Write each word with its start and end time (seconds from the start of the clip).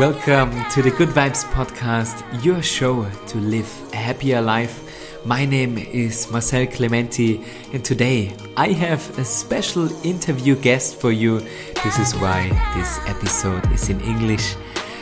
Welcome 0.00 0.64
to 0.70 0.80
the 0.80 0.90
Good 0.92 1.10
Vibes 1.10 1.44
Podcast, 1.52 2.24
your 2.42 2.62
show 2.62 3.06
to 3.26 3.36
live 3.36 3.70
a 3.92 3.96
happier 3.96 4.40
life. 4.40 4.80
My 5.26 5.44
name 5.44 5.76
is 5.76 6.30
Marcel 6.32 6.66
Clementi, 6.68 7.44
and 7.74 7.84
today 7.84 8.34
I 8.56 8.68
have 8.68 9.02
a 9.18 9.24
special 9.26 9.92
interview 10.02 10.56
guest 10.56 10.98
for 10.98 11.12
you. 11.12 11.40
This 11.84 11.98
is 11.98 12.14
why 12.14 12.48
this 12.74 12.98
episode 13.06 13.70
is 13.72 13.90
in 13.90 14.00
English. 14.00 14.56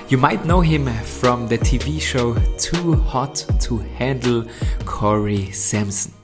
You 0.08 0.18
might 0.18 0.44
know 0.44 0.62
him 0.62 0.88
from 1.04 1.46
the 1.46 1.58
TV 1.58 2.00
show 2.00 2.34
Too 2.58 2.96
Hot 2.96 3.36
to 3.60 3.78
Handle, 3.78 4.46
Kori 4.84 5.52
Sampson. 5.52 6.17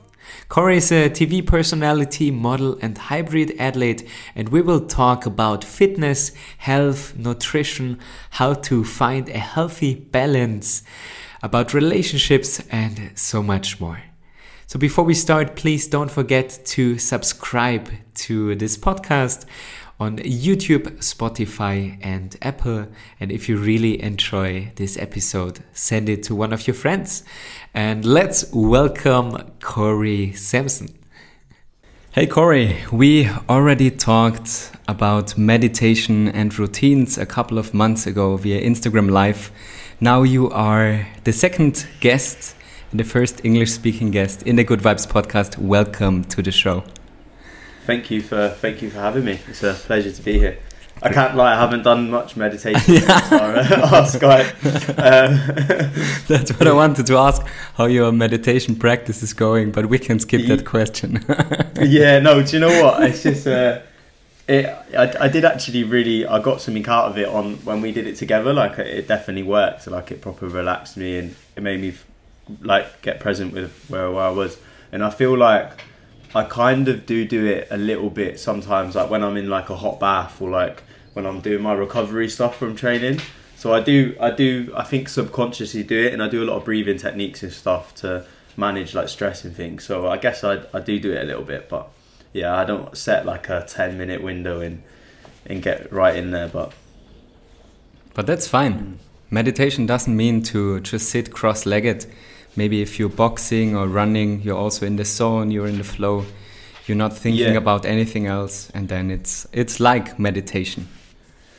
Kori 0.48 0.76
is 0.76 0.92
a 0.92 1.08
TV 1.08 1.45
personality, 1.45 2.30
model, 2.30 2.79
and 2.82 2.96
hybrid 2.96 3.54
athlete, 3.58 4.06
and 4.36 4.50
we 4.50 4.60
will 4.60 4.86
talk 4.86 5.24
about 5.27 5.64
fitness, 5.64 6.32
health, 6.59 7.16
nutrition, 7.16 7.98
how 8.30 8.54
to 8.54 8.84
find 8.84 9.28
a 9.30 9.38
healthy 9.38 9.95
balance, 9.95 10.83
about 11.42 11.72
relationships, 11.72 12.62
and 12.70 13.12
so 13.14 13.42
much 13.42 13.80
more. 13.80 14.02
So 14.66 14.78
before 14.78 15.05
we 15.05 15.14
start, 15.14 15.56
please 15.56 15.88
don't 15.88 16.10
forget 16.10 16.61
to 16.66 16.98
subscribe 16.98 17.91
to 18.14 18.55
this 18.55 18.77
podcast 18.77 19.47
on 20.01 20.19
YouTube, 20.19 20.98
Spotify, 20.98 21.98
and 22.03 22.37
Apple. 22.43 22.89
And 23.21 23.30
if 23.30 23.48
you 23.48 23.57
really 23.57 24.03
enjoy 24.03 24.73
this 24.77 24.97
episode, 24.98 25.61
send 25.73 26.09
it 26.09 26.23
to 26.25 26.34
one 26.34 26.53
of 26.53 26.67
your 26.67 26.75
friends. 26.75 27.25
And 27.73 28.05
let's 28.05 28.51
welcome 28.53 29.53
Kori 29.61 30.33
Sampson. 30.33 30.89
Hey 32.12 32.27
Kori, 32.27 32.77
we 32.93 33.29
already 33.48 33.91
talked 33.91 34.70
about 34.87 35.37
meditation 35.37 36.29
and 36.29 36.56
routines 36.59 37.19
a 37.19 37.27
couple 37.27 37.59
of 37.59 37.75
months 37.75 38.06
ago 38.06 38.37
via 38.37 38.61
Instagram 38.61 39.11
Live. 39.11 39.51
Now 40.01 40.23
you 40.23 40.51
are 40.51 41.06
the 41.25 41.33
second 41.33 41.87
guest 42.01 42.55
the 42.95 43.05
first 43.05 43.45
English 43.45 43.73
speaking 43.73 44.12
guest 44.12 44.45
in 44.45 44.55
the 44.55 44.62
Good 44.62 44.79
Vibes 44.79 45.06
podcast. 45.06 45.58
Welcome 45.58 46.23
to 46.25 46.42
the 46.42 46.53
show 46.53 46.84
thank 47.86 48.10
you 48.10 48.22
for 48.22 48.50
thank 48.60 48.82
you 48.82 48.90
for 48.90 48.98
having 48.98 49.24
me. 49.24 49.40
It's 49.48 49.62
a 49.62 49.74
pleasure 49.74 50.12
to 50.12 50.22
be 50.22 50.38
here. 50.38 50.58
I 51.02 51.12
can't 51.12 51.36
lie, 51.36 51.52
I 51.52 51.58
haven't 51.58 51.82
done 51.82 52.08
much 52.08 52.36
meditation 52.36 52.80
our 53.10 54.04
Skype. 54.06 54.52
Um, 54.96 55.36
That's 56.28 56.50
what 56.52 56.66
I 56.66 56.72
wanted 56.72 57.06
to 57.06 57.16
ask, 57.16 57.44
how 57.74 57.86
your 57.86 58.10
meditation 58.12 58.77
practice 58.77 59.22
is 59.22 59.34
going, 59.34 59.72
but 59.72 59.86
we 59.86 59.98
can 59.98 60.18
skip 60.18 60.46
that 60.46 60.64
question. 60.64 61.22
yeah, 61.80 62.20
no, 62.20 62.42
do 62.42 62.52
you 62.52 62.60
know 62.60 62.82
what? 62.82 63.02
It's 63.02 63.22
just, 63.22 63.46
uh, 63.46 63.80
it, 64.48 64.66
I, 64.96 65.24
I 65.24 65.28
did 65.28 65.44
actually 65.44 65.84
really, 65.84 66.27
I 66.27 66.40
got 66.40 66.60
something 66.60 66.86
out 66.86 67.06
of 67.06 67.18
it 67.18 67.28
on 67.28 67.56
when 67.64 67.82
we 67.82 67.92
did 67.92 68.06
it 68.06 68.16
together. 68.16 68.52
Like, 68.52 68.78
it 68.78 69.06
definitely 69.08 69.42
worked. 69.42 69.86
Like, 69.86 70.10
it 70.10 70.22
proper 70.22 70.48
relaxed 70.48 70.96
me 70.96 71.18
and 71.18 71.36
it 71.56 71.62
made 71.62 71.80
me, 71.80 71.94
like, 72.60 73.02
get 73.02 73.20
present 73.20 73.52
with 73.52 73.72
where 73.88 74.06
I 74.16 74.30
was. 74.30 74.56
And 74.92 75.05
I 75.05 75.10
feel 75.10 75.36
like, 75.36 75.82
I 76.34 76.44
kind 76.44 76.88
of 76.88 77.06
do 77.06 77.24
do 77.24 77.46
it 77.46 77.68
a 77.70 77.77
little 77.77 78.10
bit 78.10 78.40
sometimes, 78.40 78.96
like 78.96 79.10
when 79.10 79.22
I'm 79.22 79.36
in 79.36 79.48
like 79.48 79.70
a 79.70 79.77
hot 79.77 80.00
bath 80.00 80.40
or 80.40 80.50
like 80.50 80.82
when 81.12 81.27
I'm 81.27 81.40
doing 81.40 81.62
my 81.62 81.72
recovery 81.72 82.28
stuff 82.28 82.56
from 82.56 82.74
training. 82.74 83.20
So 83.56 83.72
I 83.72 83.80
do, 83.80 84.16
I 84.20 84.30
do, 84.30 84.72
I 84.77 84.82
think 84.82 85.08
subconsciously 85.08 85.84
do 85.84 86.06
it, 86.06 86.12
and 86.12 86.22
I 86.22 86.28
do 86.28 86.42
a 86.42 86.46
lot 86.46 86.56
of 86.56 86.64
breathing 86.64 86.98
techniques 86.98 87.42
and 87.42 87.52
stuff 87.52 87.94
to 87.96 88.27
manage 88.56 88.94
like 88.94 89.08
stress 89.08 89.44
and 89.44 89.55
things. 89.55 89.84
So 89.84 90.08
I 90.08 90.16
guess 90.16 90.44
I, 90.44 90.62
I 90.74 90.80
do 90.80 90.98
do 90.98 91.12
it 91.12 91.22
a 91.22 91.24
little 91.24 91.44
bit, 91.44 91.68
but 91.68 91.88
yeah, 92.32 92.56
I 92.56 92.64
don't 92.64 92.96
set 92.96 93.24
like 93.24 93.48
a 93.48 93.64
ten 93.66 93.96
minute 93.96 94.22
window 94.22 94.60
and 94.60 94.82
and 95.46 95.62
get 95.62 95.92
right 95.92 96.16
in 96.16 96.30
there, 96.32 96.48
but 96.48 96.72
but 98.14 98.27
that's 98.27 98.48
fine. 98.48 98.74
Mm. 98.74 98.96
Meditation 99.30 99.86
doesn't 99.86 100.16
mean 100.16 100.42
to 100.44 100.80
just 100.80 101.08
sit 101.08 101.32
cross 101.32 101.64
legged 101.64 102.06
maybe 102.56 102.83
if 102.83 102.98
you're 102.98 103.08
boxing 103.08 103.77
or 103.77 103.86
running, 103.86 104.42
you're 104.42 104.56
also 104.56 104.86
in 104.86 104.97
the 104.97 105.05
zone, 105.05 105.50
you're 105.50 105.66
in 105.66 105.78
the 105.78 105.84
flow. 105.84 106.24
You're 106.86 106.96
not 106.98 107.17
thinking 107.17 107.52
yeah. 107.52 107.58
about 107.58 107.86
anything 107.86 108.27
else, 108.27 108.70
and 108.74 108.89
then 108.89 109.11
it's 109.11 109.46
it's 109.52 109.80
like 109.80 110.18
meditation. 110.18 110.89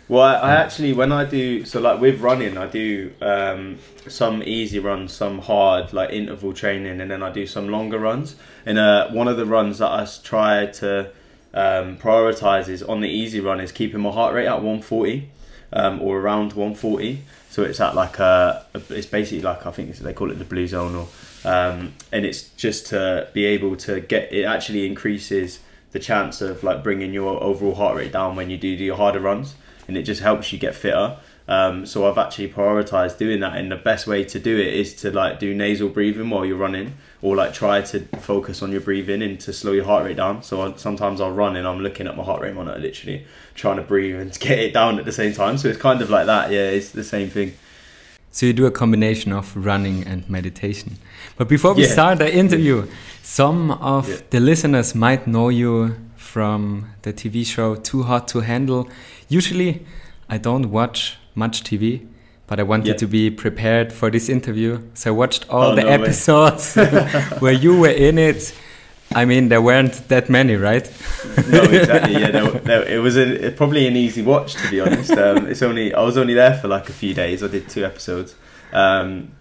Well, 0.08 0.22
I, 0.22 0.34
I, 0.36 0.52
actually 0.52 0.94
when 0.94 1.12
I 1.12 1.25
do 1.25 1.66
so 1.66 1.81
like 1.81 2.00
with 2.00 2.22
running, 2.22 2.59
I 2.59 2.68
do 2.68 3.12
um, 3.22 3.80
some 4.08 4.44
easy 4.44 4.78
runs, 4.78 5.14
some 5.14 5.40
hard 5.40 5.94
like 5.94 6.12
interval 6.12 6.53
training, 6.53 7.02
and 7.02 7.09
then 7.09 7.24
I 7.24 7.31
do 7.31 7.47
some 7.47 7.70
longer 7.70 7.97
runs. 7.97 8.36
And 8.68 8.78
uh, 8.78 9.09
one 9.09 9.28
of 9.28 9.38
the 9.38 9.47
runs 9.47 9.80
that 9.80 9.90
I 9.90 10.08
try 10.24 10.68
to 10.68 11.12
um, 11.56 11.97
prioritize 11.97 12.70
is 12.70 12.84
on 12.84 13.02
the 13.02 13.09
easy 13.09 13.40
run 13.40 13.59
is 13.59 13.72
keeping 13.72 14.02
my 14.02 14.12
heart 14.12 14.36
rate 14.36 14.46
at 14.46 14.58
140 14.58 15.31
um, 15.74 16.02
or 16.02 16.20
around 16.20 16.53
140. 16.53 17.24
So 17.56 17.64
it's 17.64 17.80
at 17.80 17.96
like 17.96 18.20
a, 18.20 18.66
it's 18.90 19.08
basically 19.08 19.40
like 19.40 19.66
I 19.66 19.72
think 19.72 19.96
they 19.96 20.12
call 20.12 20.30
it 20.30 20.40
the 20.40 20.44
blue 20.44 20.68
zone, 20.68 20.94
or 20.94 21.08
um, 21.50 21.94
and 22.12 22.26
it's 22.26 22.50
just 22.58 22.88
to 22.88 23.30
be 23.32 23.46
able 23.46 23.78
to 23.78 24.02
get 24.02 24.34
it 24.34 24.44
actually 24.44 24.86
increases 24.86 25.62
the 25.94 26.00
chance 26.00 26.42
of 26.42 26.66
like 26.66 26.84
bringing 26.84 27.14
your 27.14 27.42
overall 27.42 27.76
heart 27.76 27.96
rate 27.96 28.12
down 28.12 28.36
when 28.36 28.50
you 28.50 28.58
do 28.58 28.68
your 28.68 28.98
harder 28.98 29.22
runs, 29.22 29.56
and 29.88 29.96
it 29.96 30.04
just 30.04 30.22
helps 30.22 30.52
you 30.52 30.60
get 30.60 30.76
fitter. 30.76 31.18
Um, 31.48 31.86
so 31.86 32.12
I've 32.12 32.18
actually 32.18 32.50
prioritized 32.50 33.18
doing 33.20 33.40
that, 33.40 33.56
and 33.56 33.72
the 33.72 33.78
best 33.78 34.06
way 34.06 34.26
to 34.26 34.38
do 34.38 34.60
it 34.60 34.74
is 34.74 34.94
to 34.96 35.12
like 35.12 35.40
do 35.40 35.56
nasal 35.56 35.88
breathing 35.88 36.30
while 36.30 36.46
you're 36.46 36.58
running, 36.58 36.96
or 37.25 37.36
like 37.36 37.56
try 37.56 37.81
to 37.81 38.00
focus 38.19 38.62
on 38.62 38.72
your 38.72 38.80
breathing 38.80 39.24
and 39.24 39.40
to 39.40 39.52
slow 39.52 39.72
your 39.72 39.84
heart 39.84 40.06
rate 40.06 40.18
down. 40.18 40.44
So 40.44 40.62
I, 40.62 40.75
sometimes 40.75 41.19
I'll 41.19 41.31
run 41.31 41.56
and 41.56 41.68
I'm 41.68 41.80
looking 41.80 42.06
at 42.06 42.16
my 42.16 42.24
heart 42.24 42.40
rate 42.44 42.53
monitor, 42.53 42.78
literally 42.78 43.25
trying 43.56 43.78
to 43.78 43.81
breathe 43.81 44.19
and 44.19 44.40
get 44.40 44.59
it 44.59 44.74
down 44.75 45.00
at 45.00 45.06
the 45.06 45.12
same 45.12 45.34
time. 45.34 45.58
So 45.58 45.68
it's 45.68 45.80
kind 45.80 46.03
of 46.03 46.12
like 46.12 46.28
that. 46.28 46.52
Yeah, 46.52 46.69
it's 46.69 46.91
the 46.91 47.03
same 47.03 47.31
thing. 47.31 47.53
So 48.30 48.46
you 48.46 48.53
do 48.53 48.68
a 48.68 48.72
combination 48.72 49.34
of 49.34 49.58
running 49.58 50.06
and 50.06 50.30
meditation. 50.30 50.97
But 51.35 51.47
before 51.47 51.74
we 51.74 51.85
yeah. 51.85 51.94
start 51.94 52.19
the 52.19 52.31
interview, 52.31 52.88
some 53.24 53.72
of 53.72 54.08
yeah. 54.08 54.18
the 54.30 54.40
listeners 54.40 54.94
might 54.94 55.25
know 55.25 55.50
you 55.50 55.96
from 56.16 56.91
the 57.02 57.12
TV 57.12 57.44
show 57.44 57.74
Too 57.74 58.03
Hot 58.03 58.28
to 58.28 58.41
Handle. 58.41 58.88
Usually, 59.30 59.84
I 60.30 60.38
don't 60.38 60.69
watch 60.69 61.18
much 61.34 61.64
TV, 61.64 62.06
but 62.48 62.60
I 62.60 62.64
wanted 62.64 62.98
to 63.00 63.08
be 63.08 63.32
prepared 63.32 63.92
for 63.92 64.12
this 64.12 64.30
interview. 64.30 64.82
So 64.94 65.12
I 65.12 65.14
watched 65.14 65.50
all 65.50 65.72
oh, 65.72 65.76
the 65.76 65.84
no 65.84 65.90
episodes 65.90 66.76
where 67.40 67.54
you 67.54 67.80
were 67.80 67.90
in 67.90 68.18
it. 68.18 68.54
I 69.14 69.26
mean, 69.26 69.50
there 69.50 69.62
weren't 69.62 70.08
that 70.10 70.30
many, 70.30 70.56
right? 70.56 70.90
no, 71.50 71.64
exactly. 71.64 72.14
Yeah, 72.14 72.32
there, 72.32 72.52
there, 72.52 72.84
it 72.84 73.00
was 73.00 73.18
a, 73.18 73.52
probably 73.52 73.88
an 73.88 73.96
easy 73.96 74.22
watch 74.22 74.56
to 74.56 74.70
be 74.70 74.80
honest. 74.82 75.12
Um, 75.12 75.48
it's 75.48 75.62
only 75.62 75.94
I 75.94 76.02
was 76.02 76.18
only 76.18 76.34
there 76.34 76.56
for 76.58 76.68
like 76.68 76.90
a 76.90 76.94
few 76.94 77.14
days. 77.14 77.44
I 77.44 77.48
did 77.48 77.70
two 77.70 77.86
episodes. 77.86 78.36
Um, 78.74 79.32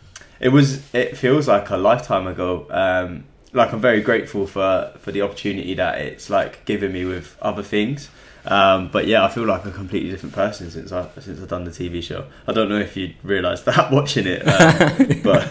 it 0.41 0.51
was 0.51 0.95
it 0.95 1.17
feels 1.17 1.49
like 1.49 1.71
a 1.71 1.77
lifetime 1.77 2.27
ago. 2.27 2.67
Um, 2.71 3.25
like 3.53 3.73
I'm 3.73 3.81
very 3.81 4.01
grateful 4.01 4.47
for 4.47 4.93
for 4.99 5.13
the 5.13 5.23
opportunity 5.23 5.75
that 5.75 5.99
it's 5.99 6.29
like 6.31 6.65
given 6.65 6.93
me 6.93 7.05
with 7.05 7.37
other 7.41 7.63
things. 7.63 8.09
Um, 8.47 8.89
but 8.89 9.07
yeah, 9.07 9.25
I 9.25 9.29
feel 9.29 9.45
like 9.45 9.65
a 9.65 9.71
completely 9.71 10.11
different 10.11 10.35
person 10.35 10.71
since 10.71 10.93
I 10.93 11.09
since 11.19 11.41
I've 11.41 11.49
done 11.49 11.65
the 11.65 11.71
TV 11.71 12.03
show. 12.03 12.27
I 12.47 12.53
don't 12.53 12.69
know 12.69 12.79
if 12.79 12.97
you 12.97 13.15
realised 13.23 13.65
that 13.71 13.91
watching 13.91 14.27
it, 14.27 14.43
um, 14.43 15.21
but 15.23 15.43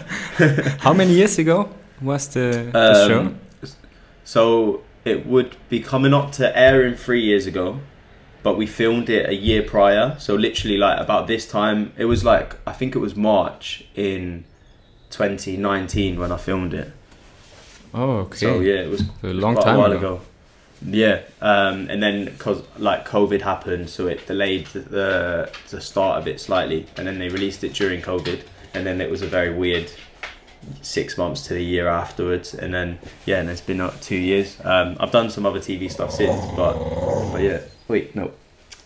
how 0.80 0.92
many 0.92 1.12
years 1.12 1.38
ago 1.38 1.70
was 2.00 2.28
the, 2.28 2.70
the 2.72 2.78
um, 2.78 3.08
show? 3.62 3.74
So 4.24 4.82
it 5.04 5.26
would 5.26 5.56
be 5.68 5.80
coming 5.80 6.14
up 6.14 6.32
to 6.32 6.56
airing 6.56 6.94
three 6.94 7.22
years 7.22 7.46
ago, 7.46 7.80
but 8.42 8.56
we 8.56 8.66
filmed 8.66 9.10
it 9.10 9.28
a 9.28 9.34
year 9.34 9.62
prior. 9.62 10.16
So 10.18 10.34
literally, 10.34 10.78
like 10.78 11.00
about 11.00 11.26
this 11.26 11.48
time, 11.48 11.92
it 11.96 12.04
was 12.04 12.24
like 12.24 12.56
I 12.66 12.72
think 12.72 12.94
it 12.94 13.00
was 13.00 13.16
March 13.16 13.84
in 13.96 14.44
2019 15.10 16.18
when 16.18 16.30
I 16.30 16.36
filmed 16.36 16.74
it. 16.74 16.92
Oh, 17.92 18.18
okay. 18.18 18.38
So 18.38 18.60
yeah, 18.60 18.74
it 18.74 18.90
was 18.90 19.02
a 19.22 19.28
long 19.28 19.56
time 19.56 19.80
ago. 19.80 19.96
ago. 19.96 20.20
Yeah, 20.86 21.22
um, 21.40 21.88
and 21.88 22.02
then 22.02 22.26
because 22.26 22.62
like 22.78 23.08
COVID 23.08 23.40
happened, 23.40 23.88
so 23.88 24.06
it 24.06 24.26
delayed 24.26 24.66
the 24.66 25.50
the 25.70 25.80
start 25.80 26.20
a 26.20 26.24
bit 26.24 26.40
slightly, 26.40 26.86
and 26.96 27.06
then 27.06 27.18
they 27.18 27.28
released 27.28 27.64
it 27.64 27.72
during 27.72 28.02
COVID, 28.02 28.42
and 28.74 28.86
then 28.86 29.00
it 29.00 29.10
was 29.10 29.22
a 29.22 29.26
very 29.26 29.52
weird 29.52 29.90
six 30.82 31.16
months 31.16 31.46
to 31.46 31.54
the 31.54 31.62
year 31.62 31.88
afterwards, 31.88 32.54
and 32.54 32.72
then 32.72 32.98
yeah, 33.26 33.40
and 33.40 33.48
it's 33.48 33.60
been 33.60 33.80
uh, 33.80 33.92
two 34.00 34.16
years. 34.16 34.58
Um, 34.64 34.96
I've 35.00 35.10
done 35.10 35.30
some 35.30 35.46
other 35.46 35.60
TV 35.60 35.90
stuff 35.90 36.12
since, 36.12 36.44
but 36.54 36.74
but 37.32 37.42
yeah, 37.42 37.60
wait, 37.88 38.14
no. 38.14 38.32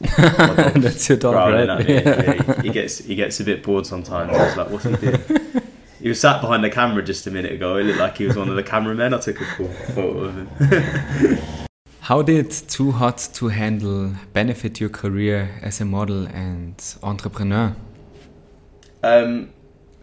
That's 0.16 1.08
your 1.08 1.18
dog, 1.18 1.34
right? 1.34 1.88
Yeah. 1.88 2.32
He, 2.32 2.68
he, 2.68 2.70
gets 2.72 2.98
he 2.98 3.16
gets 3.16 3.40
a 3.40 3.44
bit 3.44 3.64
bored 3.64 3.86
sometimes. 3.86 4.30
He's 4.30 4.56
like, 4.56 4.70
"What's 4.70 4.84
he 4.84 4.94
doing?" 4.96 5.20
He 6.00 6.08
was 6.08 6.20
sat 6.20 6.40
behind 6.40 6.62
the 6.62 6.70
camera 6.70 7.02
just 7.02 7.26
a 7.26 7.30
minute 7.32 7.50
ago. 7.50 7.76
It 7.76 7.82
looked 7.82 7.98
like 7.98 8.18
he 8.18 8.24
was 8.24 8.36
one 8.36 8.48
of 8.48 8.54
the 8.54 8.62
cameramen. 8.62 9.12
I 9.12 9.18
took 9.18 9.40
a 9.40 9.44
cool 9.44 9.66
photo 9.66 10.26
of 10.26 10.36
him. 10.36 11.66
How 12.08 12.22
did 12.22 12.50
Too 12.50 12.90
Hot 12.90 13.18
to 13.34 13.48
Handle 13.48 14.14
benefit 14.32 14.80
your 14.80 14.88
career 14.88 15.60
as 15.60 15.78
a 15.82 15.84
model 15.84 16.24
and 16.24 16.74
entrepreneur? 17.02 17.76
Um, 19.02 19.50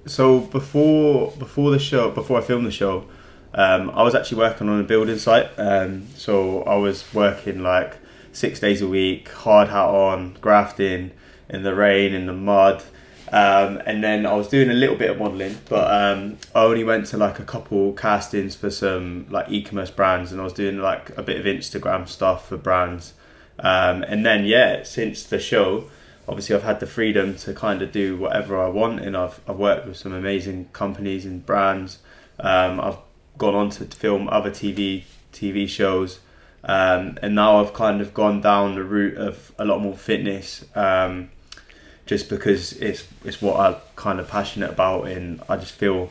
so 0.06 0.42
before 0.42 1.32
before 1.40 1.72
the 1.72 1.80
show, 1.80 2.12
before 2.12 2.38
I 2.38 2.42
filmed 2.42 2.68
the 2.68 2.72
show, 2.72 3.08
um, 3.56 3.90
I 3.90 4.04
was 4.04 4.14
actually 4.14 4.38
working 4.38 4.70
on 4.70 4.82
a 4.82 4.84
building 4.84 5.18
site. 5.18 5.50
Um, 5.58 6.06
so 6.16 6.62
I 6.66 6.76
was 6.76 7.12
working 7.12 7.64
like 7.64 7.98
six 8.34 8.60
days 8.60 8.84
a 8.84 8.88
week, 8.88 9.30
hard 9.30 9.70
hat 9.70 9.90
on, 9.90 10.38
grafting 10.42 11.10
in 11.50 11.64
the 11.64 11.74
rain, 11.74 12.14
in 12.14 12.28
the 12.28 12.34
mud, 12.34 12.84
Um, 13.32 13.82
and 13.86 14.04
then 14.04 14.26
I 14.26 14.34
was 14.34 14.48
doing 14.48 14.70
a 14.70 14.74
little 14.74 14.96
bit 14.96 15.10
of 15.10 15.18
modelling, 15.18 15.58
but 15.68 15.92
um, 15.92 16.38
I 16.54 16.64
only 16.64 16.84
went 16.84 17.08
to 17.08 17.18
like 17.18 17.40
a 17.40 17.44
couple 17.44 17.94
castings 17.94 18.56
for 18.56 18.70
some 18.70 19.26
like 19.30 19.50
e-commerce 19.50 19.92
brands, 19.92 20.32
and 20.32 20.40
I 20.40 20.44
was 20.44 20.54
doing 20.54 20.78
like 20.78 21.16
a 21.18 21.24
bit 21.24 21.40
of 21.40 21.46
Instagram 21.46 22.08
stuff 22.08 22.48
for 22.50 22.58
brands. 22.58 23.14
Um, 23.60 24.04
and 24.04 24.26
then 24.26 24.46
yeah, 24.46 24.84
since 24.84 25.24
the 25.24 25.40
show, 25.40 25.90
obviously 26.28 26.56
I've 26.56 26.64
had 26.64 26.80
the 26.80 26.88
freedom 26.88 27.36
to 27.38 27.54
kind 27.54 27.82
of 27.82 27.92
do 27.92 28.18
whatever 28.18 28.60
I 28.60 28.68
want, 28.68 29.00
and 29.00 29.16
I've 29.18 29.40
I've 29.48 29.58
worked 29.58 29.88
with 29.88 29.98
some 29.98 30.14
amazing 30.14 30.70
companies 30.74 31.26
and 31.26 31.46
brands. 31.46 32.00
Um, 32.40 32.80
I've 32.80 32.98
gone 33.38 33.56
on 33.56 33.70
to 33.72 33.86
film 33.86 34.28
other 34.30 34.52
TV 34.52 35.04
TV 35.34 35.68
shows, 35.68 36.20
um, 36.64 37.18
and 37.22 37.36
now 37.36 37.62
I've 37.62 37.74
kind 37.74 38.02
of 38.02 38.14
gone 38.14 38.42
down 38.42 38.76
the 38.76 38.84
route 38.84 39.18
of 39.18 39.52
a 39.58 39.66
lot 39.66 39.82
more 39.82 39.96
fitness, 39.96 40.66
um, 40.76 41.30
just 42.06 42.30
because 42.30 42.74
it's 42.74 43.08
it's 43.24 43.42
what 43.42 43.60
I'm 43.60 43.76
kind 43.96 44.20
of 44.20 44.28
passionate 44.28 44.70
about, 44.70 45.08
and 45.08 45.42
I 45.50 45.58
just 45.58 45.74
feel 45.74 46.10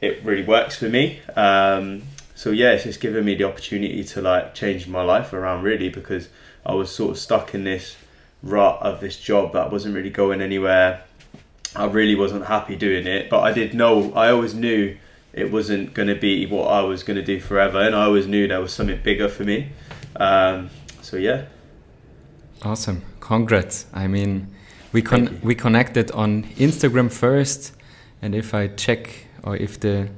it 0.00 0.24
really 0.24 0.44
works 0.44 0.76
for 0.76 0.88
me. 0.88 1.20
Um, 1.36 2.02
so 2.34 2.50
yeah, 2.50 2.72
it's 2.72 2.84
just 2.84 3.00
given 3.00 3.24
me 3.24 3.34
the 3.34 3.44
opportunity 3.44 4.04
to 4.04 4.20
like 4.20 4.54
change 4.54 4.86
my 4.86 5.02
life 5.02 5.32
around 5.32 5.62
really 5.62 5.88
because 5.88 6.28
I 6.66 6.74
was 6.74 6.90
sort 6.90 7.12
of 7.12 7.18
stuck 7.18 7.54
in 7.54 7.64
this 7.64 7.96
rut 8.42 8.78
of 8.82 9.00
this 9.00 9.18
job 9.18 9.52
that 9.52 9.72
wasn't 9.72 9.94
really 9.94 10.10
going 10.10 10.40
anywhere. 10.40 11.02
I 11.76 11.86
really 11.86 12.14
wasn't 12.14 12.44
happy 12.46 12.76
doing 12.76 13.06
it, 13.06 13.28
but 13.28 13.40
I 13.40 13.52
did 13.52 13.74
know, 13.74 14.12
I 14.12 14.30
always 14.30 14.54
knew 14.54 14.96
it 15.32 15.50
wasn't 15.50 15.92
going 15.92 16.08
to 16.08 16.14
be 16.14 16.46
what 16.46 16.68
I 16.68 16.82
was 16.82 17.02
going 17.02 17.16
to 17.16 17.24
do 17.24 17.40
forever, 17.40 17.80
and 17.80 17.94
I 17.94 18.04
always 18.04 18.28
knew 18.28 18.46
there 18.46 18.60
was 18.60 18.72
something 18.72 19.00
bigger 19.02 19.28
for 19.28 19.42
me. 19.42 19.70
Um, 20.14 20.70
so 21.02 21.16
yeah. 21.16 21.46
Awesome, 22.62 23.02
congrats! 23.18 23.86
I 23.92 24.06
mean, 24.06 24.53
we 24.94 25.02
con 25.02 25.40
we 25.42 25.54
connected 25.56 26.10
on 26.12 26.44
Instagram 26.56 27.10
first, 27.10 27.72
and 28.22 28.34
if 28.34 28.54
I 28.54 28.68
check 28.68 29.26
or 29.42 29.56
if 29.56 29.80
the 29.80 30.08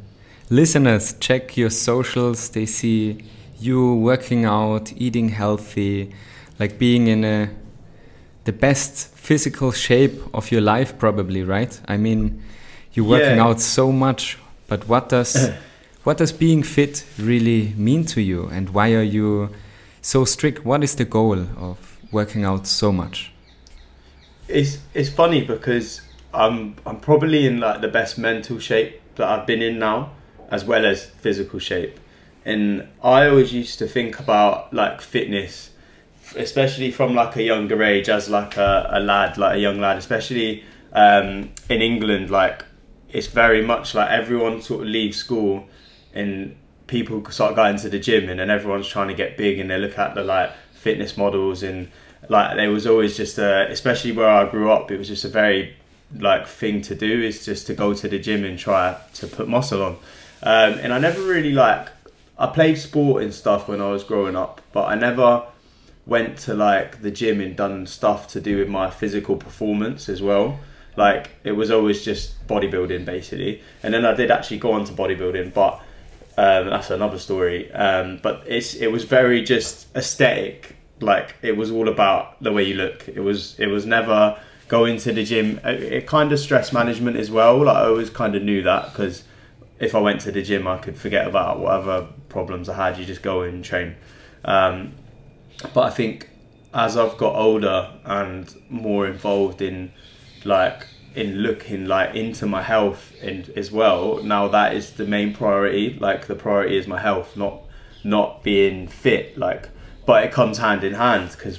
listeners 0.50 1.14
check 1.18 1.56
your 1.56 1.70
socials, 1.70 2.50
they 2.50 2.66
see 2.66 3.24
you 3.58 3.94
working 3.94 4.44
out, 4.44 4.92
eating 4.96 5.30
healthy, 5.30 6.12
like 6.60 6.78
being 6.78 7.08
in 7.08 7.24
a 7.24 7.48
the 8.44 8.52
best 8.52 9.08
physical 9.16 9.72
shape 9.72 10.20
of 10.34 10.52
your 10.52 10.60
life 10.60 10.98
probably 10.98 11.42
right? 11.42 11.80
I 11.88 11.96
mean 11.96 12.42
you're 12.92 13.08
working 13.08 13.38
yeah. 13.38 13.46
out 13.46 13.60
so 13.60 13.90
much 13.90 14.38
but 14.68 14.86
what 14.86 15.08
does 15.08 15.50
what 16.04 16.18
does 16.18 16.32
being 16.32 16.62
fit 16.62 17.04
really 17.18 17.72
mean 17.76 18.04
to 18.04 18.20
you? 18.20 18.46
And 18.52 18.70
why 18.70 18.92
are 18.92 19.02
you 19.02 19.50
so 20.02 20.24
strict? 20.24 20.64
What 20.64 20.84
is 20.84 20.94
the 20.94 21.06
goal 21.06 21.46
of 21.56 21.98
working 22.12 22.44
out 22.44 22.66
so 22.66 22.92
much 22.92 23.32
it's 24.48 24.78
it's 24.94 25.08
funny 25.08 25.44
because 25.44 26.00
i'm 26.32 26.76
i'm 26.86 27.00
probably 27.00 27.46
in 27.46 27.58
like 27.58 27.80
the 27.80 27.88
best 27.88 28.18
mental 28.18 28.58
shape 28.58 29.00
that 29.16 29.28
i've 29.28 29.46
been 29.46 29.62
in 29.62 29.78
now 29.78 30.10
as 30.48 30.64
well 30.64 30.86
as 30.86 31.04
physical 31.04 31.58
shape. 31.58 31.98
And 32.44 32.86
i 33.02 33.26
always 33.26 33.52
used 33.52 33.78
to 33.80 33.88
think 33.88 34.20
about 34.20 34.72
like 34.72 35.00
fitness 35.00 35.70
especially 36.34 36.90
from 36.90 37.14
like 37.14 37.36
a 37.36 37.42
younger 37.42 37.82
age 37.82 38.08
as 38.08 38.28
like 38.28 38.56
a, 38.56 38.88
a 38.92 39.00
lad, 39.00 39.38
like 39.38 39.56
a 39.56 39.58
young 39.58 39.78
lad, 39.78 39.96
especially 39.96 40.64
um, 40.92 41.50
in 41.68 41.82
England, 41.82 42.30
like 42.30 42.64
it's 43.10 43.28
very 43.28 43.62
much 43.62 43.94
like 43.94 44.10
everyone 44.10 44.60
sort 44.60 44.82
of 44.82 44.88
leaves 44.88 45.16
school 45.16 45.66
and 46.12 46.56
people 46.86 47.24
start 47.30 47.54
going 47.54 47.76
to 47.76 47.88
the 47.88 47.98
gym 47.98 48.28
and 48.28 48.40
then 48.40 48.50
everyone's 48.50 48.88
trying 48.88 49.08
to 49.08 49.14
get 49.14 49.36
big 49.36 49.58
and 49.58 49.70
they 49.70 49.78
look 49.78 49.98
at 49.98 50.14
the 50.14 50.22
like 50.22 50.50
fitness 50.72 51.16
models 51.16 51.62
and 51.62 51.90
like 52.28 52.56
there 52.56 52.70
was 52.70 52.86
always 52.86 53.16
just 53.16 53.38
a, 53.38 53.70
especially 53.70 54.12
where 54.12 54.28
I 54.28 54.48
grew 54.48 54.70
up, 54.70 54.90
it 54.90 54.98
was 54.98 55.08
just 55.08 55.24
a 55.24 55.28
very 55.28 55.74
like 56.18 56.46
thing 56.46 56.80
to 56.82 56.94
do 56.94 57.22
is 57.22 57.44
just 57.44 57.66
to 57.66 57.74
go 57.74 57.92
to 57.92 58.08
the 58.08 58.18
gym 58.18 58.44
and 58.44 58.58
try 58.58 58.96
to 59.14 59.26
put 59.26 59.48
muscle 59.48 59.82
on. 59.82 59.92
Um, 60.42 60.78
and 60.78 60.92
I 60.92 60.98
never 60.98 61.22
really 61.22 61.52
like 61.52 61.88
I 62.38 62.46
played 62.46 62.78
sport 62.78 63.22
and 63.22 63.32
stuff 63.32 63.68
when 63.68 63.80
I 63.80 63.90
was 63.90 64.04
growing 64.04 64.36
up, 64.36 64.60
but 64.72 64.84
I 64.84 64.94
never 64.94 65.44
went 66.06 66.38
to 66.38 66.54
like 66.54 67.02
the 67.02 67.10
gym 67.10 67.40
and 67.40 67.56
done 67.56 67.86
stuff 67.86 68.28
to 68.28 68.40
do 68.40 68.58
with 68.58 68.68
my 68.68 68.90
physical 68.90 69.36
performance 69.36 70.08
as 70.08 70.22
well. 70.22 70.60
Like 70.96 71.30
it 71.44 71.52
was 71.52 71.70
always 71.70 72.04
just 72.04 72.46
bodybuilding 72.46 73.04
basically, 73.04 73.62
and 73.82 73.92
then 73.92 74.04
I 74.04 74.14
did 74.14 74.30
actually 74.30 74.58
go 74.58 74.72
on 74.72 74.84
to 74.84 74.92
bodybuilding, 74.92 75.52
but 75.52 75.80
um, 76.38 76.68
that's 76.68 76.90
another 76.90 77.18
story. 77.18 77.72
Um, 77.72 78.20
but 78.22 78.44
it's 78.46 78.74
it 78.74 78.88
was 78.88 79.04
very 79.04 79.42
just 79.42 79.94
aesthetic. 79.96 80.75
Like 81.00 81.36
it 81.42 81.56
was 81.56 81.70
all 81.70 81.88
about 81.88 82.42
the 82.42 82.52
way 82.52 82.64
you 82.64 82.74
look. 82.74 83.08
It 83.08 83.20
was 83.20 83.58
it 83.58 83.66
was 83.66 83.86
never 83.86 84.40
going 84.68 84.98
to 84.98 85.12
the 85.12 85.24
gym. 85.24 85.60
It, 85.64 85.82
it 85.82 86.06
kind 86.06 86.32
of 86.32 86.38
stress 86.38 86.72
management 86.72 87.16
as 87.16 87.30
well. 87.30 87.64
Like 87.64 87.76
I 87.76 87.86
always 87.86 88.10
kind 88.10 88.34
of 88.34 88.42
knew 88.42 88.62
that 88.62 88.92
because 88.92 89.24
if 89.78 89.94
I 89.94 90.00
went 90.00 90.22
to 90.22 90.32
the 90.32 90.42
gym, 90.42 90.66
I 90.66 90.78
could 90.78 90.96
forget 90.96 91.26
about 91.26 91.60
whatever 91.60 92.08
problems 92.28 92.68
I 92.68 92.74
had. 92.74 92.98
You 92.98 93.04
just 93.04 93.22
go 93.22 93.42
and 93.42 93.64
train. 93.64 93.96
Um, 94.44 94.94
but 95.74 95.82
I 95.82 95.90
think 95.90 96.30
as 96.72 96.96
I've 96.96 97.16
got 97.16 97.34
older 97.34 97.90
and 98.04 98.54
more 98.68 99.06
involved 99.06 99.62
in 99.62 99.92
like 100.44 100.86
in 101.14 101.36
looking 101.36 101.86
like 101.86 102.14
into 102.14 102.46
my 102.46 102.62
health 102.62 103.12
and 103.22 103.48
as 103.56 103.72
well 103.72 104.22
now 104.22 104.46
that 104.48 104.74
is 104.74 104.92
the 104.92 105.06
main 105.06 105.34
priority 105.34 105.96
like 105.98 106.26
the 106.26 106.34
priority 106.34 106.76
is 106.76 106.86
my 106.86 107.00
health 107.00 107.34
not 107.36 107.62
not 108.04 108.42
being 108.42 108.86
fit 108.86 109.36
like 109.38 109.70
but 110.06 110.24
it 110.24 110.32
comes 110.32 110.58
hand 110.58 110.82
in 110.84 110.94
hand 110.94 111.30
because 111.32 111.58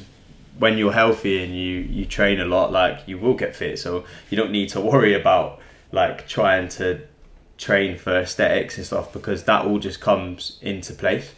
when 0.58 0.78
you're 0.78 0.94
healthy 0.94 1.44
and 1.44 1.54
you 1.54 1.78
you 1.98 2.06
train 2.06 2.40
a 2.40 2.46
lot 2.46 2.72
like 2.72 3.00
you 3.06 3.18
will 3.18 3.36
get 3.36 3.56
fit 3.56 3.78
so 3.78 4.04
you 4.30 4.38
don't 4.38 4.52
need 4.52 4.70
to 4.70 4.82
worry 4.82 5.14
about 5.14 5.60
like 5.92 6.28
trying 6.28 6.68
to 6.68 7.00
train 7.58 7.98
for 7.98 8.18
aesthetics 8.18 8.78
and 8.78 8.86
stuff 8.86 9.14
because 9.14 9.44
that 9.44 9.66
all 9.66 9.80
just 9.80 10.00
comes 10.00 10.58
into 10.62 10.94
place 10.94 11.34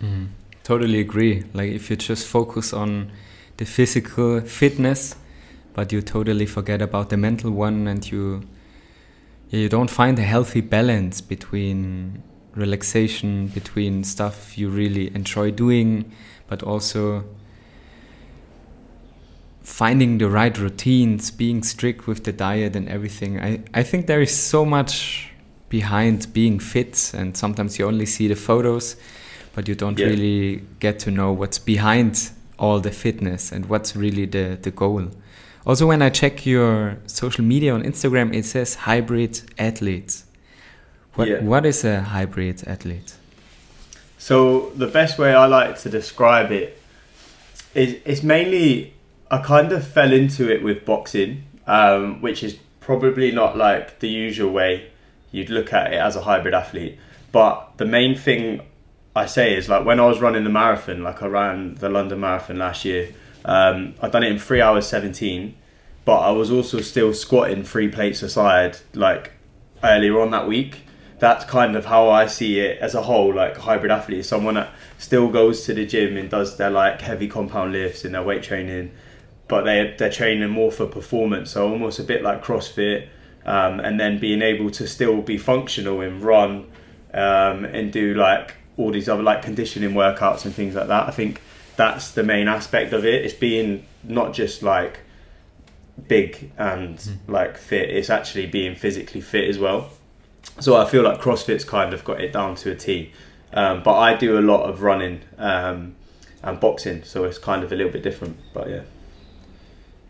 mm. 0.00 0.28
Totally 0.64 0.98
agree. 0.98 1.44
Like 1.52 1.70
if 1.70 1.90
you 1.90 1.96
just 1.96 2.26
focus 2.26 2.72
on 2.72 3.12
the 3.58 3.66
physical 3.66 4.40
fitness, 4.40 5.14
but 5.74 5.92
you 5.92 6.00
totally 6.00 6.46
forget 6.46 6.80
about 6.80 7.10
the 7.10 7.18
mental 7.18 7.50
one, 7.50 7.86
and 7.86 8.10
you 8.10 8.44
you 9.50 9.68
don't 9.68 9.90
find 9.90 10.18
a 10.18 10.22
healthy 10.22 10.62
balance 10.62 11.20
between 11.20 12.22
relaxation, 12.54 13.48
between 13.48 14.04
stuff 14.04 14.56
you 14.56 14.68
really 14.68 15.14
enjoy 15.14 15.50
doing, 15.50 16.10
but 16.48 16.62
also 16.62 17.24
finding 19.62 20.18
the 20.18 20.28
right 20.28 20.56
routines, 20.58 21.30
being 21.30 21.62
strict 21.62 22.06
with 22.06 22.24
the 22.24 22.32
diet 22.32 22.76
and 22.76 22.88
everything. 22.88 23.40
I, 23.40 23.62
I 23.72 23.82
think 23.82 24.06
there 24.06 24.20
is 24.20 24.36
so 24.36 24.64
much 24.64 25.30
behind 25.68 26.32
being 26.32 26.58
fit, 26.58 27.12
and 27.14 27.36
sometimes 27.36 27.78
you 27.78 27.86
only 27.86 28.06
see 28.06 28.28
the 28.28 28.36
photos 28.36 28.96
but 29.54 29.68
you 29.68 29.74
don't 29.74 29.98
yeah. 29.98 30.06
really 30.06 30.62
get 30.80 30.98
to 30.98 31.10
know 31.10 31.32
what's 31.32 31.58
behind 31.58 32.30
all 32.58 32.80
the 32.80 32.90
fitness 32.90 33.52
and 33.52 33.66
what's 33.66 33.96
really 33.96 34.26
the, 34.26 34.58
the 34.60 34.70
goal. 34.70 35.08
Also, 35.66 35.86
when 35.86 36.02
I 36.02 36.10
check 36.10 36.44
your 36.44 36.98
social 37.06 37.44
media 37.44 37.72
on 37.72 37.82
Instagram, 37.82 38.34
it 38.34 38.44
says 38.44 38.74
hybrid 38.74 39.40
athletes. 39.58 40.24
What, 41.14 41.28
yeah. 41.28 41.40
what 41.40 41.64
is 41.64 41.84
a 41.84 42.00
hybrid 42.00 42.64
athlete? 42.66 43.14
So, 44.18 44.70
the 44.70 44.86
best 44.86 45.18
way 45.18 45.34
I 45.34 45.46
like 45.46 45.78
to 45.80 45.90
describe 45.90 46.50
it 46.50 46.80
is 47.74 48.00
it's 48.04 48.22
mainly, 48.22 48.94
I 49.30 49.38
kind 49.38 49.70
of 49.72 49.86
fell 49.86 50.12
into 50.12 50.50
it 50.50 50.62
with 50.62 50.84
boxing, 50.84 51.44
um, 51.66 52.20
which 52.22 52.42
is 52.42 52.58
probably 52.80 53.30
not 53.30 53.56
like 53.56 54.00
the 54.00 54.08
usual 54.08 54.52
way 54.52 54.90
you'd 55.30 55.50
look 55.50 55.72
at 55.72 55.92
it 55.92 55.96
as 55.96 56.16
a 56.16 56.22
hybrid 56.22 56.54
athlete. 56.54 56.98
But 57.32 57.78
the 57.78 57.84
main 57.84 58.14
thing 58.16 58.62
I 59.16 59.26
say 59.26 59.56
is 59.56 59.68
like 59.68 59.84
when 59.84 60.00
I 60.00 60.06
was 60.06 60.20
running 60.20 60.44
the 60.44 60.50
marathon, 60.50 61.02
like 61.02 61.22
I 61.22 61.26
ran 61.26 61.74
the 61.74 61.88
London 61.88 62.20
Marathon 62.20 62.58
last 62.58 62.84
year. 62.84 63.12
Um, 63.44 63.94
I'd 64.00 64.12
done 64.12 64.22
it 64.22 64.32
in 64.32 64.38
three 64.38 64.60
hours 64.60 64.86
seventeen, 64.86 65.56
but 66.04 66.18
I 66.18 66.30
was 66.30 66.50
also 66.50 66.80
still 66.80 67.12
squatting 67.12 67.62
three 67.64 67.88
plates 67.88 68.22
aside 68.22 68.78
like 68.94 69.32
earlier 69.82 70.20
on 70.20 70.30
that 70.30 70.48
week. 70.48 70.82
That's 71.24 71.46
kind 71.46 71.74
of 71.74 71.86
how 71.86 72.10
I 72.10 72.26
see 72.26 72.60
it 72.60 72.78
as 72.80 72.94
a 72.94 73.00
whole. 73.00 73.32
Like 73.32 73.56
hybrid 73.56 73.90
athlete, 73.90 74.26
someone 74.26 74.56
that 74.56 74.68
still 74.98 75.28
goes 75.28 75.64
to 75.64 75.72
the 75.72 75.86
gym 75.86 76.18
and 76.18 76.28
does 76.28 76.58
their 76.58 76.68
like 76.68 77.00
heavy 77.00 77.28
compound 77.28 77.72
lifts 77.72 78.04
and 78.04 78.14
their 78.14 78.22
weight 78.22 78.42
training, 78.42 78.90
but 79.48 79.62
they 79.62 79.94
they're 79.98 80.12
training 80.12 80.50
more 80.50 80.70
for 80.70 80.86
performance. 80.86 81.52
So 81.52 81.66
almost 81.66 81.98
a 81.98 82.02
bit 82.02 82.20
like 82.22 82.44
CrossFit, 82.44 83.08
um, 83.46 83.80
and 83.80 83.98
then 83.98 84.18
being 84.18 84.42
able 84.42 84.70
to 84.72 84.86
still 84.86 85.22
be 85.22 85.38
functional 85.38 86.02
and 86.02 86.22
run 86.22 86.70
um, 87.14 87.64
and 87.64 87.90
do 87.90 88.12
like 88.12 88.56
all 88.76 88.90
these 88.92 89.08
other 89.08 89.22
like 89.22 89.40
conditioning 89.40 89.94
workouts 89.94 90.44
and 90.44 90.54
things 90.54 90.74
like 90.74 90.88
that. 90.88 91.08
I 91.08 91.10
think 91.10 91.40
that's 91.76 92.10
the 92.10 92.22
main 92.22 92.48
aspect 92.48 92.92
of 92.92 93.06
it. 93.06 93.24
It's 93.24 93.32
being 93.32 93.86
not 94.02 94.34
just 94.34 94.62
like 94.62 95.00
big 96.06 96.52
and 96.58 96.98
mm. 96.98 97.16
like 97.28 97.56
fit. 97.56 97.88
It's 97.88 98.10
actually 98.10 98.44
being 98.44 98.76
physically 98.76 99.22
fit 99.22 99.48
as 99.48 99.58
well. 99.58 99.88
So 100.60 100.76
I 100.76 100.84
feel 100.88 101.02
like 101.02 101.20
CrossFit's 101.20 101.64
kind 101.64 101.92
of 101.92 102.04
got 102.04 102.20
it 102.20 102.32
down 102.32 102.54
to 102.56 102.70
a 102.70 102.74
T. 102.74 103.12
Um, 103.52 103.82
but 103.82 103.96
I 103.98 104.14
do 104.16 104.38
a 104.38 104.40
lot 104.42 104.68
of 104.68 104.82
running 104.82 105.20
um, 105.38 105.94
and 106.42 106.58
boxing, 106.60 107.02
so 107.04 107.24
it's 107.24 107.38
kind 107.38 107.62
of 107.62 107.72
a 107.72 107.76
little 107.76 107.92
bit 107.92 108.02
different. 108.02 108.36
But 108.52 108.68
yeah. 108.68 108.80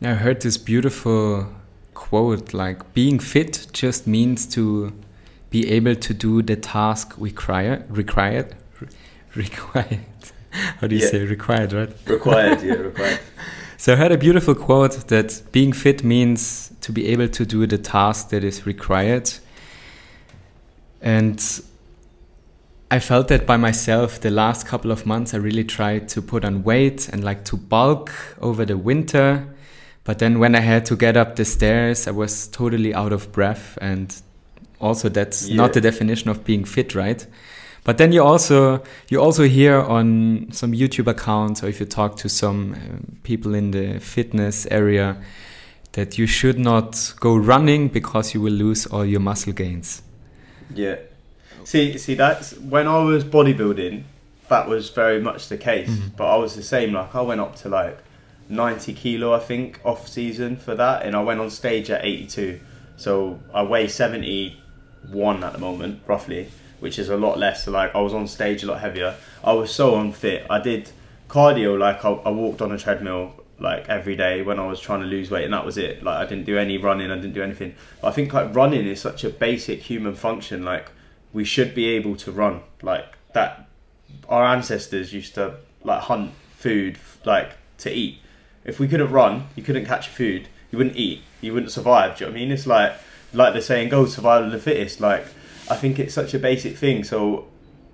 I 0.03 0.15
heard 0.15 0.43
this 0.43 0.57
beautiful 0.59 1.49
quote 1.95 2.53
like 2.53 2.93
being 2.95 3.19
fit 3.19 3.69
just 3.73 4.07
means 4.07 4.47
to 4.47 4.93
be 5.51 5.71
able 5.71 5.95
to 5.95 6.13
do 6.13 6.43
the 6.43 6.57
task 6.57 7.15
required 7.17 7.85
required 7.89 8.55
required 9.37 10.01
how 10.81 10.89
do 10.89 10.97
you 10.97 11.03
Yeah. 11.03 11.09
say 11.11 11.25
required 11.25 11.73
right 11.73 11.91
Required, 12.07 12.63
yeah, 12.63 12.73
required. 12.91 13.21
so 13.77 13.93
i 13.93 13.97
heard 13.97 14.11
a 14.11 14.19
beautiful 14.19 14.57
quote 14.57 15.07
that 15.07 15.41
being 15.53 15.73
fit 15.73 16.03
means 16.03 16.73
to 16.81 16.91
be 16.93 17.07
able 17.07 17.29
to 17.29 17.47
do 17.47 17.65
the 17.67 17.79
task 17.79 18.31
that 18.31 18.43
is 18.43 18.67
required 18.67 19.31
and 21.05 21.61
i 22.91 22.99
felt 22.99 23.29
that 23.29 23.47
by 23.47 23.57
myself 23.57 24.19
the 24.21 24.31
last 24.31 24.67
couple 24.67 24.91
of 24.91 25.05
months 25.07 25.35
i 25.35 25.37
really 25.37 25.63
tried 25.65 26.09
to 26.09 26.21
put 26.23 26.45
on 26.45 26.65
weight 26.65 27.09
and 27.11 27.23
like 27.23 27.45
to 27.45 27.57
bulk 27.57 28.11
over 28.41 28.65
the 28.65 28.77
winter. 28.77 29.47
But 30.05 30.19
then 30.19 30.39
when 30.39 30.55
i 30.55 30.61
had 30.61 30.85
to 30.87 30.97
get 30.97 31.17
up 31.17 31.37
the 31.37 31.45
stairs 31.45 32.07
i 32.07 32.11
was 32.11 32.49
totally 32.49 32.93
out 32.95 33.13
of 33.13 33.31
breath. 33.33 33.79
And 33.81 34.15
also 34.81 35.09
that's 35.09 35.49
Yeah. 35.49 35.57
not 35.57 35.73
the 35.73 35.81
definition 35.81 36.31
of 36.31 36.45
being 36.45 36.65
fit 36.67 36.95
right? 36.95 37.27
But 37.85 37.97
then 37.99 38.13
you 38.13 38.23
also 38.23 38.83
you 39.11 39.21
also 39.21 39.45
hear 39.45 39.77
on 39.81 40.49
some 40.53 40.73
youtube 40.73 41.11
accounts 41.11 41.63
or 41.63 41.69
if 41.69 41.81
you 41.81 41.87
talk 41.87 42.17
to 42.17 42.29
some 42.29 42.73
um, 42.75 43.19
people 43.23 43.55
in 43.55 43.71
the 43.73 43.99
fitness 44.01 44.67
area 44.71 45.17
that 45.93 46.19
you 46.19 46.27
should 46.27 46.59
not 46.59 47.15
go 47.21 47.37
running 47.37 47.89
because 47.89 48.35
you 48.35 48.41
will 48.43 48.57
lose 48.67 48.87
all 48.87 49.05
your 49.07 49.21
muscle 49.21 49.53
gains 49.53 50.03
Yeah. 50.75 50.97
See, 51.65 51.97
see, 51.99 52.15
that's 52.15 52.53
when 52.59 52.87
I 52.87 52.99
was 53.03 53.25
bodybuilding. 53.25 54.03
That 54.49 54.69
was 54.69 54.91
very 54.91 55.21
much 55.21 55.49
the 55.49 55.57
case. 55.57 55.89
Mhm. 55.89 56.17
But 56.17 56.27
I 56.27 56.37
was 56.37 56.55
the 56.57 56.63
same. 56.63 56.93
Like 56.93 57.15
I 57.15 57.23
went 57.23 57.41
up 57.41 57.57
to 57.57 57.69
like 57.71 57.99
ninety 58.49 58.93
kilo, 58.93 59.33
I 59.33 59.39
think, 59.39 59.81
off 59.85 60.07
season 60.07 60.57
for 60.57 60.75
that, 60.75 61.05
and 61.07 61.17
I 61.17 61.23
went 61.23 61.41
on 61.41 61.49
stage 61.49 61.89
at 61.91 62.05
eighty-two. 62.05 62.61
So 62.97 63.41
I 63.55 63.63
weigh 63.63 63.89
seventy-one 63.89 65.43
at 65.45 65.53
the 65.53 65.59
moment, 65.59 66.01
roughly, 66.07 66.49
which 66.81 66.99
is 66.99 67.09
a 67.09 67.17
lot 67.17 67.39
less. 67.39 67.65
So 67.65 67.71
like 67.71 67.95
I 67.95 68.01
was 68.01 68.13
on 68.13 68.27
stage 68.27 68.63
a 68.63 68.67
lot 68.67 68.81
heavier. 68.81 69.15
I 69.43 69.53
was 69.53 69.75
so 69.75 69.97
unfit. 69.99 70.47
I 70.51 70.61
did 70.61 70.91
cardio. 71.29 71.79
Like 71.79 72.05
I, 72.05 72.11
I 72.11 72.31
walked 72.31 72.61
on 72.63 72.73
a 72.73 72.79
treadmill 72.79 73.33
like 73.59 73.89
every 73.89 74.17
day 74.17 74.43
when 74.43 74.59
I 74.59 74.67
was 74.67 74.81
trying 74.81 75.01
to 75.01 75.07
lose 75.07 75.31
weight, 75.31 75.45
and 75.45 75.53
that 75.53 75.65
was 75.65 75.79
it. 75.79 76.03
Like 76.03 76.19
I 76.19 76.29
didn't 76.29 76.45
do 76.45 76.59
any 76.59 76.79
running. 76.79 77.11
I 77.11 77.17
didn't 77.17 77.35
do 77.35 77.43
anything. 77.43 77.75
But 78.01 78.09
I 78.09 78.11
think 78.13 78.33
like 78.33 78.55
running 78.55 78.87
is 78.87 79.01
such 79.01 79.25
a 79.25 79.31
basic 79.31 79.81
human 79.81 80.15
function. 80.15 80.65
Like 80.65 80.91
we 81.33 81.45
should 81.45 81.75
be 81.75 81.87
able 81.87 82.17
to 82.17 82.33
run 82.33 82.63
like 82.83 83.07
that. 83.33 83.69
Our 84.29 84.45
ancestors 84.45 85.13
used 85.13 85.35
to 85.35 85.57
like 85.83 86.03
hunt 86.03 86.33
food 86.57 86.99
like 87.25 87.53
to 87.79 87.93
eat. 87.93 88.19
If 88.65 88.81
we 88.81 88.89
couldn't 88.89 89.11
run, 89.11 89.49
you 89.55 89.63
couldn't 89.63 89.85
catch 89.85 90.09
food. 90.09 90.49
You 90.71 90.79
wouldn't 90.79 90.97
eat. 90.97 91.23
You 91.41 91.53
wouldn't 91.53 91.73
survive. 91.73 92.17
Do 92.17 92.25
you 92.25 92.31
know 92.31 92.33
what 92.33 92.39
I 92.39 92.41
mean? 92.41 92.53
It's 92.53 92.67
like 92.67 92.95
like 93.33 93.55
the 93.55 93.63
saying 93.63 93.89
goes, 93.89 94.15
survival 94.15 94.47
of 94.47 94.53
the 94.53 94.59
fittest. 94.59 95.01
Like 95.01 95.27
I 95.71 95.77
think 95.77 95.99
it's 95.99 96.15
such 96.15 96.35
a 96.35 96.39
basic 96.39 96.77
thing. 96.77 97.05
So 97.05 97.47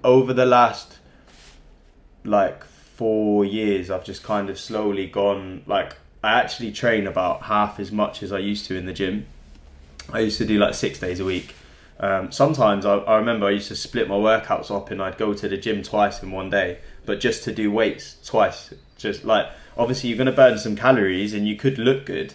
over 0.02 0.32
the 0.32 0.46
last 0.46 0.98
like 2.24 2.64
four 3.00 3.46
years, 3.46 3.90
I've 3.90 4.04
just 4.04 4.22
kind 4.22 4.50
of 4.50 4.58
slowly 4.58 5.06
gone 5.06 5.62
like 5.66 5.96
I 6.22 6.34
actually 6.34 6.70
train 6.70 7.06
about 7.06 7.44
half 7.44 7.80
as 7.80 7.90
much 7.90 8.22
as 8.22 8.30
I 8.30 8.40
used 8.40 8.66
to 8.66 8.76
in 8.76 8.84
the 8.84 8.92
gym. 8.92 9.24
I 10.12 10.20
used 10.20 10.36
to 10.36 10.44
do 10.44 10.58
like 10.58 10.74
six 10.74 10.98
days 11.00 11.18
a 11.18 11.24
week. 11.24 11.54
Um, 11.98 12.30
sometimes 12.30 12.84
I, 12.84 12.96
I 12.96 13.16
remember 13.16 13.46
I 13.46 13.52
used 13.52 13.68
to 13.68 13.74
split 13.74 14.06
my 14.06 14.16
workouts 14.16 14.70
up 14.70 14.90
and 14.90 15.00
I'd 15.00 15.16
go 15.16 15.32
to 15.32 15.48
the 15.48 15.56
gym 15.56 15.82
twice 15.82 16.22
in 16.22 16.30
one 16.30 16.50
day, 16.50 16.76
but 17.06 17.20
just 17.20 17.42
to 17.44 17.54
do 17.54 17.72
weights 17.72 18.18
twice. 18.22 18.74
Just 18.98 19.24
like 19.24 19.46
obviously 19.78 20.10
you're 20.10 20.18
going 20.18 20.26
to 20.26 20.32
burn 20.32 20.58
some 20.58 20.76
calories 20.76 21.32
and 21.32 21.48
you 21.48 21.56
could 21.56 21.78
look 21.78 22.04
good 22.04 22.34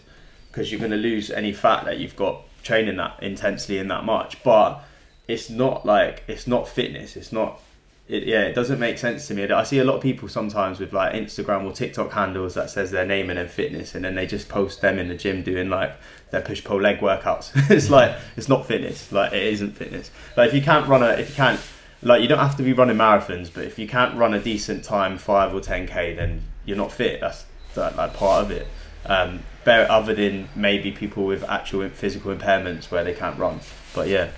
because 0.50 0.72
you're 0.72 0.80
going 0.80 0.90
to 0.90 0.98
lose 0.98 1.30
any 1.30 1.54
fat 1.54 1.86
that 1.86 2.00
you've 2.00 2.16
got 2.16 2.42
training 2.64 2.96
that 2.96 3.22
intensely 3.22 3.78
and 3.78 3.92
that 3.92 4.04
much. 4.04 4.42
But 4.42 4.84
it's 5.28 5.48
not 5.48 5.86
like 5.86 6.24
it's 6.28 6.48
not 6.48 6.68
fitness. 6.68 7.16
It's 7.16 7.32
not. 7.32 7.62
It, 8.08 8.28
yeah, 8.28 8.42
it 8.42 8.54
doesn't 8.54 8.80
make 8.80 9.00
sense 9.00 9.28
to 9.28 9.34
me. 9.34 9.50
I 9.50 9.64
see 9.64 9.80
a 9.80 9.84
lot 9.84 9.96
of 9.96 10.02
people 10.02 10.30
sometimes 10.30 10.80
with 10.80 10.94
like 10.94 11.14
Instagram 11.14 11.66
or 11.66 11.72
TikTok 11.72 12.12
handles 12.12 12.54
that 12.54 12.70
says 12.70 12.92
their 12.92 13.06
name 13.06 13.32
and 13.32 13.40
then 13.40 13.48
fitness, 13.48 13.96
and 13.96 14.06
then 14.06 14.14
they 14.14 14.28
just 14.28 14.48
post 14.48 14.82
them 14.82 15.00
in 15.00 15.08
the 15.08 15.16
gym 15.16 15.42
doing 15.42 15.70
like 15.70 15.92
their 16.30 16.42
push 16.42 16.64
pull 16.64 16.80
leg 16.80 17.00
workouts. 17.00 17.52
it's 17.72 17.90
like 17.90 18.16
it's 18.38 18.48
not 18.48 18.68
fitness. 18.68 19.12
Like 19.12 19.34
it 19.34 19.42
isn't 19.44 19.72
fitness. 19.76 20.12
Like 20.38 20.50
if 20.50 20.54
you 20.54 20.62
can't 20.62 20.88
run 20.88 21.02
a, 21.02 21.10
if 21.14 21.30
you 21.30 21.36
can't, 21.36 21.60
like 22.04 22.22
you 22.22 22.28
don't 22.28 22.40
have 22.40 22.56
to 22.58 22.64
be 22.64 22.74
running 22.74 22.98
marathons, 22.98 23.52
but 23.52 23.64
if 23.64 23.80
you 23.80 23.88
can't 23.88 24.16
run 24.16 24.36
a 24.36 24.40
decent 24.40 24.84
time, 24.84 25.18
five 25.18 25.56
or 25.56 25.60
ten 25.60 25.88
k, 25.88 26.14
then 26.14 26.44
you're 26.64 26.78
not 26.78 26.92
fit. 26.92 27.22
That's 27.22 27.46
that, 27.74 27.96
like 27.96 28.14
part 28.14 28.46
of 28.46 28.52
it. 28.52 28.68
Um, 29.08 29.42
bear, 29.64 29.92
other 29.92 30.14
than 30.14 30.48
maybe 30.56 30.92
people 30.92 31.26
with 31.26 31.44
actual 31.44 31.90
physical 31.90 32.36
impairments 32.36 32.92
where 32.92 33.04
they 33.04 33.14
can't 33.14 33.40
run. 33.40 33.62
But 33.96 34.10
yeah, 34.10 34.30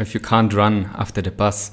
if 0.00 0.12
you 0.12 0.18
can't 0.18 0.52
run 0.52 0.90
after 0.96 1.22
the 1.22 1.30
bus 1.30 1.70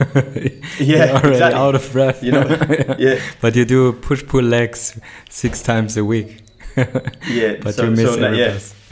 Yeah, 0.80 1.12
already 1.12 1.28
exactly. 1.28 1.60
out 1.60 1.74
of 1.74 1.92
breath 1.92 2.22
You 2.24 2.32
know, 2.32 2.46
yeah, 2.98 3.20
but 3.40 3.54
you 3.54 3.64
do 3.64 3.92
push 3.92 4.24
pull 4.26 4.42
legs 4.42 4.98
six 5.30 5.62
times 5.62 5.96
a 5.96 6.04
week 6.04 6.42
yeah. 6.76 7.56
but 7.62 7.74
so, 7.74 7.84
you 7.84 7.90
miss 7.90 8.14
so 8.14 8.20
now- 8.20 8.26
every 8.28 8.38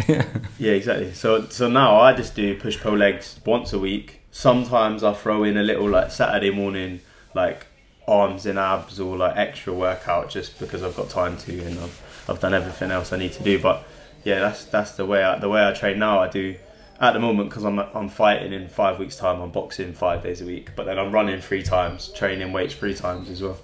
yeah, 0.09 0.25
yeah, 0.59 0.73
exactly. 0.73 1.13
So 1.13 1.47
so 1.49 1.69
now 1.69 2.01
I 2.01 2.15
just 2.15 2.35
do 2.35 2.59
push 2.59 2.81
pull 2.81 2.97
legs 2.97 3.39
once 3.45 3.73
a 3.75 3.79
week. 3.79 4.21
Sometimes 4.31 5.05
I 5.05 5.13
throw 5.13 5.45
in 5.45 5.57
a 5.59 5.63
little 5.63 5.89
like 5.89 6.11
Saturday 6.11 6.51
morning 6.51 7.01
like 7.35 7.67
arms 8.09 8.47
and 8.47 8.59
abs 8.59 8.99
or 8.99 9.17
like 9.17 9.37
extra 9.37 9.75
workout 9.75 10.31
just 10.31 10.59
because 10.59 10.83
I've 10.83 10.97
got 10.97 11.11
time 11.11 11.37
to 11.39 11.65
and 11.65 11.79
I've, 11.79 12.25
I've 12.29 12.41
done 12.41 12.55
everything 12.55 12.91
else 12.91 13.13
I 13.13 13.19
need 13.19 13.33
to 13.35 13.43
do. 13.43 13.59
But 13.61 13.85
yeah, 14.25 14.41
that's 14.41 14.65
that's 14.65 14.93
the 14.93 15.05
way 15.05 15.23
I, 15.23 15.39
the 15.39 15.51
way 15.51 15.67
I 15.67 15.73
train 15.73 15.99
now. 15.99 16.21
I 16.21 16.29
do 16.29 16.57
at 17.01 17.13
the 17.15 17.21
moment 17.21 17.49
because 17.49 17.65
I'm 17.65 17.79
I'm 17.79 18.09
fighting 18.09 18.53
in 18.53 18.69
five 18.69 18.99
weeks 18.99 19.17
time. 19.17 19.41
I'm 19.41 19.51
boxing 19.51 19.93
five 19.93 20.23
days 20.23 20.41
a 20.41 20.47
week, 20.47 20.71
but 20.77 20.85
then 20.85 20.99
I'm 20.99 21.13
running 21.13 21.41
three 21.41 21.63
times, 21.63 22.09
training 22.09 22.53
weights 22.53 22.75
three 22.75 22.95
times 22.95 23.31
as 23.31 23.43
well. 23.43 23.59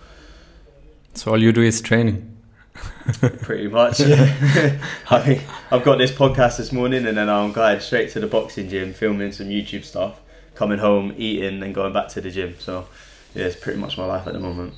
so 1.15 1.33
all 1.33 1.43
you 1.43 1.53
do 1.53 1.63
is 1.63 1.81
training 1.81 2.37
Pretty 3.43 3.69
much, 3.69 4.01
yeah. 4.01 4.79
I 5.11 5.21
think 5.21 5.43
I've 5.71 5.85
got 5.85 5.99
this 5.99 6.11
podcast 6.11 6.59
this 6.59 6.73
morning, 6.73 7.07
and 7.07 7.17
then 7.17 7.29
I'm 7.29 7.53
going 7.53 7.81
straight 7.81 8.11
to 8.11 8.21
the 8.21 8.27
boxing 8.27 8.69
gym, 8.69 8.93
filming 8.93 9.33
some 9.33 9.49
YouTube 9.49 9.85
stuff, 9.85 10.21
coming 10.55 10.79
home, 10.79 11.15
eating, 11.17 11.63
and 11.63 11.75
going 11.75 11.93
back 11.93 12.09
to 12.09 12.21
the 12.21 12.31
gym. 12.31 12.57
So, 12.59 12.87
yeah, 13.35 13.45
it's 13.45 13.57
pretty 13.57 13.79
much 13.79 13.97
my 13.97 14.05
life 14.05 14.27
at 14.27 14.33
the 14.33 14.41
moment. 14.41 14.75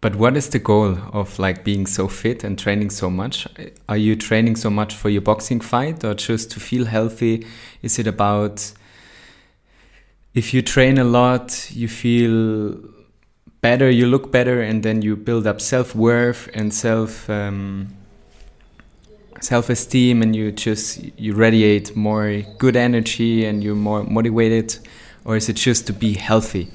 But 0.00 0.16
what 0.16 0.36
is 0.36 0.48
the 0.48 0.58
goal 0.58 0.96
of 1.12 1.38
like 1.38 1.62
being 1.62 1.86
so 1.86 2.08
fit 2.08 2.42
and 2.42 2.58
training 2.58 2.90
so 2.90 3.10
much? 3.10 3.46
Are 3.86 3.98
you 3.98 4.16
training 4.16 4.56
so 4.56 4.70
much 4.70 4.94
for 4.94 5.10
your 5.10 5.20
boxing 5.20 5.60
fight 5.60 6.02
or 6.04 6.14
just 6.14 6.50
to 6.52 6.60
feel 6.60 6.86
healthy? 6.86 7.46
Is 7.82 7.98
it 7.98 8.06
about 8.06 8.72
if 10.32 10.54
you 10.54 10.62
train 10.62 10.96
a 10.96 11.04
lot, 11.04 11.70
you 11.70 11.86
feel 11.86 12.78
better, 13.60 13.90
you 13.90 14.06
look 14.06 14.32
better, 14.32 14.62
and 14.62 14.82
then 14.82 15.02
you 15.02 15.16
build 15.16 15.46
up 15.46 15.60
self 15.60 15.94
worth 15.94 16.48
and 16.54 16.72
self 16.72 17.28
um, 17.28 17.88
self 19.40 19.68
esteem, 19.68 20.22
and 20.22 20.34
you 20.34 20.52
just 20.52 21.02
you 21.18 21.34
radiate 21.34 21.94
more 21.94 22.42
good 22.58 22.76
energy 22.76 23.44
and 23.44 23.62
you're 23.62 23.74
more 23.74 24.04
motivated, 24.04 24.78
or 25.24 25.36
is 25.36 25.48
it 25.48 25.56
just 25.56 25.86
to 25.88 25.92
be 25.92 26.14
healthy? 26.14 26.70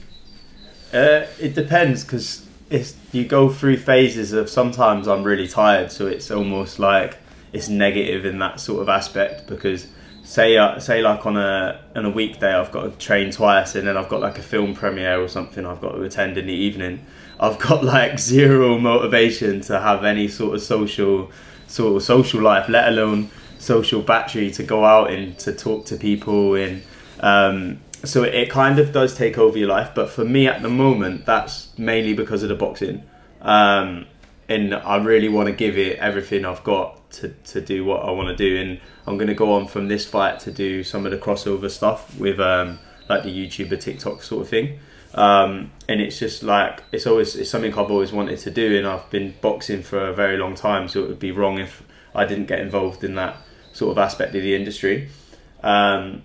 Uh, 0.93 1.25
it 1.39 1.55
depends 1.55 2.03
because 2.03 2.44
it's 2.69 2.95
you 3.11 3.25
go 3.25 3.49
through 3.49 3.77
phases 3.77 4.33
of 4.33 4.49
sometimes 4.49 5.07
I'm 5.07 5.23
really 5.23 5.47
tired, 5.47 5.91
so 5.91 6.07
it's 6.07 6.31
almost 6.31 6.79
like 6.79 7.17
it's 7.53 7.69
negative 7.69 8.25
in 8.25 8.39
that 8.39 8.59
sort 8.59 8.81
of 8.81 8.89
aspect 8.89 9.47
because 9.47 9.87
say 10.23 10.57
uh, 10.57 10.79
say 10.79 11.01
like 11.01 11.25
on 11.25 11.37
a 11.37 11.79
on 11.95 12.05
a 12.05 12.09
weekday 12.09 12.53
I've 12.53 12.71
got 12.71 12.83
to 12.83 12.91
train 12.97 13.31
twice 13.31 13.75
and 13.75 13.87
then 13.87 13.95
I've 13.95 14.09
got 14.09 14.21
like 14.21 14.39
a 14.39 14.41
film 14.41 14.73
premiere 14.73 15.21
or 15.21 15.27
something 15.27 15.65
I've 15.65 15.81
got 15.81 15.93
to 15.93 16.01
attend 16.01 16.37
in 16.37 16.47
the 16.47 16.53
evening. 16.53 17.05
I've 17.39 17.59
got 17.59 17.83
like 17.95 18.19
zero 18.19 18.77
motivation 18.79 19.61
to 19.61 19.79
have 19.79 20.03
any 20.03 20.27
sort 20.27 20.55
of 20.55 20.61
social 20.61 21.31
sort 21.67 21.95
of 21.95 22.03
social 22.03 22.41
life, 22.41 22.67
let 22.67 22.87
alone 22.89 23.29
social 23.59 24.01
battery 24.01 24.51
to 24.51 24.63
go 24.63 24.83
out 24.83 25.11
and 25.11 25.37
to 25.39 25.53
talk 25.53 25.85
to 25.85 25.95
people 25.95 26.55
and 26.55 26.83
um, 27.21 27.79
so 28.05 28.23
it 28.23 28.49
kind 28.49 28.79
of 28.79 28.91
does 28.91 29.15
take 29.15 29.37
over 29.37 29.57
your 29.57 29.67
life 29.67 29.91
but 29.95 30.09
for 30.09 30.23
me 30.25 30.47
at 30.47 30.61
the 30.61 30.69
moment 30.69 31.25
that's 31.25 31.77
mainly 31.77 32.13
because 32.13 32.43
of 32.43 32.49
the 32.49 32.55
boxing. 32.55 33.03
Um, 33.41 34.07
and 34.47 34.75
I 34.75 34.97
really 34.97 35.29
want 35.29 35.47
to 35.47 35.53
give 35.53 35.77
it 35.77 35.97
everything 35.97 36.45
I've 36.45 36.63
got 36.63 37.09
to, 37.11 37.29
to 37.29 37.61
do 37.61 37.83
what 37.83 38.03
I 38.03 38.11
want 38.11 38.29
to 38.29 38.35
do. 38.35 38.61
And 38.61 38.79
I'm 39.07 39.17
going 39.17 39.27
to 39.27 39.33
go 39.33 39.53
on 39.53 39.67
from 39.67 39.87
this 39.87 40.05
fight 40.05 40.39
to 40.41 40.51
do 40.51 40.83
some 40.83 41.05
of 41.05 41.11
the 41.11 41.17
crossover 41.17 41.69
stuff 41.69 42.17
with 42.19 42.39
um, 42.39 42.79
like 43.09 43.23
the 43.23 43.29
YouTuber 43.29 43.79
TikTok 43.79 44.21
sort 44.21 44.43
of 44.43 44.49
thing. 44.49 44.79
Um, 45.15 45.71
and 45.87 46.01
it's 46.01 46.19
just 46.19 46.43
like 46.43 46.83
it's 46.91 47.07
always 47.07 47.35
it's 47.35 47.49
something 47.49 47.71
I've 47.71 47.89
always 47.89 48.11
wanted 48.11 48.37
to 48.39 48.51
do 48.51 48.77
and 48.77 48.85
I've 48.85 49.09
been 49.09 49.33
boxing 49.39 49.81
for 49.81 50.09
a 50.09 50.13
very 50.13 50.35
long 50.35 50.55
time 50.55 50.89
so 50.89 51.03
it 51.03 51.07
would 51.07 51.19
be 51.19 51.31
wrong 51.31 51.57
if 51.57 51.83
I 52.13 52.25
didn't 52.25 52.47
get 52.47 52.59
involved 52.59 53.01
in 53.01 53.15
that 53.15 53.37
sort 53.71 53.91
of 53.91 53.97
aspect 53.97 54.35
of 54.35 54.41
the 54.41 54.53
industry. 54.53 55.09
Um, 55.63 56.23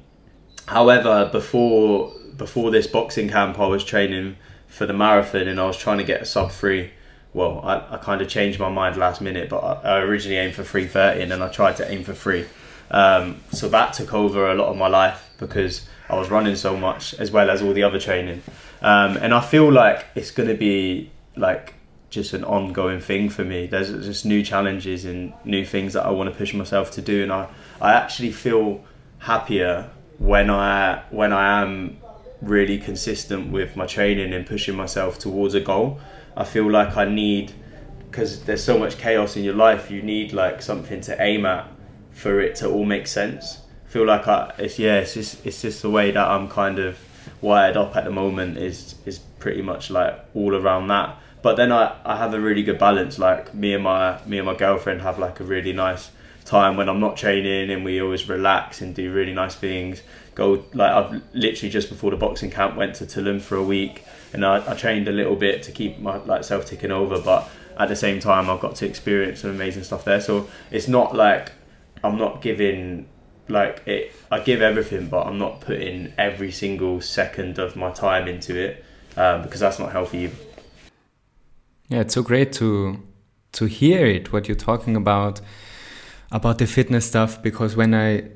however 0.70 1.28
before 1.30 2.12
before 2.36 2.70
this 2.70 2.86
boxing 2.86 3.28
camp 3.28 3.58
I 3.58 3.66
was 3.66 3.84
training 3.84 4.36
for 4.66 4.86
the 4.86 4.92
marathon 4.94 5.46
and 5.48 5.60
I 5.60 5.66
was 5.66 5.76
trying 5.76 5.98
to 5.98 6.04
get 6.04 6.22
a 6.22 6.24
sub 6.24 6.50
3 6.50 6.90
well, 7.32 7.60
I, 7.62 7.94
I 7.94 7.98
kind 7.98 8.20
of 8.20 8.28
changed 8.28 8.58
my 8.58 8.68
mind 8.68 8.96
last 8.96 9.20
minute, 9.20 9.48
but 9.48 9.58
I, 9.58 9.98
I 9.98 9.98
originally 10.00 10.36
aimed 10.36 10.54
for 10.54 10.64
330 10.64 11.22
and 11.22 11.30
then 11.30 11.42
I 11.42 11.48
tried 11.48 11.76
to 11.76 11.90
aim 11.90 12.02
for 12.02 12.12
three. 12.12 12.46
Um, 12.90 13.40
so 13.52 13.68
that 13.68 13.92
took 13.92 14.12
over 14.12 14.50
a 14.50 14.54
lot 14.54 14.68
of 14.68 14.76
my 14.76 14.88
life 14.88 15.30
because 15.38 15.88
I 16.08 16.18
was 16.18 16.28
running 16.28 16.56
so 16.56 16.76
much 16.76 17.14
as 17.14 17.30
well 17.30 17.48
as 17.48 17.62
all 17.62 17.72
the 17.72 17.84
other 17.84 18.00
training. 18.00 18.42
Um, 18.82 19.16
and 19.18 19.32
I 19.32 19.40
feel 19.40 19.70
like 19.70 20.06
it's 20.16 20.32
going 20.32 20.48
to 20.48 20.56
be 20.56 21.10
like 21.36 21.74
just 22.08 22.32
an 22.32 22.42
ongoing 22.42 23.00
thing 23.00 23.28
for 23.30 23.44
me. 23.44 23.68
There's 23.68 23.90
just 24.04 24.26
new 24.26 24.42
challenges 24.42 25.04
and 25.04 25.32
new 25.44 25.64
things 25.64 25.92
that 25.92 26.04
I 26.04 26.10
want 26.10 26.30
to 26.30 26.36
push 26.36 26.52
myself 26.52 26.90
to 26.92 27.02
do, 27.02 27.22
and 27.22 27.32
I, 27.32 27.48
I 27.80 27.92
actually 27.92 28.32
feel 28.32 28.82
happier 29.18 29.88
when 30.20 30.50
I 30.50 31.02
when 31.10 31.32
I 31.32 31.62
am 31.62 31.96
really 32.42 32.78
consistent 32.78 33.50
with 33.50 33.74
my 33.74 33.86
training 33.86 34.34
and 34.34 34.46
pushing 34.46 34.76
myself 34.76 35.18
towards 35.18 35.54
a 35.54 35.60
goal. 35.60 35.98
I 36.36 36.44
feel 36.44 36.70
like 36.70 36.96
I 36.96 37.06
need 37.06 37.52
because 38.10 38.44
there's 38.44 38.62
so 38.62 38.78
much 38.78 38.98
chaos 38.98 39.36
in 39.36 39.44
your 39.44 39.54
life. 39.54 39.90
You 39.90 40.02
need 40.02 40.32
like 40.32 40.60
something 40.60 41.00
to 41.02 41.20
aim 41.20 41.46
at 41.46 41.66
for 42.10 42.38
it 42.40 42.54
to 42.56 42.68
all 42.68 42.84
make 42.84 43.06
sense. 43.06 43.60
I 43.86 43.88
feel 43.88 44.04
like 44.04 44.28
I 44.28 44.52
it's 44.58 44.78
yeah 44.78 44.98
it's 44.98 45.14
just 45.14 45.44
it's 45.46 45.62
just 45.62 45.80
the 45.80 45.90
way 45.90 46.10
that 46.10 46.28
I'm 46.28 46.48
kind 46.48 46.78
of 46.78 46.98
wired 47.40 47.78
up 47.78 47.96
at 47.96 48.04
the 48.04 48.10
moment 48.10 48.58
is 48.58 48.96
is 49.06 49.18
pretty 49.38 49.62
much 49.62 49.90
like 49.90 50.20
all 50.34 50.54
around 50.54 50.88
that. 50.88 51.16
But 51.40 51.56
then 51.56 51.72
I, 51.72 51.96
I 52.04 52.18
have 52.18 52.34
a 52.34 52.40
really 52.40 52.62
good 52.62 52.78
balance. 52.78 53.18
Like 53.18 53.54
me 53.54 53.72
and 53.72 53.84
my 53.84 54.20
me 54.26 54.36
and 54.36 54.46
my 54.46 54.54
girlfriend 54.54 55.00
have 55.00 55.18
like 55.18 55.40
a 55.40 55.44
really 55.44 55.72
nice 55.72 56.10
time 56.44 56.76
when 56.76 56.88
I'm 56.88 57.00
not 57.00 57.16
training 57.16 57.70
and 57.70 57.84
we 57.84 58.00
always 58.00 58.28
relax 58.28 58.80
and 58.80 58.94
do 58.94 59.12
really 59.12 59.32
nice 59.32 59.54
things. 59.54 60.02
Go 60.34 60.64
like 60.74 60.92
I've 60.92 61.22
literally 61.32 61.70
just 61.70 61.88
before 61.88 62.10
the 62.10 62.16
boxing 62.16 62.50
camp 62.50 62.76
went 62.76 62.94
to 62.96 63.04
Tulum 63.04 63.40
for 63.40 63.56
a 63.56 63.64
week 63.64 64.04
and 64.32 64.44
I, 64.44 64.70
I 64.70 64.74
trained 64.74 65.08
a 65.08 65.12
little 65.12 65.36
bit 65.36 65.62
to 65.64 65.72
keep 65.72 65.98
my 65.98 66.16
like 66.16 66.44
self 66.44 66.66
ticking 66.66 66.90
over, 66.90 67.20
but 67.20 67.48
at 67.78 67.88
the 67.88 67.96
same 67.96 68.20
time 68.20 68.48
I've 68.48 68.60
got 68.60 68.76
to 68.76 68.86
experience 68.86 69.40
some 69.40 69.50
amazing 69.50 69.84
stuff 69.84 70.04
there. 70.04 70.20
So 70.20 70.48
it's 70.70 70.88
not 70.88 71.14
like 71.14 71.52
I'm 72.02 72.16
not 72.16 72.42
giving 72.42 73.08
like 73.48 73.86
it. 73.86 74.12
I 74.30 74.40
give 74.40 74.62
everything, 74.62 75.08
but 75.08 75.26
I'm 75.26 75.38
not 75.38 75.60
putting 75.60 76.12
every 76.16 76.52
single 76.52 77.00
second 77.00 77.58
of 77.58 77.76
my 77.76 77.90
time 77.90 78.28
into 78.28 78.56
it 78.56 78.84
um, 79.16 79.42
because 79.42 79.60
that's 79.60 79.78
not 79.78 79.92
healthy. 79.92 80.30
Yeah, 81.88 82.00
it's 82.00 82.14
so 82.14 82.22
great 82.22 82.52
to 82.54 83.02
to 83.52 83.64
hear 83.66 84.06
it. 84.06 84.32
What 84.32 84.48
you're 84.48 84.56
talking 84.56 84.96
about 84.96 85.40
about 86.32 86.58
the 86.58 86.66
fitness 86.66 87.06
stuff 87.06 87.42
because 87.42 87.76
when 87.76 87.94
I 87.94 88.30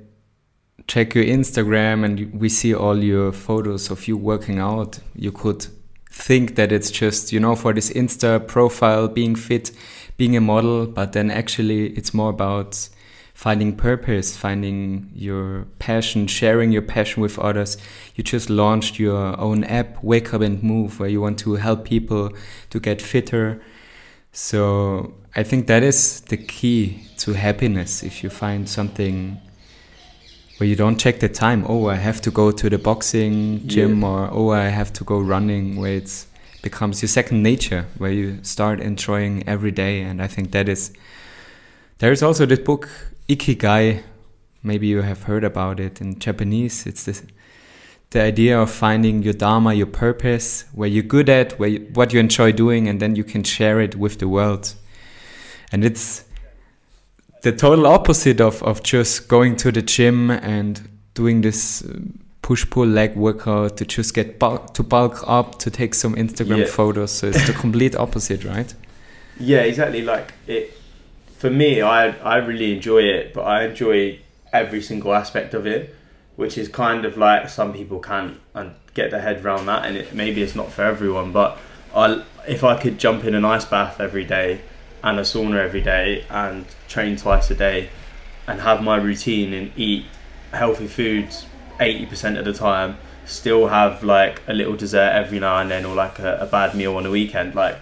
check 0.87 1.15
your 1.15 1.25
Instagram 1.25 2.05
and 2.05 2.35
we 2.35 2.49
see 2.49 2.75
all 2.75 3.03
your 3.03 3.33
photos 3.33 3.91
of 3.91 4.07
you 4.09 4.17
working 4.17 4.59
out, 4.59 4.99
you 5.15 5.33
could 5.33 5.67
think 6.11 6.57
that 6.57 6.73
it's 6.73 6.91
just, 6.91 7.33
you 7.33 7.41
know, 7.41 7.57
for 7.57 7.73
this 7.73 7.91
Insta 7.91 8.47
profile, 8.47 9.09
being 9.09 9.35
fit, 9.35 9.71
being 10.17 10.37
a 10.37 10.41
model, 10.41 10.87
but 10.87 11.13
then 11.13 11.31
actually 11.31 11.89
it's 11.91 12.13
more 12.13 12.31
about 12.31 12.89
finding 13.35 13.75
purpose, 13.75 14.37
finding 14.37 15.11
your 15.15 15.67
passion, 15.81 16.27
sharing 16.27 16.71
your 16.71 16.83
passion 16.83 17.21
with 17.21 17.39
others. 17.39 17.77
You 18.15 18.23
just 18.23 18.49
launched 18.49 18.99
your 18.99 19.39
own 19.41 19.65
app, 19.65 20.03
Wake 20.05 20.33
Up 20.33 20.41
and 20.41 20.63
Move, 20.63 21.01
where 21.01 21.09
you 21.09 21.21
want 21.21 21.39
to 21.41 21.55
help 21.55 21.85
people 21.85 22.31
to 22.71 22.81
get 22.81 23.03
fitter. 23.03 23.61
So 24.33 25.15
I 25.35 25.43
think 25.43 25.67
that 25.67 25.83
is 25.83 26.21
the 26.23 26.37
key 26.37 27.04
to 27.19 27.33
happiness. 27.33 28.03
If 28.03 28.23
you 28.23 28.31
find 28.31 28.69
something 28.69 29.41
where 30.59 30.69
you 30.69 30.77
don't 30.77 30.99
check 30.99 31.21
the 31.21 31.29
time, 31.29 31.65
oh, 31.69 31.89
I 31.89 31.97
have 31.97 32.21
to 32.23 32.31
go 32.31 32.51
to 32.51 32.71
the 32.71 32.79
boxing 32.79 33.67
gym, 33.67 34.01
yeah. 34.01 34.09
or 34.09 34.31
oh, 34.33 34.51
I 34.51 34.69
have 34.69 34.93
to 34.95 35.05
go 35.05 35.19
running, 35.19 35.77
where 35.77 35.95
it 35.95 36.27
becomes 36.63 37.03
your 37.03 37.09
second 37.09 37.43
nature, 37.43 37.87
where 37.99 38.13
you 38.13 38.39
start 38.43 38.81
enjoying 38.81 39.47
every 39.49 39.71
day. 39.71 40.01
And 40.01 40.23
I 40.23 40.27
think 40.27 40.53
that 40.53 40.69
is. 40.69 40.93
There 41.99 42.13
is 42.13 42.23
also 42.23 42.47
this 42.47 42.59
book 42.59 42.89
ikigai. 43.29 44.03
Maybe 44.63 44.87
you 44.87 45.03
have 45.03 45.25
heard 45.25 45.45
about 45.45 45.79
it 45.79 46.01
in 46.01 46.19
Japanese. 46.19 46.87
It's 46.87 47.05
this, 47.05 47.23
the 48.11 48.23
idea 48.23 48.61
of 48.61 48.71
finding 48.71 49.23
your 49.23 49.35
dharma, 49.35 49.75
your 49.75 49.87
purpose, 49.87 50.65
where 50.73 50.89
you're 50.89 51.03
good 51.03 51.29
at, 51.29 51.59
where 51.59 51.69
you, 51.69 51.91
what 51.95 52.13
you 52.13 52.21
enjoy 52.21 52.53
doing, 52.53 52.89
and 52.89 53.01
then 53.01 53.17
you 53.17 53.25
can 53.25 53.45
share 53.45 53.81
it 53.81 53.97
with 53.97 54.19
the 54.19 54.29
world. 54.29 54.75
And 55.71 55.85
it's 55.85 56.24
the 57.45 57.53
total 57.53 57.87
opposite 57.87 58.41
of, 58.41 58.63
of 58.63 58.83
just 58.83 59.29
going 59.29 59.55
to 59.57 59.71
the 59.71 59.83
gym 59.83 60.31
and 60.31 60.89
doing 61.13 61.43
this 61.43 61.85
uh, 61.85 62.01
push 62.41 62.69
pull 62.71 62.87
leg 62.87 63.15
workout 63.17 63.77
to 63.77 63.85
just 63.85 64.15
get 64.15 64.39
bulk, 64.39 64.73
to 64.73 64.83
bulk 64.83 65.23
up 65.27 65.59
to 65.59 65.71
take 65.71 65.95
some 65.95 66.15
Instagram 66.15 66.61
yeah. 66.61 66.65
photos. 66.65 67.13
So 67.13 67.29
it's 67.29 67.47
the 67.47 67.53
complete 67.65 67.95
opposite, 67.97 68.45
right? 68.45 68.75
Yeah, 69.39 69.61
exactly. 69.61 70.01
Like 70.01 70.33
it 70.47 70.73
for 71.37 71.51
me, 71.51 71.83
I 71.83 72.09
I 72.21 72.37
really 72.39 72.73
enjoy 72.73 73.03
it, 73.03 73.35
but 73.35 73.43
I 73.43 73.67
enjoy 73.67 74.21
every 74.51 74.81
single 74.81 75.15
aspect 75.15 75.53
of 75.53 75.67
it, 75.67 75.95
which 76.37 76.57
is 76.57 76.69
kind 76.69 77.05
of 77.05 77.19
like 77.19 77.51
some 77.51 77.75
people 77.75 77.99
can't 78.01 78.41
and 78.55 78.75
get 78.95 79.11
their 79.11 79.21
head 79.21 79.45
around 79.45 79.67
that, 79.67 79.85
and 79.85 79.99
it, 79.99 80.15
maybe 80.15 80.43
it's 80.43 80.55
not 80.55 80.73
for 80.73 80.83
everyone. 80.83 81.31
But 81.33 81.59
I, 81.95 82.23
if 82.49 82.65
I 82.65 82.81
could 82.81 82.99
jump 82.99 83.25
in 83.25 83.35
an 83.35 83.45
ice 83.45 83.67
bath 83.67 84.01
every 84.01 84.25
day 84.25 84.63
and 85.05 85.19
a 85.21 85.23
sauna 85.23 85.57
every 85.57 85.81
day 85.81 86.25
and 86.31 86.67
train 86.89 87.17
twice 87.17 87.51
a 87.51 87.55
day 87.55 87.89
and 88.49 88.61
have 88.61 88.83
my 88.83 88.97
routine 88.97 89.55
and 89.55 89.71
eat 89.77 90.05
healthy 90.53 90.89
foods 90.89 91.47
80% 91.79 92.39
of 92.39 92.45
the 92.45 92.53
time 92.53 92.97
still 93.25 93.69
have 93.69 94.03
like 94.03 94.43
a 94.49 94.53
little 94.53 94.77
dessert 94.77 95.13
every 95.13 95.39
now 95.39 95.59
and 95.59 95.71
then 95.71 95.85
or 95.85 95.95
like 95.95 96.19
a, 96.19 96.39
a 96.39 96.47
bad 96.47 96.75
meal 96.75 96.97
on 96.97 97.07
a 97.07 97.11
weekend 97.11 97.55
like 97.55 97.77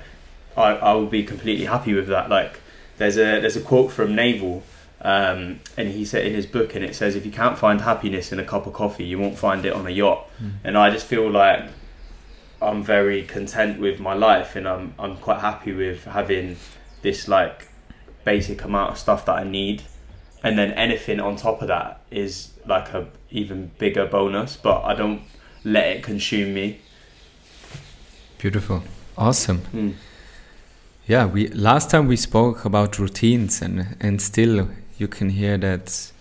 I, 0.56 0.72
I 0.74 0.92
will 0.92 1.06
be 1.06 1.24
completely 1.24 1.64
happy 1.64 1.94
with 1.94 2.08
that 2.08 2.28
like 2.28 2.60
there's 3.02 3.16
a 3.16 3.40
there's 3.40 3.56
a 3.56 3.60
quote 3.60 3.90
from 3.90 4.14
Naval, 4.14 4.62
um, 5.00 5.60
and 5.76 5.88
he 5.88 6.04
said 6.04 6.26
in 6.26 6.34
his 6.34 6.46
book, 6.46 6.74
and 6.74 6.84
it 6.84 6.94
says, 6.94 7.16
"If 7.16 7.26
you 7.26 7.32
can't 7.32 7.58
find 7.58 7.80
happiness 7.80 8.32
in 8.32 8.38
a 8.38 8.44
cup 8.44 8.66
of 8.66 8.72
coffee, 8.72 9.04
you 9.04 9.18
won't 9.18 9.38
find 9.38 9.64
it 9.64 9.72
on 9.72 9.86
a 9.86 9.90
yacht." 9.90 10.28
Mm. 10.40 10.52
And 10.64 10.78
I 10.78 10.90
just 10.90 11.06
feel 11.06 11.28
like 11.28 11.64
I'm 12.60 12.82
very 12.82 13.22
content 13.24 13.80
with 13.80 13.98
my 13.98 14.14
life, 14.14 14.56
and 14.56 14.68
I'm 14.68 14.94
I'm 14.98 15.16
quite 15.16 15.40
happy 15.40 15.72
with 15.72 16.04
having 16.04 16.56
this 17.02 17.28
like 17.28 17.68
basic 18.24 18.64
amount 18.64 18.92
of 18.92 18.98
stuff 18.98 19.26
that 19.26 19.34
I 19.34 19.44
need, 19.44 19.82
and 20.42 20.58
then 20.58 20.72
anything 20.72 21.20
on 21.20 21.36
top 21.36 21.62
of 21.62 21.68
that 21.68 22.00
is 22.10 22.52
like 22.66 22.94
a 22.94 23.06
even 23.30 23.70
bigger 23.78 24.06
bonus. 24.06 24.56
But 24.56 24.82
I 24.84 24.94
don't 24.94 25.22
let 25.64 25.86
it 25.88 26.02
consume 26.02 26.54
me. 26.54 26.80
Beautiful, 28.38 28.82
awesome. 29.16 29.62
Mm. 29.72 29.94
Yeah, 31.06 31.26
we 31.26 31.48
last 31.48 31.90
time 31.90 32.06
we 32.06 32.16
spoke 32.16 32.64
about 32.64 32.98
routines, 32.98 33.60
and 33.60 33.96
and 34.00 34.22
still 34.22 34.68
you 34.98 35.08
can 35.08 35.30
hear 35.30 35.58
that 35.58 36.12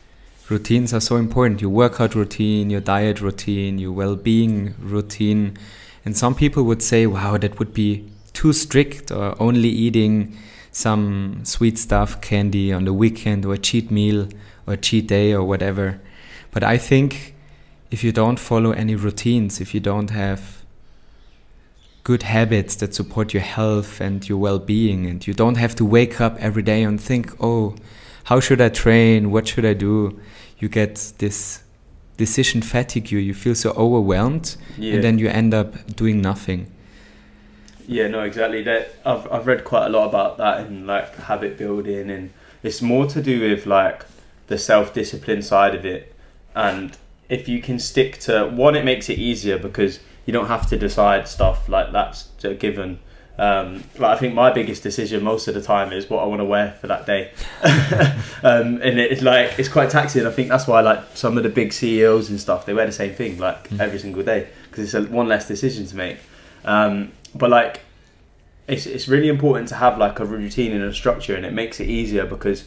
routines 0.50 0.94
are 0.94 1.00
so 1.00 1.16
important. 1.18 1.62
Your 1.62 1.70
workout 1.70 2.16
routine, 2.16 2.70
your 2.70 2.82
diet 2.82 3.22
routine, 3.22 3.78
your 3.78 3.92
well-being 3.92 4.74
routine, 4.80 5.58
and 6.04 6.18
some 6.18 6.36
people 6.36 6.64
would 6.64 6.82
say, 6.82 7.06
"Wow, 7.06 7.38
that 7.38 7.60
would 7.60 7.74
be 7.74 8.06
too 8.34 8.54
strict," 8.54 9.12
or 9.12 9.36
only 9.40 9.70
eating 9.70 10.36
some 10.72 11.42
sweet 11.44 11.78
stuff, 11.78 12.22
candy 12.22 12.72
on 12.72 12.86
the 12.86 12.94
weekend, 12.94 13.46
or 13.46 13.54
a 13.54 13.58
cheat 13.58 13.92
meal, 13.92 14.28
or 14.66 14.76
cheat 14.76 15.08
day, 15.08 15.34
or 15.34 15.44
whatever. 15.44 16.00
But 16.52 16.64
I 16.64 16.78
think 16.78 17.36
if 17.92 18.04
you 18.04 18.12
don't 18.12 18.40
follow 18.40 18.72
any 18.72 18.96
routines, 18.96 19.60
if 19.60 19.74
you 19.74 19.80
don't 19.80 20.10
have 20.12 20.62
good 22.04 22.24
habits 22.24 22.76
that 22.78 22.96
support 22.96 23.34
your 23.34 23.44
health 23.44 24.02
and 24.02 24.28
your 24.28 24.38
well-being 24.38 25.06
and 25.06 25.28
you 25.28 25.34
don't 25.34 25.56
have 25.58 25.76
to 25.76 25.86
wake 25.86 26.20
up 26.20 26.36
every 26.40 26.64
day 26.64 26.82
and 26.84 27.00
think 27.00 27.32
oh 27.40 27.76
how 28.26 28.40
should 28.40 28.60
i 28.60 28.70
train 28.70 29.32
what 29.32 29.48
should 29.48 29.66
i 29.66 29.74
do 29.74 30.20
you 30.58 30.68
get 30.68 31.14
this 31.20 31.62
decision 32.18 32.62
fatigue 32.62 33.12
you 33.12 33.20
you 33.20 33.34
feel 33.34 33.54
so 33.54 33.70
overwhelmed 33.72 34.56
yeah. 34.78 34.96
and 34.96 35.04
then 35.04 35.20
you 35.20 35.28
end 35.28 35.54
up 35.54 35.96
doing 35.96 36.22
nothing 36.22 36.72
yeah 37.92 38.08
no 38.08 38.24
exactly 38.24 38.64
that 38.64 38.94
I've, 39.06 39.32
I've 39.32 39.48
read 39.48 39.64
quite 39.64 39.88
a 39.88 39.90
lot 39.90 40.08
about 40.08 40.38
that 40.38 40.62
and 40.62 40.88
like 40.88 41.16
habit 41.16 41.58
building 41.58 42.10
and 42.10 42.32
it's 42.64 42.82
more 42.82 43.06
to 43.08 43.22
do 43.22 43.42
with 43.42 43.66
like 43.66 44.06
the 44.48 44.58
self-discipline 44.58 45.42
side 45.42 45.76
of 45.76 45.86
it 45.86 46.16
and 46.56 46.98
if 47.30 47.48
you 47.48 47.62
can 47.62 47.80
stick 47.80 48.20
to 48.20 48.48
one 48.48 48.76
it 48.76 48.86
makes 48.86 49.10
it 49.10 49.18
easier 49.18 49.58
because 49.58 50.00
you 50.26 50.34
don't 50.34 50.48
have 50.48 50.68
to 50.70 50.78
decide 50.78 51.28
stuff 51.28 51.68
like 51.68 51.92
that's 51.92 52.30
a 52.44 52.54
given. 52.54 53.00
Um, 53.38 53.84
like 53.98 54.12
I 54.12 54.18
think 54.18 54.36
my 54.36 54.52
biggest 54.52 54.84
decision 54.84 55.24
most 55.24 55.48
of 55.48 55.56
the 55.56 55.62
time 55.62 55.92
is 55.92 56.10
what 56.10 56.22
I 56.22 56.26
want 56.26 56.42
to 56.42 56.46
wear 56.46 56.74
for 56.80 56.88
that 56.88 57.06
day, 57.06 57.32
um, 58.44 58.82
and 58.82 59.00
it's 59.00 59.22
like 59.22 59.58
it's 59.58 59.70
quite 59.70 59.90
taxing. 59.90 60.28
I 60.28 60.32
think 60.32 60.50
that's 60.50 60.68
why 60.68 60.82
like 60.82 61.00
some 61.16 61.38
of 61.38 61.44
the 61.44 61.50
big 61.50 61.74
CEOs 61.74 62.30
and 62.30 62.40
stuff 62.40 62.66
they 62.66 62.74
wear 62.74 62.86
the 62.86 62.92
same 62.92 63.16
thing 63.16 63.40
like 63.40 63.70
mm. 63.70 63.80
every 63.80 64.00
single 64.00 64.22
day 64.22 64.50
because 64.70 64.84
it's 64.84 64.94
a, 64.94 65.12
one 65.12 65.28
less 65.28 65.48
decision 65.48 65.88
to 65.88 65.96
make. 65.96 66.18
Um, 66.66 67.12
but 67.36 67.50
like 67.50 67.82
it's 68.68 68.86
it's 68.86 69.08
really 69.08 69.28
important 69.28 69.68
to 69.70 69.76
have 69.76 69.98
like 69.98 70.20
a 70.20 70.26
routine 70.26 70.72
and 70.72 70.84
a 70.84 70.94
structure, 70.94 71.36
and 71.36 71.46
it 71.46 71.54
makes 71.54 71.80
it 71.80 71.88
easier 71.88 72.26
because 72.26 72.66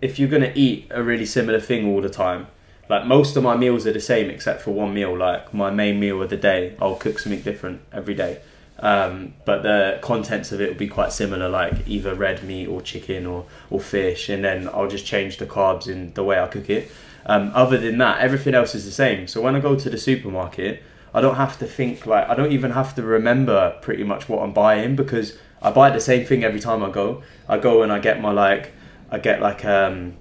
if 0.00 0.18
you're 0.18 0.28
gonna 0.28 0.52
eat 0.54 0.86
a 0.90 1.02
really 1.02 1.26
similar 1.26 1.60
thing 1.60 1.86
all 1.86 2.00
the 2.00 2.08
time, 2.08 2.46
like 2.88 3.06
most 3.06 3.36
of 3.36 3.42
my 3.42 3.56
meals 3.56 3.86
are 3.86 3.92
the 3.92 4.00
same 4.00 4.30
except 4.30 4.62
for 4.62 4.72
one 4.72 4.94
meal. 4.94 5.16
Like 5.16 5.52
my 5.52 5.70
main 5.70 6.00
meal 6.00 6.22
of 6.22 6.30
the 6.30 6.36
day, 6.36 6.76
I'll 6.80 6.96
cook 6.96 7.18
something 7.18 7.42
different 7.42 7.80
every 7.92 8.14
day. 8.14 8.40
Um, 8.80 9.34
but 9.44 9.64
the 9.64 9.98
contents 10.02 10.52
of 10.52 10.60
it 10.60 10.68
will 10.68 10.78
be 10.78 10.86
quite 10.86 11.12
similar, 11.12 11.48
like 11.48 11.88
either 11.88 12.14
red 12.14 12.44
meat 12.44 12.68
or 12.68 12.80
chicken 12.80 13.26
or, 13.26 13.44
or 13.70 13.80
fish, 13.80 14.28
and 14.28 14.44
then 14.44 14.68
I'll 14.68 14.88
just 14.88 15.04
change 15.04 15.38
the 15.38 15.46
carbs 15.46 15.88
in 15.88 16.14
the 16.14 16.22
way 16.22 16.38
I 16.38 16.46
cook 16.46 16.70
it. 16.70 16.90
Um, 17.26 17.50
other 17.54 17.76
than 17.76 17.98
that, 17.98 18.20
everything 18.20 18.54
else 18.54 18.74
is 18.74 18.84
the 18.84 18.92
same. 18.92 19.26
So 19.26 19.40
when 19.40 19.56
I 19.56 19.60
go 19.60 19.74
to 19.74 19.90
the 19.90 19.98
supermarket, 19.98 20.82
I 21.14 21.20
don't 21.20 21.36
have 21.36 21.58
to 21.58 21.66
think 21.66 22.06
like 22.06 22.28
I 22.28 22.34
don't 22.34 22.52
even 22.52 22.72
have 22.72 22.94
to 22.96 23.02
remember 23.02 23.76
pretty 23.82 24.04
much 24.04 24.28
what 24.28 24.42
I'm 24.42 24.52
buying 24.52 24.96
because 24.96 25.38
I 25.62 25.70
buy 25.70 25.90
the 25.90 26.00
same 26.00 26.26
thing 26.26 26.44
every 26.44 26.60
time 26.60 26.82
I 26.84 26.90
go. 26.90 27.22
I 27.48 27.58
go 27.58 27.82
and 27.82 27.92
I 27.92 27.98
get 27.98 28.20
my 28.20 28.30
like 28.30 28.72
I 29.10 29.18
get 29.18 29.40
like 29.40 29.64
um 29.64 30.16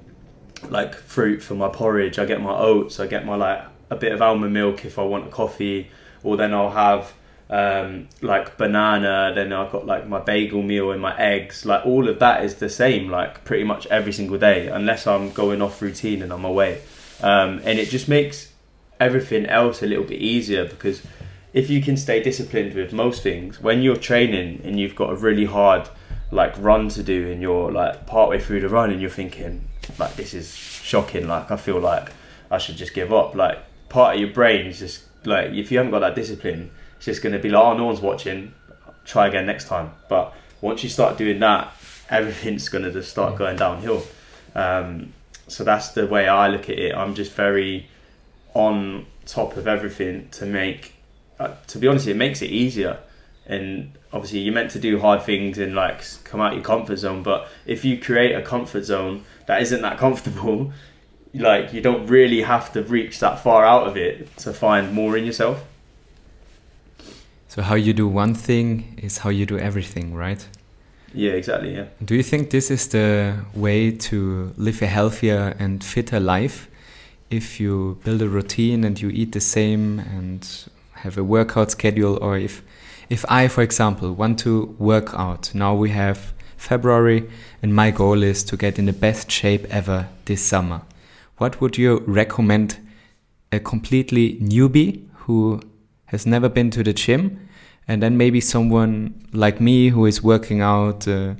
like 0.69 0.95
fruit 0.95 1.41
for 1.41 1.55
my 1.55 1.69
porridge. 1.69 2.19
I 2.19 2.25
get 2.25 2.41
my 2.41 2.57
oats. 2.57 2.99
I 2.99 3.07
get 3.07 3.25
my 3.25 3.35
like 3.35 3.63
a 3.89 3.95
bit 3.95 4.11
of 4.11 4.21
almond 4.21 4.53
milk 4.53 4.85
if 4.85 4.99
I 4.99 5.03
want 5.03 5.27
a 5.27 5.29
coffee, 5.29 5.89
or 6.23 6.37
then 6.37 6.53
I'll 6.53 6.71
have 6.71 7.13
um, 7.49 8.09
like 8.21 8.57
banana. 8.57 9.31
Then 9.33 9.53
I've 9.53 9.71
got 9.71 9.85
like 9.85 10.07
my 10.07 10.19
bagel 10.19 10.61
meal 10.61 10.91
and 10.91 11.01
my 11.01 11.17
eggs. 11.17 11.65
Like 11.65 11.85
all 11.85 12.09
of 12.09 12.19
that 12.19 12.43
is 12.43 12.55
the 12.55 12.69
same, 12.69 13.09
like 13.09 13.43
pretty 13.45 13.63
much 13.63 13.87
every 13.87 14.13
single 14.13 14.37
day, 14.37 14.67
unless 14.67 15.07
I'm 15.07 15.31
going 15.31 15.61
off 15.61 15.81
routine 15.81 16.21
and 16.21 16.31
I'm 16.31 16.45
away. 16.45 16.81
Um, 17.21 17.61
and 17.63 17.79
it 17.79 17.89
just 17.89 18.07
makes 18.07 18.51
everything 18.99 19.45
else 19.45 19.81
a 19.81 19.85
little 19.85 20.03
bit 20.03 20.19
easier 20.19 20.65
because 20.65 21.01
if 21.53 21.69
you 21.69 21.81
can 21.81 21.97
stay 21.97 22.21
disciplined 22.21 22.73
with 22.73 22.93
most 22.93 23.23
things, 23.23 23.61
when 23.61 23.81
you're 23.81 23.95
training 23.95 24.61
and 24.63 24.79
you've 24.79 24.95
got 24.95 25.11
a 25.11 25.15
really 25.15 25.45
hard 25.45 25.89
like 26.31 26.53
run 26.57 26.89
to 26.89 27.03
do 27.03 27.31
and 27.31 27.41
you're 27.41 27.71
like 27.71 28.05
partway 28.05 28.39
through 28.39 28.59
the 28.59 28.69
run 28.69 28.91
and 28.91 28.99
you're 28.99 29.09
thinking 29.09 29.67
like 29.97 30.15
this 30.15 30.33
is 30.33 30.53
shocking, 30.53 31.27
like 31.27 31.49
I 31.51 31.57
feel 31.57 31.79
like 31.79 32.11
I 32.51 32.57
should 32.57 32.75
just 32.75 32.93
give 32.93 33.13
up. 33.13 33.35
Like 33.35 33.59
part 33.89 34.15
of 34.15 34.21
your 34.21 34.31
brain 34.31 34.65
is 34.65 34.79
just 34.79 35.03
like 35.25 35.51
if 35.51 35.71
you 35.71 35.77
haven't 35.77 35.91
got 35.91 35.99
that 35.99 36.15
discipline, 36.15 36.71
it's 36.97 37.05
just 37.05 37.21
going 37.21 37.33
to 37.33 37.39
be 37.39 37.49
like, 37.49 37.63
oh, 37.63 37.77
no 37.77 37.85
one's 37.85 38.01
watching. 38.01 38.53
Try 39.05 39.27
again 39.27 39.45
next 39.45 39.67
time. 39.67 39.91
But 40.09 40.33
once 40.61 40.83
you 40.83 40.89
start 40.89 41.17
doing 41.17 41.39
that, 41.39 41.73
everything's 42.09 42.69
going 42.69 42.83
to 42.83 42.91
just 42.91 43.09
start 43.09 43.35
mm. 43.35 43.37
going 43.37 43.57
downhill. 43.57 44.03
Um, 44.55 45.13
so 45.47 45.63
that's 45.63 45.89
the 45.89 46.07
way 46.07 46.27
I 46.27 46.47
look 46.49 46.69
at 46.69 46.77
it. 46.77 46.93
I'm 46.93 47.15
just 47.15 47.31
very 47.33 47.87
on 48.57 49.05
top 49.25 49.55
of 49.55 49.67
everything 49.67 50.27
to 50.31 50.45
make. 50.45 50.95
Uh, 51.39 51.53
to 51.67 51.77
be 51.77 51.87
honest, 51.87 52.07
it 52.07 52.15
makes 52.15 52.41
it 52.41 52.49
easier. 52.49 52.97
And 53.45 53.93
obviously, 54.11 54.39
you're 54.39 54.53
meant 54.53 54.71
to 54.71 54.79
do 54.79 54.99
hard 54.99 55.21
things 55.21 55.57
and 55.57 55.75
like 55.75 56.03
come 56.23 56.41
out 56.41 56.55
your 56.55 56.63
comfort 56.63 56.97
zone. 56.97 57.23
But 57.23 57.47
if 57.65 57.85
you 57.85 57.99
create 57.99 58.33
a 58.33 58.41
comfort 58.41 58.83
zone 58.83 59.23
that 59.45 59.61
isn't 59.61 59.81
that 59.81 59.97
comfortable, 60.05 60.73
like 61.33 61.71
you 61.71 61.81
don't 61.81 62.07
really 62.07 62.41
have 62.41 62.73
to 62.73 62.81
reach 62.83 63.19
that 63.19 63.39
far 63.39 63.63
out 63.63 63.87
of 63.87 63.95
it 63.95 64.35
to 64.37 64.53
find 64.53 64.93
more 64.93 65.15
in 65.15 65.25
yourself. 65.25 65.63
So 67.47 67.61
how 67.61 67.75
you 67.75 67.93
do 67.93 68.07
one 68.07 68.33
thing 68.33 68.99
is 69.01 69.19
how 69.19 69.29
you 69.29 69.45
do 69.45 69.57
everything, 69.57 70.13
right? 70.13 70.45
Yeah, 71.13 71.31
exactly. 71.31 71.75
Yeah. 71.75 71.85
Do 72.03 72.15
you 72.15 72.23
think 72.23 72.49
this 72.49 72.69
is 72.69 72.89
the 72.89 73.37
way 73.53 73.91
to 73.91 74.53
live 74.57 74.81
a 74.81 74.87
healthier 74.87 75.55
and 75.57 75.83
fitter 75.83 76.19
life? 76.19 76.66
If 77.29 77.59
you 77.59 77.99
build 78.03 78.21
a 78.21 78.29
routine 78.29 78.83
and 78.83 79.01
you 79.01 79.09
eat 79.09 79.33
the 79.33 79.41
same 79.41 79.99
and 79.99 80.47
have 80.93 81.17
a 81.17 81.23
workout 81.23 81.71
schedule, 81.71 82.17
or 82.21 82.37
if 82.37 82.63
if 83.09 83.25
I, 83.29 83.47
for 83.47 83.61
example, 83.61 84.13
want 84.13 84.39
to 84.39 84.75
work 84.79 85.13
out, 85.13 85.53
now 85.53 85.73
we 85.75 85.89
have 85.91 86.33
February, 86.57 87.29
and 87.61 87.73
my 87.73 87.91
goal 87.91 88.23
is 88.23 88.43
to 88.45 88.57
get 88.57 88.79
in 88.79 88.85
the 88.85 88.93
best 88.93 89.31
shape 89.31 89.65
ever 89.69 90.07
this 90.25 90.41
summer. 90.41 90.81
What 91.37 91.61
would 91.61 91.77
you 91.77 92.03
recommend 92.07 92.77
a 93.51 93.59
completely 93.59 94.37
newbie 94.41 95.05
who 95.25 95.61
has 96.05 96.25
never 96.25 96.49
been 96.49 96.69
to 96.71 96.83
the 96.83 96.93
gym, 96.93 97.47
and 97.87 98.01
then 98.01 98.17
maybe 98.17 98.41
someone 98.41 99.27
like 99.31 99.61
me 99.61 99.89
who 99.89 100.05
is 100.05 100.23
working 100.23 100.61
out 100.61 101.07
uh, 101.07 101.35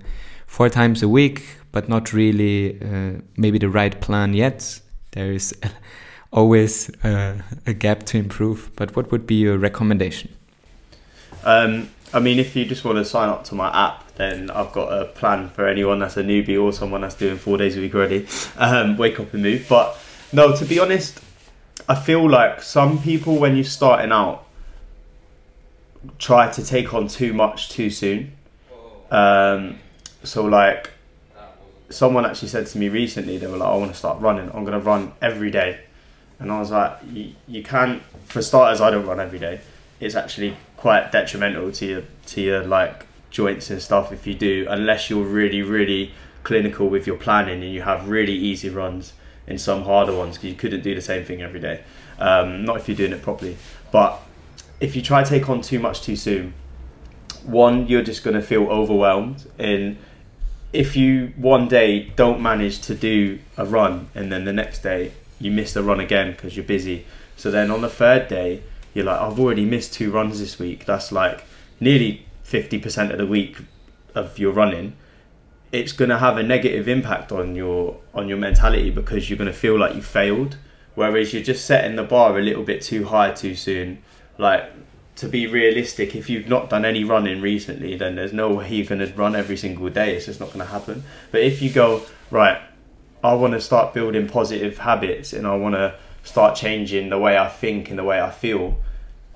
four 0.45 0.69
times 0.69 1.01
a 1.03 1.09
week, 1.09 1.43
but 1.71 1.89
not 1.89 2.13
really 2.13 2.79
uh, 2.81 3.21
maybe 3.35 3.57
the 3.57 3.69
right 3.69 3.99
plan 3.99 4.33
yet. 4.33 4.81
There 5.11 5.31
is 5.31 5.55
always 6.31 6.89
uh, 7.03 7.41
a 7.65 7.73
gap 7.73 8.03
to 8.03 8.17
improve. 8.17 8.71
But 8.75 8.95
what 8.95 9.11
would 9.11 9.25
be 9.27 9.35
your 9.35 9.57
recommendation? 9.57 10.33
Um, 11.43 11.89
I 12.13 12.19
mean, 12.19 12.39
if 12.39 12.55
you 12.55 12.65
just 12.65 12.83
want 12.85 12.97
to 12.97 13.05
sign 13.05 13.29
up 13.29 13.43
to 13.45 13.55
my 13.55 13.69
app, 13.69 14.15
then 14.15 14.49
I've 14.49 14.71
got 14.71 14.87
a 14.87 15.05
plan 15.05 15.49
for 15.49 15.67
anyone 15.67 15.99
that's 15.99 16.17
a 16.17 16.23
newbie 16.23 16.61
or 16.61 16.73
someone 16.73 17.01
that's 17.01 17.15
doing 17.15 17.37
four 17.37 17.57
days 17.57 17.77
a 17.77 17.81
week 17.81 17.95
already. 17.95 18.27
Um, 18.57 18.97
wake 18.97 19.19
up 19.19 19.33
and 19.33 19.43
move. 19.43 19.67
But 19.69 19.97
no, 20.33 20.55
to 20.55 20.65
be 20.65 20.79
honest, 20.79 21.21
I 21.87 21.95
feel 21.95 22.27
like 22.27 22.61
some 22.61 23.01
people, 23.01 23.37
when 23.37 23.55
you're 23.55 23.63
starting 23.63 24.11
out, 24.11 24.45
try 26.17 26.49
to 26.51 26.65
take 26.65 26.93
on 26.93 27.07
too 27.07 27.33
much 27.33 27.69
too 27.69 27.89
soon. 27.89 28.33
Um, 29.11 29.79
so 30.23 30.45
like, 30.45 30.91
someone 31.89 32.25
actually 32.25 32.49
said 32.49 32.67
to 32.67 32.77
me 32.77 32.89
recently, 32.89 33.37
they 33.37 33.47
were 33.47 33.57
like, 33.57 33.69
"I 33.69 33.75
want 33.77 33.91
to 33.91 33.97
start 33.97 34.19
running. 34.21 34.49
I'm 34.53 34.65
going 34.65 34.79
to 34.79 34.85
run 34.85 35.13
every 35.21 35.51
day," 35.51 35.79
and 36.39 36.51
I 36.51 36.59
was 36.59 36.71
like, 36.71 36.97
"You, 37.47 37.63
can't." 37.63 38.01
For 38.25 38.41
starters, 38.41 38.81
I 38.81 38.91
don't 38.91 39.05
run 39.05 39.19
every 39.19 39.39
day. 39.39 39.61
It's 39.99 40.15
actually 40.15 40.55
quite 40.75 41.11
detrimental 41.11 41.71
to 41.71 41.85
your 41.85 42.03
to 42.27 42.41
your 42.41 42.63
like 42.63 43.05
joints 43.29 43.69
and 43.69 43.81
stuff 43.81 44.11
if 44.11 44.27
you 44.27 44.33
do, 44.33 44.67
unless 44.69 45.09
you're 45.09 45.23
really 45.23 45.61
really 45.61 46.11
clinical 46.43 46.87
with 46.87 47.05
your 47.05 47.17
planning 47.17 47.61
and 47.61 47.73
you 47.73 47.81
have 47.81 48.07
really 48.07 48.33
easy 48.33 48.69
runs 48.69 49.11
and 49.47 49.59
some 49.59 49.83
harder 49.83 50.15
ones 50.15 50.37
because 50.37 50.49
you 50.49 50.55
couldn't 50.55 50.81
do 50.81 50.95
the 50.95 51.01
same 51.01 51.23
thing 51.25 51.41
every 51.41 51.59
day. 51.59 51.83
Um, 52.19 52.63
not 52.63 52.77
if 52.77 52.87
you're 52.87 52.97
doing 52.97 53.11
it 53.11 53.21
properly, 53.21 53.57
but 53.91 54.21
if 54.79 54.95
you 54.95 55.01
try 55.01 55.23
to 55.23 55.29
take 55.29 55.49
on 55.49 55.61
too 55.61 55.79
much 55.79 56.01
too 56.01 56.15
soon, 56.15 56.53
one, 57.43 57.87
you're 57.87 58.03
just 58.03 58.23
going 58.23 58.35
to 58.35 58.41
feel 58.41 58.67
overwhelmed. 58.67 59.49
And 59.57 59.97
if 60.73 60.95
you 60.95 61.33
one 61.37 61.67
day 61.67 62.11
don't 62.15 62.41
manage 62.41 62.81
to 62.81 62.95
do 62.95 63.39
a 63.55 63.65
run 63.65 64.09
and 64.13 64.31
then 64.31 64.45
the 64.45 64.53
next 64.53 64.83
day 64.83 65.11
you 65.39 65.51
miss 65.51 65.73
the 65.73 65.83
run 65.83 65.99
again 65.99 66.31
because 66.31 66.55
you're 66.55 66.65
busy, 66.65 67.05
so 67.35 67.51
then 67.51 67.71
on 67.71 67.81
the 67.81 67.89
third 67.89 68.27
day, 68.27 68.61
you're 68.93 69.05
like, 69.05 69.21
I've 69.21 69.39
already 69.39 69.65
missed 69.65 69.93
two 69.93 70.11
runs 70.11 70.39
this 70.39 70.57
week. 70.57 70.85
That's 70.85 71.11
like 71.11 71.43
nearly 71.79 72.25
50% 72.45 73.11
of 73.11 73.17
the 73.17 73.27
week 73.27 73.57
of 74.15 74.39
your 74.39 74.51
running. 74.51 74.95
It's 75.71 75.91
going 75.91 76.09
to 76.09 76.17
have 76.17 76.37
a 76.37 76.43
negative 76.43 76.87
impact 76.87 77.31
on 77.31 77.55
your 77.55 77.99
on 78.13 78.27
your 78.27 78.37
mentality 78.37 78.89
because 78.89 79.29
you're 79.29 79.37
going 79.37 79.51
to 79.51 79.57
feel 79.57 79.77
like 79.77 79.95
you 79.95 80.01
failed. 80.01 80.57
Whereas 80.95 81.33
you're 81.33 81.43
just 81.43 81.65
setting 81.65 81.95
the 81.95 82.03
bar 82.03 82.39
a 82.39 82.41
little 82.41 82.63
bit 82.63 82.81
too 82.81 83.05
high 83.05 83.31
too 83.31 83.53
soon 83.53 84.01
like 84.37 84.71
to 85.17 85.27
be 85.27 85.47
realistic, 85.47 86.15
if 86.15 86.29
you've 86.29 86.47
not 86.47 86.69
done 86.69 86.85
any 86.85 87.03
running 87.03 87.41
recently, 87.41 87.95
then 87.95 88.15
there's 88.15 88.33
no 88.33 88.53
way 88.53 88.69
you're 88.71 88.85
going 88.85 88.99
to 88.99 89.11
run 89.13 89.35
every 89.35 89.57
single 89.57 89.89
day. 89.89 90.15
It's 90.15 90.27
just 90.27 90.39
not 90.39 90.47
going 90.47 90.59
to 90.59 90.71
happen. 90.71 91.03
But 91.31 91.41
if 91.41 91.61
you 91.61 91.71
go, 91.71 92.03
right, 92.29 92.61
I 93.23 93.33
want 93.33 93.53
to 93.53 93.61
start 93.61 93.95
building 93.95 94.27
positive 94.27 94.77
habits 94.77 95.33
and 95.33 95.47
I 95.47 95.55
want 95.55 95.73
to 95.73 95.95
start 96.23 96.55
changing 96.55 97.09
the 97.09 97.17
way 97.17 97.37
I 97.37 97.49
think 97.49 97.89
and 97.89 97.97
the 97.97 98.03
way 98.03 98.21
I 98.21 98.29
feel, 98.29 98.77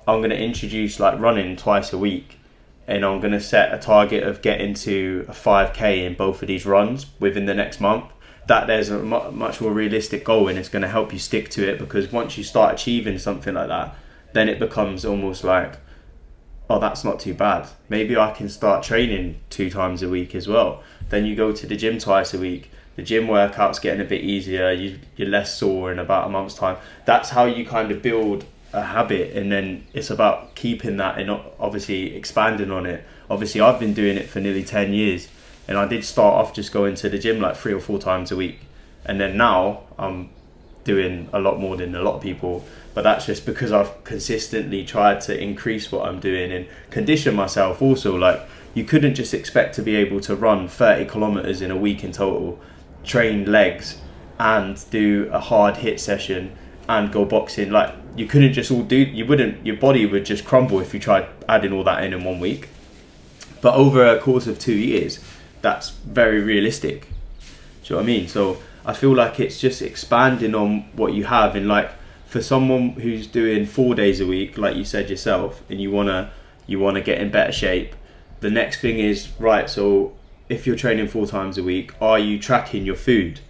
I'm 0.06 0.20
going 0.20 0.30
to 0.30 0.38
introduce 0.38 1.00
like 1.00 1.18
running 1.18 1.56
twice 1.56 1.92
a 1.92 1.98
week 1.98 2.38
and 2.86 3.04
I'm 3.04 3.20
going 3.20 3.32
to 3.32 3.40
set 3.40 3.74
a 3.74 3.78
target 3.78 4.22
of 4.22 4.40
getting 4.40 4.74
to 4.74 5.24
a 5.28 5.32
5k 5.32 6.06
in 6.06 6.14
both 6.14 6.42
of 6.42 6.48
these 6.48 6.64
runs 6.64 7.06
within 7.18 7.46
the 7.46 7.54
next 7.54 7.80
month. 7.80 8.04
That 8.46 8.66
there's 8.66 8.90
a 8.90 8.98
much 8.98 9.60
more 9.60 9.72
realistic 9.72 10.24
goal 10.24 10.48
and 10.48 10.58
it's 10.58 10.68
going 10.68 10.82
to 10.82 10.88
help 10.88 11.12
you 11.12 11.18
stick 11.18 11.48
to 11.50 11.68
it 11.68 11.78
because 11.78 12.12
once 12.12 12.38
you 12.38 12.44
start 12.44 12.74
achieving 12.74 13.18
something 13.18 13.54
like 13.54 13.68
that, 13.68 13.96
then 14.32 14.48
it 14.48 14.58
becomes 14.58 15.04
almost 15.04 15.44
like, 15.44 15.74
oh, 16.70 16.78
that's 16.78 17.04
not 17.04 17.20
too 17.20 17.34
bad. 17.34 17.68
Maybe 17.88 18.16
I 18.16 18.32
can 18.32 18.48
start 18.48 18.82
training 18.82 19.40
two 19.50 19.70
times 19.70 20.02
a 20.02 20.08
week 20.08 20.34
as 20.34 20.48
well. 20.48 20.82
Then 21.10 21.26
you 21.26 21.36
go 21.36 21.52
to 21.52 21.66
the 21.66 21.76
gym 21.76 21.98
twice 21.98 22.32
a 22.32 22.38
week. 22.38 22.70
The 22.96 23.02
gym 23.02 23.28
workout's 23.28 23.78
getting 23.78 24.00
a 24.00 24.04
bit 24.04 24.22
easier. 24.22 24.70
You, 24.70 24.98
you're 25.16 25.28
less 25.28 25.56
sore 25.56 25.92
in 25.92 25.98
about 25.98 26.26
a 26.26 26.30
month's 26.30 26.54
time. 26.54 26.76
That's 27.04 27.30
how 27.30 27.44
you 27.44 27.66
kind 27.66 27.90
of 27.90 28.02
build 28.02 28.44
a 28.72 28.82
habit, 28.82 29.36
and 29.36 29.52
then 29.52 29.86
it's 29.92 30.08
about 30.08 30.54
keeping 30.54 30.96
that 30.96 31.18
and 31.18 31.30
obviously 31.60 32.14
expanding 32.16 32.70
on 32.70 32.86
it. 32.86 33.04
Obviously, 33.28 33.60
I've 33.60 33.78
been 33.78 33.92
doing 33.92 34.16
it 34.16 34.28
for 34.28 34.40
nearly 34.40 34.64
ten 34.64 34.94
years, 34.94 35.28
and 35.68 35.76
I 35.76 35.86
did 35.86 36.04
start 36.04 36.34
off 36.34 36.54
just 36.54 36.72
going 36.72 36.94
to 36.96 37.08
the 37.08 37.18
gym 37.18 37.40
like 37.40 37.56
three 37.56 37.74
or 37.74 37.80
four 37.80 37.98
times 37.98 38.32
a 38.32 38.36
week, 38.36 38.60
and 39.04 39.20
then 39.20 39.36
now 39.36 39.82
I'm 39.98 40.30
doing 40.84 41.28
a 41.32 41.38
lot 41.38 41.60
more 41.60 41.76
than 41.76 41.94
a 41.94 42.02
lot 42.02 42.14
of 42.14 42.22
people 42.22 42.64
but 42.94 43.02
that's 43.02 43.26
just 43.26 43.46
because 43.46 43.72
I've 43.72 44.04
consistently 44.04 44.84
tried 44.84 45.20
to 45.22 45.40
increase 45.40 45.90
what 45.90 46.06
I'm 46.06 46.20
doing 46.20 46.52
and 46.52 46.66
condition 46.90 47.34
myself 47.34 47.80
also 47.80 48.16
like 48.16 48.40
you 48.74 48.84
couldn't 48.84 49.14
just 49.14 49.34
expect 49.34 49.74
to 49.76 49.82
be 49.82 49.96
able 49.96 50.20
to 50.20 50.34
run 50.34 50.68
30 50.68 51.06
kilometers 51.06 51.60
in 51.60 51.70
a 51.70 51.76
week 51.76 52.04
in 52.04 52.12
total 52.12 52.58
train 53.04 53.50
legs 53.50 53.98
and 54.38 54.82
do 54.90 55.28
a 55.32 55.40
hard 55.40 55.76
HIIT 55.76 56.00
session 56.00 56.56
and 56.88 57.12
go 57.12 57.24
boxing. 57.24 57.70
Like 57.70 57.94
you 58.16 58.26
couldn't 58.26 58.52
just 58.52 58.70
all 58.70 58.82
do 58.82 58.96
you 58.96 59.26
wouldn't 59.26 59.64
your 59.64 59.76
body 59.76 60.06
would 60.06 60.24
just 60.24 60.44
crumble 60.44 60.80
if 60.80 60.92
you 60.94 61.00
tried 61.00 61.26
adding 61.48 61.72
all 61.72 61.84
that 61.84 62.02
in 62.04 62.12
in 62.12 62.24
one 62.24 62.40
week. 62.40 62.68
But 63.60 63.74
over 63.74 64.04
a 64.04 64.18
course 64.18 64.46
of 64.46 64.58
2 64.58 64.72
years 64.72 65.20
that's 65.60 65.90
very 65.90 66.40
realistic. 66.40 67.02
Do 67.02 67.06
you 67.84 67.90
know 67.90 67.96
what 67.96 68.02
I 68.02 68.06
mean? 68.06 68.28
So 68.28 68.58
I 68.84 68.94
feel 68.94 69.14
like 69.14 69.38
it's 69.38 69.60
just 69.60 69.82
expanding 69.82 70.54
on 70.54 70.80
what 70.94 71.12
you 71.12 71.24
have 71.24 71.54
and 71.54 71.68
like 71.68 71.90
for 72.32 72.40
someone 72.40 72.92
who's 72.92 73.26
doing 73.26 73.66
four 73.66 73.94
days 73.94 74.18
a 74.18 74.26
week, 74.26 74.56
like 74.56 74.74
you 74.74 74.86
said 74.86 75.10
yourself, 75.10 75.62
and 75.68 75.78
you 75.82 75.90
wanna 75.90 76.32
you 76.66 76.78
want 76.78 76.94
to 76.94 77.02
get 77.02 77.20
in 77.20 77.30
better 77.30 77.52
shape. 77.52 77.94
The 78.40 78.48
next 78.48 78.80
thing 78.80 78.98
is 78.98 79.28
right. 79.38 79.68
So 79.68 80.14
if 80.48 80.66
you're 80.66 80.76
training 80.76 81.08
four 81.08 81.26
times 81.26 81.58
a 81.58 81.62
week, 81.62 81.92
are 82.00 82.18
you 82.18 82.38
tracking 82.38 82.86
your 82.86 82.94
food? 82.94 83.40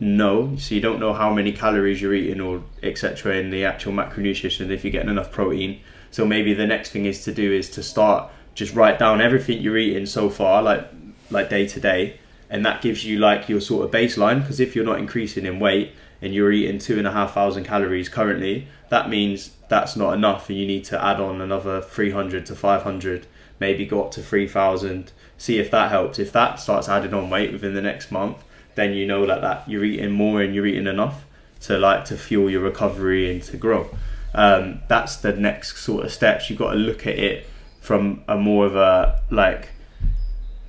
No, 0.00 0.56
so 0.56 0.74
you 0.74 0.80
don't 0.80 1.00
know 1.00 1.12
how 1.12 1.34
many 1.34 1.52
calories 1.52 2.00
you're 2.00 2.14
eating 2.14 2.40
or 2.40 2.62
etc. 2.82 3.36
in 3.36 3.50
the 3.50 3.66
actual 3.66 3.92
macronutrition 3.92 4.70
if 4.70 4.84
you're 4.84 4.90
getting 4.90 5.10
enough 5.10 5.30
protein. 5.30 5.78
So 6.10 6.24
maybe 6.24 6.54
the 6.54 6.66
next 6.66 6.92
thing 6.92 7.04
is 7.04 7.22
to 7.24 7.32
do 7.32 7.52
is 7.52 7.68
to 7.70 7.82
start 7.82 8.32
just 8.54 8.74
write 8.74 8.98
down 8.98 9.20
everything 9.20 9.60
you're 9.60 9.76
eating 9.76 10.06
so 10.06 10.30
far, 10.30 10.62
like 10.62 10.88
like 11.30 11.50
day 11.50 11.66
to 11.66 11.78
day, 11.78 12.18
and 12.48 12.64
that 12.64 12.80
gives 12.80 13.04
you 13.04 13.18
like 13.18 13.50
your 13.50 13.60
sort 13.60 13.84
of 13.84 13.90
baseline. 13.90 14.40
Because 14.40 14.60
if 14.60 14.74
you're 14.74 14.86
not 14.86 14.98
increasing 14.98 15.44
in 15.44 15.60
weight 15.60 15.92
and 16.22 16.32
you're 16.32 16.52
eating 16.52 16.78
two 16.78 16.96
and 16.96 17.06
a 17.06 17.12
half 17.12 17.34
thousand 17.34 17.64
calories 17.64 18.08
currently, 18.08 18.68
that 18.88 19.10
means 19.10 19.50
that's 19.68 19.96
not 19.96 20.14
enough, 20.14 20.48
and 20.48 20.58
you 20.58 20.66
need 20.66 20.84
to 20.84 21.04
add 21.04 21.20
on 21.20 21.40
another 21.40 21.82
300 21.82 22.46
to 22.46 22.54
500, 22.54 23.26
maybe 23.58 23.84
go 23.84 24.04
up 24.04 24.12
to 24.12 24.22
3,000. 24.22 25.12
See 25.36 25.58
if 25.58 25.70
that 25.72 25.90
helps. 25.90 26.18
If 26.18 26.30
that 26.32 26.60
starts 26.60 26.88
adding 26.88 27.12
on 27.12 27.28
weight 27.28 27.52
within 27.52 27.74
the 27.74 27.82
next 27.82 28.12
month, 28.12 28.38
then 28.76 28.92
you 28.92 29.06
know 29.06 29.26
that, 29.26 29.40
that 29.40 29.68
you're 29.68 29.84
eating 29.84 30.12
more 30.12 30.40
and 30.40 30.54
you're 30.54 30.66
eating 30.66 30.86
enough 30.86 31.24
to 31.62 31.78
like 31.78 32.04
to 32.06 32.16
fuel 32.16 32.48
your 32.48 32.62
recovery 32.62 33.30
and 33.30 33.42
to 33.42 33.56
grow. 33.56 33.88
Um, 34.34 34.80
that's 34.88 35.16
the 35.16 35.32
next 35.32 35.78
sort 35.78 36.04
of 36.04 36.12
steps. 36.12 36.48
You've 36.48 36.58
got 36.58 36.72
to 36.72 36.78
look 36.78 37.06
at 37.06 37.18
it 37.18 37.46
from 37.80 38.22
a 38.28 38.36
more 38.36 38.66
of 38.66 38.76
a 38.76 39.20
like 39.30 39.70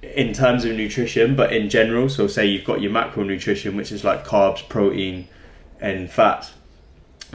in 0.02 0.34
terms 0.34 0.66
of 0.66 0.76
nutrition, 0.76 1.36
but 1.36 1.54
in 1.54 1.70
general. 1.70 2.10
So 2.10 2.28
say 2.28 2.46
you've 2.46 2.66
got 2.66 2.82
your 2.82 2.92
macronutrition, 2.92 3.76
which 3.76 3.92
is 3.92 4.04
like 4.04 4.26
carbs, 4.26 4.68
protein, 4.68 5.28
and 5.84 6.10
fat. 6.10 6.52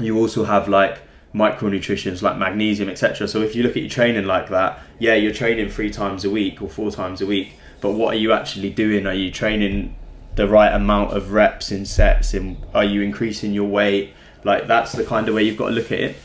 You 0.00 0.18
also 0.18 0.44
have 0.44 0.68
like 0.68 0.98
micronutrients 1.34 2.22
like 2.22 2.36
magnesium, 2.36 2.88
etc. 2.88 3.28
So 3.28 3.42
if 3.42 3.54
you 3.54 3.62
look 3.62 3.76
at 3.76 3.82
your 3.82 3.90
training 3.90 4.24
like 4.24 4.48
that, 4.48 4.80
yeah, 4.98 5.14
you're 5.14 5.32
training 5.32 5.68
three 5.68 5.90
times 5.90 6.24
a 6.24 6.30
week 6.30 6.60
or 6.60 6.68
four 6.68 6.90
times 6.90 7.20
a 7.20 7.26
week. 7.26 7.54
But 7.80 7.92
what 7.92 8.14
are 8.14 8.18
you 8.18 8.32
actually 8.32 8.70
doing? 8.70 9.06
Are 9.06 9.14
you 9.14 9.30
training 9.30 9.94
the 10.38 10.46
right 10.46 10.72
amount 10.72 11.16
of 11.16 11.32
reps 11.32 11.72
in 11.72 11.84
sets 11.84 12.32
and 12.32 12.56
are 12.72 12.84
you 12.84 13.02
increasing 13.02 13.52
your 13.52 13.68
weight 13.68 14.14
like 14.44 14.68
that's 14.68 14.92
the 14.92 15.04
kind 15.04 15.28
of 15.28 15.34
way 15.34 15.42
you've 15.42 15.56
got 15.56 15.66
to 15.66 15.74
look 15.74 15.90
at 15.90 15.98
it 15.98 16.16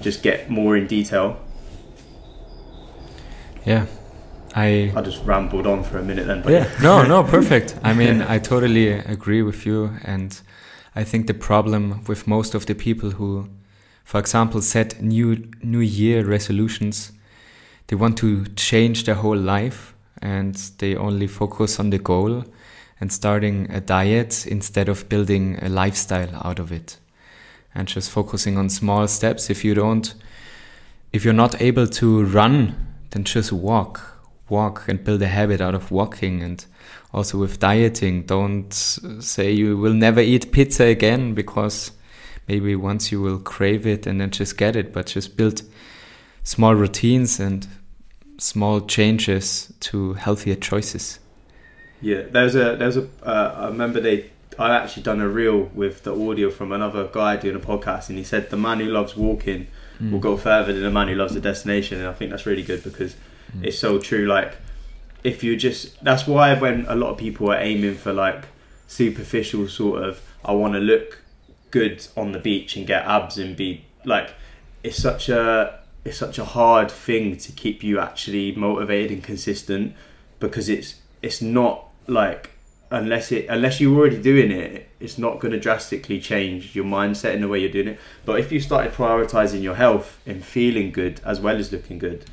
just 0.00 0.24
get 0.24 0.50
more 0.50 0.76
in 0.76 0.88
detail 0.88 1.40
yeah 3.64 3.86
i 4.56 4.92
i 4.96 5.00
just 5.00 5.24
rambled 5.24 5.68
on 5.68 5.84
for 5.84 5.98
a 5.98 6.02
minute 6.02 6.26
then 6.26 6.42
yeah 6.48 6.68
no 6.82 7.04
no 7.04 7.22
perfect 7.36 7.78
i 7.84 7.94
mean 7.94 8.22
i 8.22 8.40
totally 8.40 8.88
agree 8.88 9.42
with 9.42 9.64
you 9.64 9.88
and 10.02 10.40
i 10.94 11.04
think 11.04 11.26
the 11.26 11.34
problem 11.34 12.02
with 12.06 12.26
most 12.26 12.54
of 12.54 12.66
the 12.66 12.74
people 12.74 13.10
who 13.10 13.48
for 14.04 14.18
example 14.18 14.60
set 14.60 15.00
new 15.00 15.50
new 15.62 15.80
year 15.80 16.24
resolutions 16.24 17.12
they 17.86 17.96
want 17.96 18.16
to 18.16 18.46
change 18.56 19.04
their 19.04 19.14
whole 19.16 19.36
life 19.36 19.94
and 20.22 20.54
they 20.78 20.96
only 20.96 21.26
focus 21.26 21.78
on 21.78 21.90
the 21.90 21.98
goal 21.98 22.44
and 23.00 23.12
starting 23.12 23.70
a 23.70 23.80
diet 23.80 24.46
instead 24.46 24.88
of 24.88 25.08
building 25.08 25.58
a 25.60 25.68
lifestyle 25.68 26.34
out 26.42 26.58
of 26.58 26.72
it 26.72 26.96
and 27.74 27.88
just 27.88 28.10
focusing 28.10 28.56
on 28.56 28.68
small 28.68 29.08
steps. 29.08 29.50
If 29.50 29.64
you 29.64 29.74
don't 29.74 30.14
if 31.12 31.24
you're 31.24 31.34
not 31.34 31.60
able 31.60 31.86
to 31.86 32.24
run 32.24 32.74
then 33.10 33.24
just 33.24 33.52
walk 33.52 34.00
walk 34.48 34.88
and 34.88 35.04
build 35.04 35.22
a 35.22 35.26
habit 35.26 35.60
out 35.60 35.74
of 35.74 35.90
walking 35.90 36.42
and 36.42 36.64
also 37.14 37.38
with 37.38 37.58
dieting 37.58 38.22
don't 38.22 38.72
say 38.72 39.50
you 39.50 39.76
will 39.76 39.94
never 39.94 40.20
eat 40.20 40.52
pizza 40.52 40.84
again 40.84 41.32
because 41.32 41.92
maybe 42.48 42.74
once 42.76 43.10
you 43.12 43.20
will 43.20 43.38
crave 43.38 43.86
it 43.86 44.06
and 44.06 44.20
then 44.20 44.30
just 44.30 44.58
get 44.58 44.76
it 44.76 44.92
but 44.92 45.06
just 45.06 45.36
build 45.36 45.62
small 46.42 46.74
routines 46.74 47.40
and 47.40 47.66
small 48.38 48.80
changes 48.80 49.72
to 49.80 50.14
healthier 50.14 50.56
choices 50.56 51.20
yeah, 52.04 52.22
there's 52.30 52.54
a 52.54 52.76
there's 52.76 52.98
a 52.98 53.08
uh, 53.22 53.54
I 53.56 53.66
remember 53.68 53.98
they 53.98 54.30
I 54.58 54.76
actually 54.76 55.04
done 55.04 55.22
a 55.22 55.28
reel 55.28 55.70
with 55.74 56.02
the 56.02 56.14
audio 56.14 56.50
from 56.50 56.70
another 56.70 57.08
guy 57.10 57.36
doing 57.36 57.56
a 57.56 57.60
podcast, 57.60 58.10
and 58.10 58.18
he 58.18 58.24
said 58.24 58.50
the 58.50 58.58
man 58.58 58.78
who 58.78 58.86
loves 58.86 59.16
walking 59.16 59.68
mm. 59.98 60.12
will 60.12 60.20
go 60.20 60.36
further 60.36 60.74
than 60.74 60.82
the 60.82 60.90
man 60.90 61.08
who 61.08 61.14
loves 61.14 61.32
the 61.32 61.40
destination, 61.40 61.98
and 61.98 62.08
I 62.08 62.12
think 62.12 62.30
that's 62.30 62.44
really 62.44 62.62
good 62.62 62.84
because 62.84 63.14
mm. 63.56 63.64
it's 63.64 63.78
so 63.78 63.98
true. 63.98 64.26
Like 64.26 64.56
if 65.24 65.42
you 65.42 65.56
just 65.56 66.02
that's 66.04 66.26
why 66.26 66.54
when 66.54 66.86
a 66.86 66.94
lot 66.94 67.10
of 67.10 67.18
people 67.18 67.50
are 67.50 67.58
aiming 67.58 67.96
for 67.96 68.12
like 68.12 68.44
superficial 68.86 69.66
sort 69.66 70.02
of 70.02 70.20
I 70.44 70.52
want 70.52 70.74
to 70.74 70.80
look 70.80 71.22
good 71.70 72.06
on 72.16 72.32
the 72.32 72.38
beach 72.38 72.76
and 72.76 72.86
get 72.86 73.04
abs 73.06 73.38
and 73.38 73.56
be 73.56 73.84
like 74.04 74.34
it's 74.82 75.00
such 75.00 75.28
a 75.28 75.80
it's 76.04 76.18
such 76.18 76.38
a 76.38 76.44
hard 76.44 76.90
thing 76.90 77.36
to 77.38 77.50
keep 77.52 77.82
you 77.82 77.98
actually 77.98 78.54
motivated 78.54 79.10
and 79.10 79.24
consistent 79.24 79.94
because 80.38 80.68
it's 80.68 81.00
it's 81.22 81.40
not 81.40 81.88
like 82.06 82.50
unless 82.90 83.32
it 83.32 83.46
unless 83.48 83.80
you're 83.80 83.96
already 83.98 84.20
doing 84.20 84.50
it 84.50 84.88
it's 85.00 85.18
not 85.18 85.38
going 85.40 85.52
to 85.52 85.60
drastically 85.60 86.20
change 86.20 86.74
your 86.74 86.84
mindset 86.84 87.34
in 87.34 87.40
the 87.40 87.48
way 87.48 87.60
you're 87.60 87.70
doing 87.70 87.88
it. 87.88 88.00
But 88.24 88.40
if 88.40 88.50
you 88.50 88.58
started 88.60 88.92
prioritizing 88.92 89.62
your 89.62 89.74
health 89.74 90.18
and 90.26 90.44
feeling 90.44 90.92
good 90.92 91.20
as 91.24 91.40
well 91.40 91.56
as 91.56 91.70
looking 91.72 91.98
good 91.98 92.24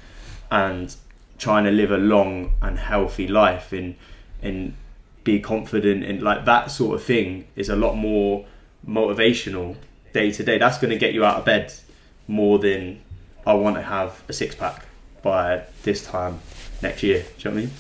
and 0.50 0.96
trying 1.42 1.66
to 1.66 1.72
live 1.72 1.92
a 1.92 1.98
long 1.98 2.54
and 2.62 2.80
healthy 2.80 3.28
life 3.28 3.74
and 3.74 3.96
and 4.42 4.74
be 5.24 5.40
confident 5.40 6.04
and 6.04 6.22
like 6.22 6.46
that 6.46 6.72
sort 6.72 6.96
of 6.96 7.04
thing 7.04 7.46
is 7.56 7.70
a 7.70 7.76
lot 7.76 7.96
more 7.96 8.46
motivational 8.88 9.76
day 10.14 10.32
to 10.32 10.44
day. 10.44 10.58
That's 10.58 10.78
going 10.78 10.92
to 10.92 10.98
get 10.98 11.14
you 11.14 11.26
out 11.26 11.38
of 11.38 11.46
bed 11.46 11.74
more 12.28 12.60
than 12.60 13.02
i 13.46 13.54
want 13.54 13.76
to 13.76 13.82
have 13.82 14.24
a 14.30 14.34
six 14.34 14.56
pack 14.56 14.86
by 15.22 15.64
this 15.84 16.06
time 16.06 16.40
next 16.82 17.04
year. 17.04 17.26
Do 17.38 17.50
you 17.50 17.56
know 17.56 17.56
what 17.56 17.64
i 17.64 17.66
mean? 17.66 17.72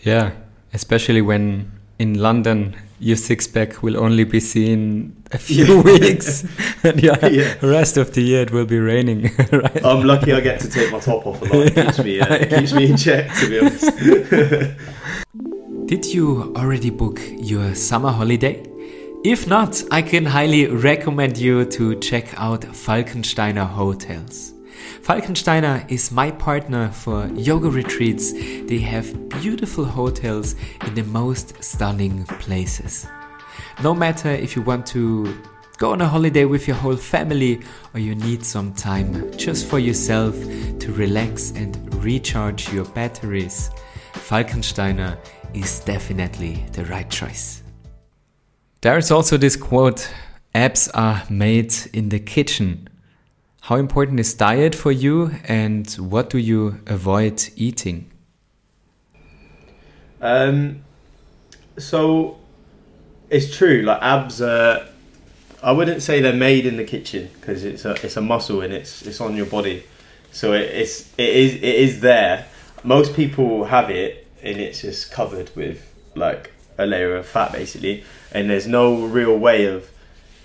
Yeah 0.00 0.32
especially 0.72 1.22
when 1.22 1.70
in 1.98 2.18
London 2.18 2.74
your 3.00 3.16
six 3.16 3.46
pack 3.46 3.82
will 3.82 3.96
only 3.96 4.24
be 4.24 4.40
seen 4.40 5.14
a 5.32 5.38
few 5.48 5.64
yeah. 5.64 5.82
weeks, 5.82 6.44
and 6.84 7.02
yeah, 7.02 7.26
yeah, 7.26 7.54
the 7.54 7.68
rest 7.68 7.96
of 7.96 8.14
the 8.14 8.22
year 8.22 8.42
it 8.42 8.50
will 8.50 8.66
be 8.66 8.78
raining. 8.78 9.30
right? 9.52 9.84
I'm 9.84 10.04
lucky 10.04 10.32
I 10.32 10.40
get 10.40 10.60
to 10.60 10.70
take 10.70 10.90
my 10.90 10.98
top 10.98 11.26
off 11.26 11.40
a 11.42 11.44
lot. 11.44 11.66
It 11.66 11.74
keeps 11.74 11.98
me, 11.98 12.20
uh, 12.20 12.34
it 12.34 12.50
keeps 12.50 12.72
me 12.72 12.90
in 12.90 12.96
check, 12.96 13.32
to 13.36 13.48
be 13.48 13.60
honest. 13.60 14.86
Did 15.86 16.04
you 16.06 16.54
already 16.56 16.90
book 16.90 17.20
your 17.38 17.74
summer 17.74 18.10
holiday? 18.10 18.64
If 19.24 19.46
not, 19.48 19.82
I 19.90 20.02
can 20.02 20.24
highly 20.24 20.66
recommend 20.66 21.38
you 21.38 21.64
to 21.64 21.96
check 21.96 22.34
out 22.36 22.60
Falkensteiner 22.62 23.66
Hotels. 23.66 24.54
Falkensteiner 25.02 25.90
is 25.90 26.10
my 26.10 26.30
partner 26.30 26.90
for 26.90 27.26
yoga 27.34 27.70
retreats. 27.70 28.32
They 28.32 28.78
have 28.78 29.28
beautiful 29.28 29.84
hotels 29.84 30.54
in 30.86 30.94
the 30.94 31.04
most 31.04 31.62
stunning 31.62 32.24
places. 32.24 33.06
No 33.82 33.94
matter 33.94 34.30
if 34.30 34.56
you 34.56 34.62
want 34.62 34.86
to 34.88 35.34
go 35.78 35.92
on 35.92 36.00
a 36.00 36.08
holiday 36.08 36.44
with 36.44 36.66
your 36.66 36.76
whole 36.76 36.96
family 36.96 37.60
or 37.94 38.00
you 38.00 38.14
need 38.14 38.44
some 38.44 38.72
time 38.74 39.30
just 39.36 39.66
for 39.66 39.78
yourself 39.78 40.34
to 40.80 40.92
relax 40.92 41.52
and 41.52 41.94
recharge 42.02 42.72
your 42.72 42.84
batteries, 42.86 43.70
Falkensteiner 44.12 45.16
is 45.54 45.80
definitely 45.80 46.64
the 46.72 46.84
right 46.86 47.08
choice. 47.08 47.62
There 48.80 48.98
is 48.98 49.10
also 49.10 49.36
this 49.36 49.56
quote 49.56 50.10
apps 50.54 50.88
are 50.94 51.22
made 51.30 51.74
in 51.92 52.08
the 52.08 52.18
kitchen. 52.18 52.87
How 53.68 53.76
important 53.76 54.18
is 54.18 54.32
diet 54.32 54.74
for 54.74 54.90
you 54.90 55.30
and 55.44 55.86
what 55.96 56.30
do 56.30 56.38
you 56.38 56.80
avoid 56.86 57.50
eating? 57.54 58.10
Um, 60.22 60.84
so 61.76 62.38
it's 63.28 63.54
true, 63.54 63.82
like 63.82 64.00
abs 64.00 64.40
are, 64.40 64.86
I 65.62 65.72
wouldn't 65.72 66.02
say 66.02 66.22
they're 66.22 66.32
made 66.32 66.64
in 66.64 66.78
the 66.78 66.84
kitchen 66.84 67.28
because 67.34 67.62
it's 67.62 67.84
a, 67.84 67.92
it's 68.02 68.16
a 68.16 68.22
muscle 68.22 68.62
and 68.62 68.72
it's, 68.72 69.02
it's 69.02 69.20
on 69.20 69.36
your 69.36 69.44
body. 69.44 69.84
So 70.32 70.54
it, 70.54 70.62
it's, 70.62 71.12
it 71.18 71.28
is, 71.28 71.54
it 71.56 71.62
is 71.62 72.00
there. 72.00 72.46
Most 72.84 73.14
people 73.14 73.66
have 73.66 73.90
it 73.90 74.26
and 74.42 74.56
it's 74.56 74.80
just 74.80 75.12
covered 75.12 75.54
with 75.54 75.94
like 76.14 76.52
a 76.78 76.86
layer 76.86 77.14
of 77.16 77.26
fat 77.26 77.52
basically. 77.52 78.02
And 78.32 78.48
there's 78.48 78.66
no 78.66 79.04
real 79.04 79.36
way 79.36 79.66
of 79.66 79.90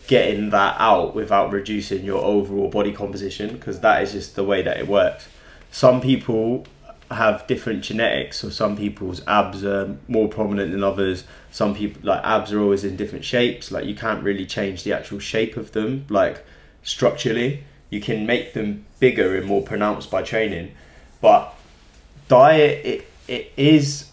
getting 0.08 0.50
that 0.50 0.76
out 0.80 1.16
without 1.16 1.52
reducing 1.52 2.04
your 2.04 2.24
overall 2.24 2.70
body 2.70 2.92
composition 2.92 3.54
because 3.54 3.80
that 3.80 4.04
is 4.04 4.12
just 4.12 4.36
the 4.36 4.44
way 4.44 4.62
that 4.62 4.78
it 4.78 4.88
works. 4.88 5.28
Some 5.72 6.02
people 6.02 6.66
have 7.10 7.46
different 7.48 7.84
genetics, 7.84 8.38
so 8.38 8.50
some 8.50 8.76
people's 8.76 9.26
abs 9.28 9.64
are 9.64 9.96
more 10.08 10.28
prominent 10.28 10.72
than 10.72 10.84
others. 10.84 11.24
Some 11.52 11.76
people 11.76 12.02
like 12.04 12.24
abs 12.24 12.52
are 12.52 12.62
always 12.62 12.84
in 12.84 12.96
different 12.96 13.24
shapes. 13.24 13.72
Like 13.72 13.86
you 13.86 13.96
can't 13.96 14.24
really 14.24 14.46
change 14.46 14.84
the 14.84 14.94
actual 14.94 15.20
shape 15.20 15.58
of 15.58 15.72
them, 15.72 16.06
like 16.10 16.46
structurally. 16.84 17.64
You 17.90 18.02
can 18.02 18.26
make 18.26 18.54
them 18.54 18.86
bigger 19.00 19.38
and 19.38 19.46
more 19.46 19.62
pronounced 19.62 20.10
by 20.10 20.24
training, 20.24 20.74
but 21.22 21.54
diet 22.28 22.86
it, 22.86 23.08
it 23.28 23.52
is 23.56 24.10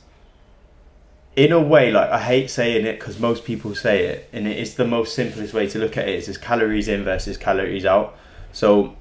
in 1.36 1.52
a 1.52 1.60
way, 1.60 1.90
like 1.92 2.10
I 2.10 2.20
hate 2.20 2.50
saying 2.50 2.86
it 2.86 2.98
because 2.98 3.18
most 3.18 3.44
people 3.44 3.74
say 3.74 4.06
it, 4.06 4.28
and 4.32 4.46
it 4.46 4.58
is 4.58 4.74
the 4.74 4.86
most 4.86 5.14
simplest 5.14 5.54
way 5.54 5.66
to 5.68 5.78
look 5.78 5.96
at 5.96 6.08
it. 6.08 6.16
Is 6.16 6.26
just 6.26 6.42
calories 6.42 6.88
in 6.88 7.04
versus 7.04 7.36
calories 7.36 7.84
out. 7.84 8.16
So 8.52 8.96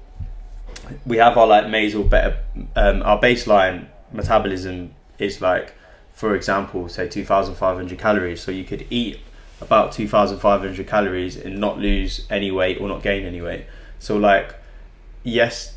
we 1.06 1.16
have 1.18 1.36
our 1.36 1.46
like 1.46 1.70
basal 1.70 2.04
better 2.04 2.38
um, 2.76 3.02
our 3.02 3.20
baseline 3.20 3.86
metabolism 4.12 4.94
is 5.18 5.40
like 5.40 5.74
for 6.12 6.34
example 6.34 6.88
say 6.88 7.08
2500 7.08 7.98
calories 7.98 8.40
so 8.40 8.50
you 8.50 8.64
could 8.64 8.86
eat 8.90 9.20
about 9.60 9.92
2500 9.92 10.86
calories 10.86 11.36
and 11.36 11.58
not 11.58 11.78
lose 11.78 12.26
any 12.30 12.50
weight 12.50 12.80
or 12.80 12.88
not 12.88 13.02
gain 13.02 13.24
any 13.24 13.40
weight 13.40 13.64
so 13.98 14.16
like 14.16 14.54
yes 15.22 15.76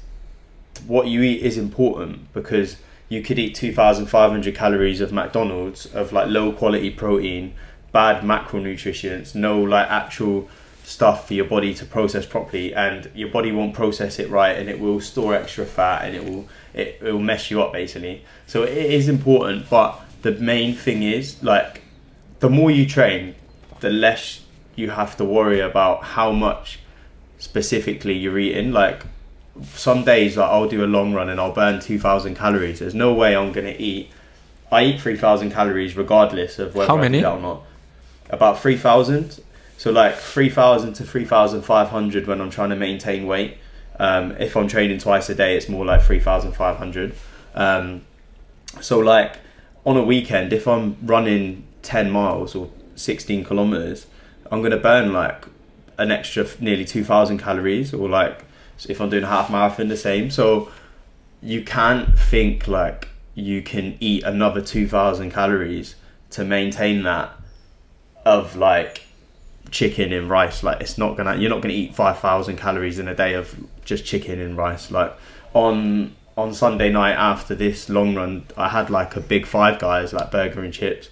what 0.88 1.08
you 1.08 1.22
eat 1.22 1.42
is 1.42 1.58
important 1.58 2.32
because 2.34 2.78
you 3.14 3.22
could 3.22 3.38
eat 3.38 3.56
2500 3.56 4.56
calories 4.56 5.02
of 5.02 5.12
McDonald's 5.12 5.86
of 5.88 6.12
like 6.12 6.28
low 6.30 6.52
quality 6.52 6.90
protein 6.90 7.54
bad 7.92 8.24
macronutrients 8.24 9.36
no 9.36 9.62
like 9.62 9.88
actual 9.90 10.50
stuff 10.84 11.28
for 11.28 11.34
your 11.34 11.46
body 11.46 11.74
to 11.74 11.86
process 11.86 12.26
properly 12.26 12.74
and 12.74 13.10
your 13.16 13.30
body 13.30 13.52
won't 13.52 13.74
process 13.74 14.20
it 14.20 14.30
right 14.30 14.58
and 14.58 14.70
it 14.70 14.80
will 14.80 15.00
store 15.00 15.34
extra 15.34 15.66
fat 15.66 16.04
and 16.04 16.16
it 16.16 16.24
will 16.24 16.48
it, 16.74 17.00
it 17.02 17.12
will 17.12 17.20
mess 17.20 17.50
you 17.50 17.62
up 17.62 17.72
basically. 17.72 18.24
So 18.48 18.64
it 18.64 18.78
is 18.78 19.08
important 19.08 19.70
but 19.70 20.02
the 20.24 20.34
main 20.34 20.76
thing 20.76 21.04
is 21.04 21.42
like 21.42 21.82
the 22.40 22.50
more 22.50 22.72
you 22.72 22.86
train 22.86 23.36
the 23.80 23.90
less 23.90 24.42
you 24.76 24.90
have 24.90 25.16
to 25.18 25.26
worry 25.26 25.60
about 25.60 26.04
how 26.04 26.32
much 26.32 26.80
specifically 27.38 28.18
you're 28.18 28.40
eating. 28.40 28.72
Like 28.72 29.06
some 29.76 30.04
days 30.04 30.36
like 30.38 30.50
I'll 30.50 30.68
do 30.68 30.84
a 30.84 30.88
long 30.88 31.14
run 31.14 31.30
and 31.30 31.40
I'll 31.40 31.52
burn 31.54 31.80
2000 31.80 32.36
calories. 32.36 32.80
There's 32.80 32.96
no 32.96 33.14
way 33.14 33.36
I'm 33.36 33.52
going 33.52 33.68
to 33.68 33.80
eat 33.82 34.10
I 34.72 34.86
eat 34.86 35.02
3000 35.02 35.52
calories 35.52 35.96
regardless 35.96 36.58
of 36.58 36.74
whether 36.74 36.88
How 36.88 36.98
I 36.98 37.02
many? 37.02 37.20
do 37.20 37.24
that 37.24 37.34
or 37.34 37.40
not. 37.42 37.62
About 38.30 38.60
3000 38.60 39.40
so 39.78 39.92
like 39.92 40.16
3000 40.16 40.94
to 40.94 41.04
3500 41.04 42.26
when 42.28 42.42
I'm 42.42 42.50
trying 42.50 42.70
to 42.70 42.76
maintain 42.76 43.28
weight. 43.28 43.58
Um, 44.00 44.32
if 44.40 44.56
I'm 44.58 44.68
training 44.68 44.98
twice 44.98 45.30
a 45.30 45.36
day 45.36 45.56
it's 45.56 45.70
more 45.70 45.86
like 45.86 46.02
3500 46.02 47.14
um, 47.54 48.02
so 48.82 48.98
like 48.98 49.38
on 49.86 49.98
a 49.98 50.04
weekend 50.04 50.52
if 50.52 50.68
I'm 50.68 50.98
running 51.04 51.64
10 51.84 52.10
miles 52.10 52.56
or 52.56 52.72
16 52.96 53.44
kilometers 53.44 54.08
I'm 54.52 54.62
going 54.62 54.72
to 54.72 54.78
burn 54.78 55.14
like 55.14 55.46
an 56.00 56.12
extra 56.12 56.44
f- 56.44 56.60
nearly 56.60 56.86
2000 56.86 57.38
calories 57.38 57.94
or 57.94 58.10
like 58.10 58.44
if 58.88 59.00
I'm 59.02 59.10
doing 59.10 59.24
a 59.24 59.28
half 59.28 59.50
marathon 59.50 59.88
the 59.88 59.98
same. 59.98 60.30
So 60.30 60.72
you 61.42 61.64
can't 61.64 62.18
think 62.18 62.68
like 62.68 63.10
you 63.36 63.62
can 63.62 63.98
eat 64.00 64.24
another 64.24 64.62
2000 64.62 65.32
calories 65.32 65.96
to 66.32 66.44
maintain 66.44 67.04
that 67.04 67.32
of 68.26 68.56
like 68.56 69.04
chicken 69.72 70.14
and 70.14 70.30
rice. 70.30 70.64
Like 70.64 70.82
it's 70.82 70.98
not 70.98 71.18
gonna 71.18 71.36
you're 71.36 71.50
not 71.50 71.62
gonna 71.62 71.74
eat 71.74 71.96
5000 71.96 72.58
calories 72.58 73.00
in 73.00 73.08
a 73.08 73.16
day 73.16 73.34
of 73.34 73.56
just 73.86 74.06
chicken 74.06 74.40
and 74.40 74.58
rice. 74.58 74.92
Like 74.92 75.14
on 75.54 76.16
on 76.36 76.52
sunday 76.54 76.90
night 76.90 77.14
after 77.14 77.54
this 77.54 77.90
long 77.90 78.16
run 78.16 78.44
i 78.58 78.68
had 78.68 78.90
like 78.90 79.16
a 79.16 79.20
big 79.20 79.46
five 79.46 79.78
guys 79.78 80.14
like 80.14 80.32
burger 80.32 80.64
and 80.64 80.74
chips. 80.74 81.10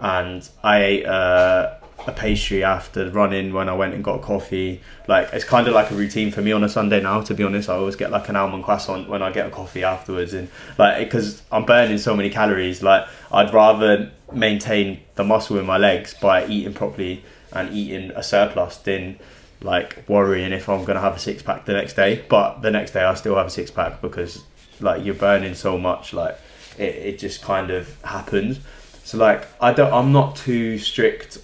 And 0.00 0.48
i 0.62 0.82
ate 0.82 1.06
uh, 1.06 1.74
a 2.06 2.12
pastry 2.12 2.62
after 2.64 3.10
running 3.10 3.52
when 3.52 3.68
i 3.68 3.74
went 3.74 3.92
and 3.92 4.04
got 4.04 4.22
coffee 4.22 4.80
like 5.08 5.28
it's 5.32 5.44
kind 5.44 5.66
of 5.66 5.74
like 5.74 5.90
a 5.90 5.94
routine 5.94 6.30
for 6.30 6.40
me 6.40 6.52
on 6.52 6.62
a 6.64 6.68
sunday 6.68 7.02
now 7.02 7.20
to 7.20 7.34
be 7.34 7.42
honest 7.42 7.68
i 7.68 7.74
always 7.74 7.96
get 7.96 8.10
like 8.10 8.28
an 8.28 8.36
almond 8.36 8.64
croissant 8.64 9.08
when 9.08 9.20
i 9.20 9.30
get 9.30 9.46
a 9.46 9.50
coffee 9.50 9.82
afterwards 9.82 10.32
and 10.32 10.48
like 10.78 11.04
because 11.04 11.42
i'm 11.50 11.64
burning 11.64 11.98
so 11.98 12.14
many 12.14 12.30
calories 12.30 12.82
like 12.82 13.06
i'd 13.32 13.52
rather 13.52 14.10
maintain 14.32 15.00
the 15.16 15.24
muscle 15.24 15.58
in 15.58 15.66
my 15.66 15.76
legs 15.76 16.14
by 16.14 16.46
eating 16.46 16.72
properly 16.72 17.22
and 17.52 17.74
eating 17.74 18.10
a 18.12 18.22
surplus 18.22 18.76
than 18.78 19.18
like 19.62 20.04
worrying 20.08 20.52
if 20.52 20.68
I'm 20.68 20.84
gonna 20.84 21.00
have 21.00 21.16
a 21.16 21.18
six 21.18 21.42
pack 21.42 21.64
the 21.64 21.72
next 21.72 21.94
day. 21.94 22.24
But 22.28 22.60
the 22.60 22.70
next 22.70 22.92
day 22.92 23.02
I 23.02 23.14
still 23.14 23.36
have 23.36 23.46
a 23.46 23.50
six 23.50 23.70
pack 23.70 24.00
because 24.00 24.44
like 24.80 25.04
you're 25.04 25.14
burning 25.14 25.54
so 25.54 25.78
much, 25.78 26.12
like 26.12 26.38
it, 26.78 26.94
it 26.94 27.18
just 27.18 27.42
kind 27.42 27.70
of 27.70 28.00
happens. 28.02 28.60
So 29.04 29.18
like 29.18 29.46
I 29.60 29.72
don't 29.72 29.92
I'm 29.92 30.12
not 30.12 30.36
too 30.36 30.78
strict. 30.78 31.38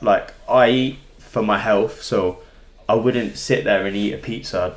Like 0.00 0.32
I 0.48 0.70
eat 0.70 0.98
for 1.18 1.42
my 1.42 1.58
health, 1.58 2.02
so 2.02 2.38
I 2.88 2.94
wouldn't 2.94 3.36
sit 3.36 3.64
there 3.64 3.86
and 3.86 3.96
eat 3.96 4.12
a 4.12 4.18
pizza 4.18 4.76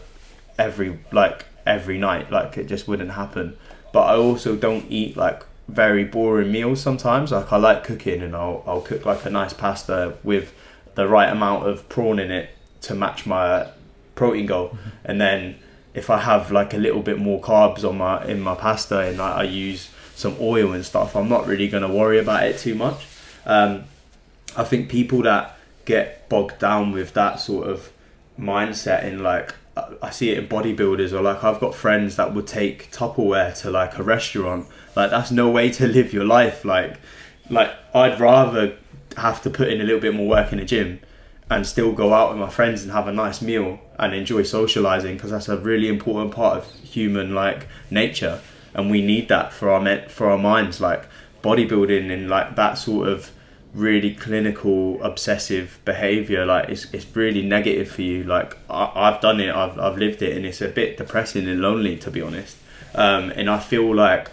every 0.57 0.99
like 1.11 1.45
every 1.65 1.97
night. 1.97 2.31
Like 2.31 2.57
it 2.57 2.67
just 2.67 2.87
wouldn't 2.87 3.11
happen. 3.11 3.57
But 3.91 4.01
I 4.01 4.15
also 4.15 4.55
don't 4.55 4.85
eat 4.89 5.17
like 5.17 5.43
very 5.67 6.03
boring 6.03 6.51
meals 6.51 6.81
sometimes. 6.81 7.31
Like 7.31 7.51
I 7.51 7.57
like 7.57 7.83
cooking 7.83 8.21
and 8.21 8.35
I'll 8.35 8.63
I'll 8.65 8.81
cook 8.81 9.05
like 9.05 9.25
a 9.25 9.29
nice 9.29 9.53
pasta 9.53 10.17
with 10.23 10.53
the 10.95 11.07
right 11.07 11.29
amount 11.31 11.67
of 11.67 11.87
prawn 11.89 12.19
in 12.19 12.31
it 12.31 12.49
to 12.81 12.95
match 12.95 13.25
my 13.25 13.67
protein 14.15 14.45
goal. 14.45 14.77
And 15.05 15.19
then 15.19 15.55
if 15.93 16.09
I 16.09 16.19
have 16.19 16.51
like 16.51 16.73
a 16.73 16.77
little 16.77 17.01
bit 17.01 17.17
more 17.17 17.41
carbs 17.41 17.87
on 17.87 17.97
my 17.97 18.25
in 18.25 18.39
my 18.41 18.55
pasta 18.55 18.99
and 18.99 19.17
like, 19.17 19.35
I 19.35 19.43
use 19.43 19.89
some 20.15 20.35
oil 20.39 20.73
and 20.73 20.85
stuff, 20.85 21.15
I'm 21.15 21.29
not 21.29 21.47
really 21.47 21.67
gonna 21.67 21.93
worry 21.93 22.19
about 22.19 22.43
it 22.43 22.57
too 22.57 22.75
much. 22.75 23.05
Um, 23.45 23.85
I 24.57 24.63
think 24.63 24.89
people 24.89 25.21
that 25.23 25.57
get 25.85 26.27
bogged 26.29 26.59
down 26.59 26.91
with 26.91 27.13
that 27.13 27.39
sort 27.39 27.67
of 27.67 27.91
mindset 28.39 29.03
in 29.03 29.23
like 29.23 29.53
I- 30.01 30.09
see 30.09 30.29
it 30.31 30.37
in 30.37 30.47
bodybuilders 30.47 31.13
or 31.13 31.21
like 31.21 31.43
I've 31.43 31.59
got 31.59 31.73
friends 31.75 32.15
that 32.17 32.33
would 32.33 32.47
take 32.47 32.91
Tupperware 32.91 33.57
to 33.61 33.69
like 33.69 33.97
a 33.97 34.03
restaurant. 34.03 34.67
Like 34.95 35.09
that's 35.11 35.31
no 35.31 35.49
way 35.49 35.71
to 35.71 35.87
live 35.97 36.13
your 36.13 36.25
life. 36.25 36.65
Like 36.65 36.99
like 37.49 37.71
I'd 37.93 38.19
rather 38.19 38.75
have 39.17 39.41
to 39.43 39.49
put 39.49 39.69
in 39.69 39.81
a 39.81 39.83
little 39.83 39.99
bit 39.99 40.13
more 40.13 40.27
work 40.27 40.51
in 40.51 40.59
the 40.59 40.65
gym 40.65 40.99
and 41.49 41.65
still 41.65 41.91
go 41.91 42.13
out 42.13 42.29
with 42.29 42.39
my 42.39 42.49
friends 42.49 42.83
and 42.83 42.91
have 42.91 43.07
a 43.07 43.11
nice 43.11 43.41
meal 43.41 43.79
and 43.97 44.13
enjoy 44.13 44.43
socializing 44.43 45.15
because 45.15 45.31
that's 45.31 45.49
a 45.49 45.57
really 45.57 45.87
important 45.87 46.31
part 46.31 46.57
of 46.57 46.71
human 46.81 47.33
like 47.33 47.67
nature 47.89 48.39
and 48.75 48.91
we 48.91 49.01
need 49.01 49.27
that 49.29 49.51
for 49.51 49.69
our 49.71 50.09
for 50.09 50.29
our 50.29 50.37
minds 50.37 50.79
like 50.79 51.05
bodybuilding 51.43 52.11
and 52.11 52.29
like 52.29 52.55
that 52.55 52.77
sort 52.77 53.07
of 53.07 53.31
really 53.73 54.15
clinical 54.15 55.01
obsessive 55.03 55.79
behavior 55.85 56.45
like 56.45 56.69
it's, 56.69 56.91
it's 56.93 57.05
really 57.15 57.43
negative 57.43 57.89
for 57.89 58.01
you. 58.01 58.23
Like 58.23 58.57
I, 58.69 58.91
I've 58.95 59.21
done 59.21 59.39
it 59.39 59.53
I've, 59.53 59.77
I've 59.79 59.97
lived 59.97 60.21
it 60.21 60.35
and 60.35 60.45
it's 60.45 60.61
a 60.61 60.69
bit 60.69 60.97
depressing 60.97 61.47
and 61.47 61.61
lonely 61.61 61.97
to 61.97 62.11
be 62.11 62.21
honest. 62.21 62.57
Um, 62.95 63.29
and 63.31 63.49
I 63.49 63.59
feel 63.59 63.93
like 63.93 64.31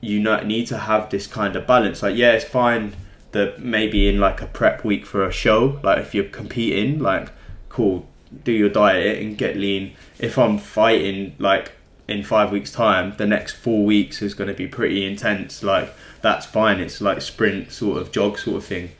you 0.00 0.20
not 0.20 0.46
need 0.46 0.66
to 0.66 0.76
have 0.76 1.10
this 1.10 1.26
kind 1.26 1.56
of 1.56 1.66
balance. 1.66 2.02
Like 2.02 2.16
yeah 2.16 2.32
it's 2.32 2.44
fine 2.44 2.94
that 3.32 3.60
maybe 3.60 4.08
in 4.08 4.20
like 4.20 4.42
a 4.42 4.46
prep 4.46 4.84
week 4.84 5.06
for 5.06 5.24
a 5.24 5.32
show 5.32 5.80
like 5.82 5.98
if 5.98 6.14
you're 6.14 6.24
competing 6.24 6.98
like 6.98 7.30
cool 7.70 8.06
do 8.44 8.52
your 8.52 8.68
diet 8.68 9.22
and 9.22 9.38
get 9.38 9.56
lean. 9.56 9.94
If 10.18 10.38
i'm 10.38 10.58
fighting 10.58 11.34
like 11.38 11.72
in 12.08 12.22
five 12.22 12.52
weeks 12.52 12.70
time 12.70 13.14
the 13.16 13.26
next 13.26 13.54
four 13.54 13.84
weeks 13.84 14.20
is 14.20 14.34
going 14.34 14.48
to 14.48 14.54
be 14.54 14.66
pretty 14.66 15.06
intense. 15.06 15.62
Like 15.62 15.90
that's 16.22 16.46
fine 16.46 16.80
it's 16.80 17.00
like 17.00 17.20
sprint 17.20 17.70
sort 17.70 18.00
of 18.00 18.12
jog 18.12 18.38
sort 18.38 18.56
of 18.56 18.64
thing 18.64 18.90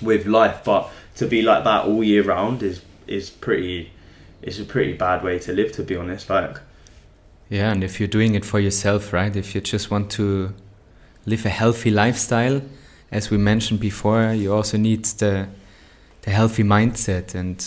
with 0.00 0.26
life 0.26 0.62
but 0.64 0.90
to 1.16 1.26
be 1.26 1.42
like 1.42 1.64
that 1.64 1.84
all 1.84 2.02
year 2.04 2.22
round 2.22 2.62
is 2.62 2.82
is 3.06 3.30
pretty 3.30 3.90
it's 4.42 4.58
a 4.58 4.64
pretty 4.64 4.92
bad 4.92 5.22
way 5.22 5.38
to 5.38 5.52
live 5.52 5.72
to 5.72 5.82
be 5.82 5.96
honest 5.96 6.28
like 6.28 6.58
Yeah, 7.52 7.70
and 7.70 7.84
if 7.84 8.00
you're 8.00 8.08
doing 8.08 8.34
it 8.34 8.46
for 8.46 8.60
yourself, 8.60 9.12
right? 9.12 9.36
If 9.36 9.54
you 9.54 9.60
just 9.60 9.90
want 9.90 10.10
to 10.12 10.54
live 11.26 11.44
a 11.44 11.50
healthy 11.50 11.90
lifestyle, 11.90 12.62
as 13.10 13.30
we 13.30 13.36
mentioned 13.36 13.78
before, 13.78 14.32
you 14.32 14.54
also 14.54 14.78
need 14.78 15.04
the 15.04 15.48
the 16.22 16.30
healthy 16.30 16.62
mindset. 16.62 17.34
And 17.34 17.62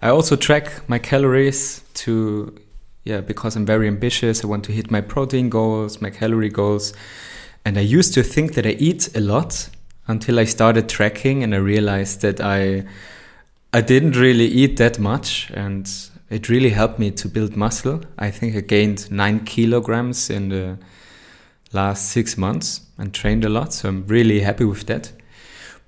I 0.00 0.10
also 0.10 0.36
track 0.36 0.88
my 0.88 1.00
calories 1.00 1.82
to 2.04 2.54
yeah, 3.02 3.20
because 3.20 3.56
I'm 3.56 3.66
very 3.66 3.88
ambitious. 3.88 4.44
I 4.44 4.46
want 4.46 4.64
to 4.66 4.72
hit 4.72 4.92
my 4.92 5.00
protein 5.00 5.48
goals, 5.48 6.00
my 6.00 6.10
calorie 6.10 6.48
goals. 6.48 6.92
And 7.66 7.76
I 7.76 7.80
used 7.80 8.14
to 8.14 8.22
think 8.22 8.54
that 8.54 8.64
I 8.64 8.76
eat 8.78 9.16
a 9.16 9.20
lot 9.20 9.68
until 10.06 10.38
I 10.38 10.44
started 10.44 10.88
tracking 10.88 11.42
and 11.42 11.52
I 11.52 11.58
realized 11.58 12.20
that 12.20 12.40
I 12.40 12.84
I 13.72 13.80
didn't 13.80 14.14
really 14.16 14.46
eat 14.46 14.76
that 14.76 15.00
much 15.00 15.50
and 15.52 15.90
it 16.30 16.48
really 16.48 16.70
helped 16.70 17.00
me 17.00 17.10
to 17.10 17.28
build 17.28 17.56
muscle. 17.56 18.02
I 18.18 18.30
think 18.30 18.54
I 18.54 18.60
gained 18.60 19.10
nine 19.10 19.40
kilograms 19.40 20.30
in 20.30 20.50
the 20.50 20.78
last 21.72 22.08
six 22.12 22.38
months 22.38 22.82
and 22.98 23.12
trained 23.12 23.44
a 23.44 23.48
lot. 23.48 23.72
So 23.72 23.88
I'm 23.88 24.06
really 24.06 24.42
happy 24.42 24.64
with 24.64 24.86
that. 24.86 25.10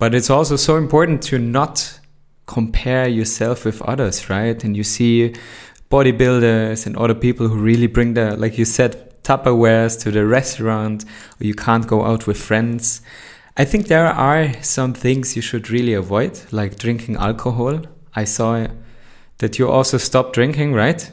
But 0.01 0.17
it's 0.17 0.31
also 0.31 0.57
so 0.57 0.79
important 0.79 1.23
to 1.31 1.39
not 1.39 2.01
compare 2.47 3.07
yourself 3.07 3.65
with 3.65 3.81
others, 3.83 4.29
right? 4.29 4.65
And 4.65 4.77
you 4.77 4.83
see 4.83 5.33
bodybuilders 5.93 6.87
and 6.87 6.97
other 6.97 7.15
people 7.15 7.47
who 7.47 7.57
really 7.57 7.87
bring 7.87 8.15
the, 8.15 8.37
like 8.37 8.59
you 8.59 8.65
said, 8.65 9.08
Tupperwares 9.29 10.01
to 10.01 10.11
the 10.11 10.25
restaurant, 10.25 11.05
or 11.39 11.45
you 11.45 11.53
can't 11.53 11.87
go 11.87 12.03
out 12.03 12.27
with 12.27 12.39
friends. 12.39 13.03
I 13.59 13.67
think 13.67 13.89
there 13.89 14.07
are 14.07 14.55
some 14.63 14.95
things 14.95 15.37
you 15.37 15.43
should 15.43 15.69
really 15.69 15.93
avoid, 15.93 16.41
like 16.51 16.79
drinking 16.79 17.17
alcohol. 17.17 17.83
I 18.17 18.25
saw 18.25 18.69
that 19.37 19.59
you 19.59 19.69
also 19.69 19.99
stopped 19.99 20.33
drinking, 20.33 20.73
right? 20.73 21.13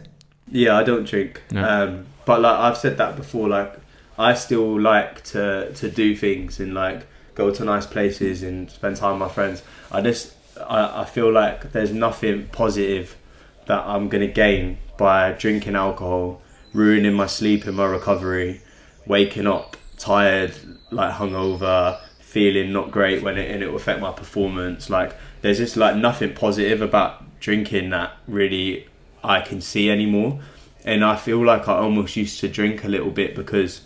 Yeah, 0.50 0.78
I 0.78 0.84
don't 0.84 1.06
drink. 1.06 1.42
No. 1.52 1.68
Um, 1.68 2.06
but 2.24 2.40
like 2.40 2.58
I've 2.58 2.78
said 2.78 2.98
that 3.00 3.18
before, 3.18 3.50
like 3.50 3.74
I 4.18 4.34
still 4.34 4.80
like 4.80 5.24
to 5.26 5.74
to 5.74 5.90
do 5.90 6.16
things 6.16 6.62
and 6.62 6.74
like 6.74 7.06
go 7.36 7.52
to 7.52 7.66
nice 7.66 7.86
places 7.86 8.44
and 8.44 8.72
spend 8.72 8.96
time 8.96 9.20
with 9.20 9.28
my 9.28 9.34
friends. 9.34 9.62
I 9.92 10.00
just 10.00 10.36
I, 10.70 11.02
I 11.02 11.06
feel 11.06 11.32
like 11.34 11.74
there's 11.74 11.92
nothing 11.92 12.48
positive 12.54 13.18
that 13.66 13.86
I'm 13.86 14.08
gonna 14.08 14.28
gain 14.28 14.78
by 14.98 15.34
drinking 15.34 15.76
alcohol, 15.76 16.42
ruining 16.76 17.14
my 17.14 17.26
sleep 17.26 17.66
and 17.66 17.78
my 17.78 17.86
recovery, 17.86 18.62
waking 19.06 19.48
up 19.48 19.78
tired, 19.98 20.54
like 20.92 21.14
hungover, 21.14 22.00
feeling 22.20 22.74
not 22.74 22.92
great 22.92 23.24
when 23.24 23.38
it 23.38 23.50
and 23.50 23.64
it 23.64 23.70
will 23.70 23.78
affect 23.78 24.02
my 24.02 24.12
performance. 24.12 24.90
Like 24.90 25.16
there's 25.42 25.58
just 25.58 25.78
like 25.78 25.96
nothing 25.96 26.34
positive 26.34 26.82
about 26.82 27.24
drinking 27.40 27.92
that 27.92 28.12
really 28.28 28.88
I 29.24 29.42
can 29.42 29.62
see 29.62 29.90
anymore. 29.90 30.42
And 30.84 31.04
I 31.04 31.16
feel 31.16 31.44
like 31.44 31.68
I 31.68 31.78
almost 31.78 32.16
used 32.16 32.40
to 32.42 32.48
drink 32.48 32.84
a 32.84 32.88
little 32.88 33.10
bit 33.10 33.36
because 33.36 33.82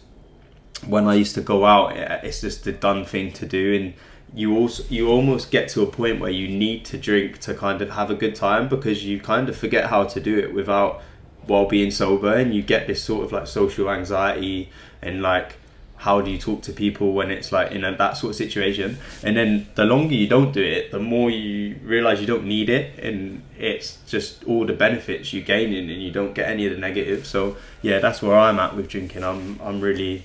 when 0.86 1.08
I 1.08 1.16
used 1.16 1.36
to 1.36 1.42
go 1.42 1.66
out, 1.66 1.96
it's 1.96 2.42
just 2.42 2.64
the 2.64 2.72
done 2.72 3.06
thing 3.06 3.32
to 3.34 3.46
do, 3.46 3.74
and 3.74 3.94
you 4.34 4.56
also 4.58 4.84
you 4.90 5.10
almost 5.10 5.52
get 5.52 5.70
to 5.70 5.82
a 5.82 5.88
point 5.88 6.20
where 6.20 6.32
you 6.32 6.48
need 6.48 6.86
to 6.86 6.98
drink 6.98 7.40
to 7.40 7.54
kind 7.54 7.82
of 7.82 7.90
have 7.92 8.10
a 8.10 8.16
good 8.16 8.36
time 8.36 8.70
because 8.70 9.06
you 9.06 9.20
kind 9.20 9.50
of 9.50 9.58
forget 9.58 9.90
how 9.90 10.04
to 10.06 10.20
do 10.20 10.38
it 10.38 10.54
without 10.54 11.02
while 11.50 11.66
being 11.66 11.92
sober, 11.92 12.34
and 12.34 12.54
you 12.54 12.62
get 12.62 12.88
this 12.88 13.04
sort 13.04 13.26
of 13.26 13.32
like 13.32 13.48
social 13.48 13.90
anxiety 13.90 14.70
and 15.02 15.22
like 15.22 15.56
how 16.00 16.22
do 16.22 16.32
you 16.32 16.38
talk 16.38 16.62
to 16.62 16.72
people 16.72 17.12
when 17.12 17.30
it's 17.30 17.52
like 17.52 17.74
in 17.74 17.84
a, 17.84 17.94
that 17.98 18.16
sort 18.16 18.30
of 18.30 18.36
situation? 18.38 18.98
And 19.22 19.36
then 19.36 19.68
the 19.76 19.84
longer 19.84 20.16
you 20.16 20.28
don't 20.28 20.54
do 20.54 20.64
it 20.64 20.92
the 20.92 21.00
more 21.00 21.30
you 21.30 21.76
realize 21.84 22.22
you 22.22 22.28
don't 22.28 22.46
need 22.46 22.70
it 22.70 22.98
and 23.00 23.42
it's 23.58 23.98
just 24.08 24.46
all 24.46 24.66
the 24.66 24.74
benefits 24.74 25.34
you 25.34 25.42
gain 25.42 25.74
in 25.74 25.90
and 25.90 26.02
you 26.02 26.12
don't 26.12 26.34
get 26.34 26.48
any 26.50 26.66
of 26.66 26.72
the 26.72 26.80
negatives 26.80 27.28
so 27.28 27.58
yeah 27.82 28.00
that's 28.00 28.22
where 28.22 28.38
i'm 28.38 28.60
at 28.60 28.76
with 28.76 28.88
drinking. 28.88 29.24
I'm 29.24 29.60
i'm 29.62 29.82
really 29.82 30.24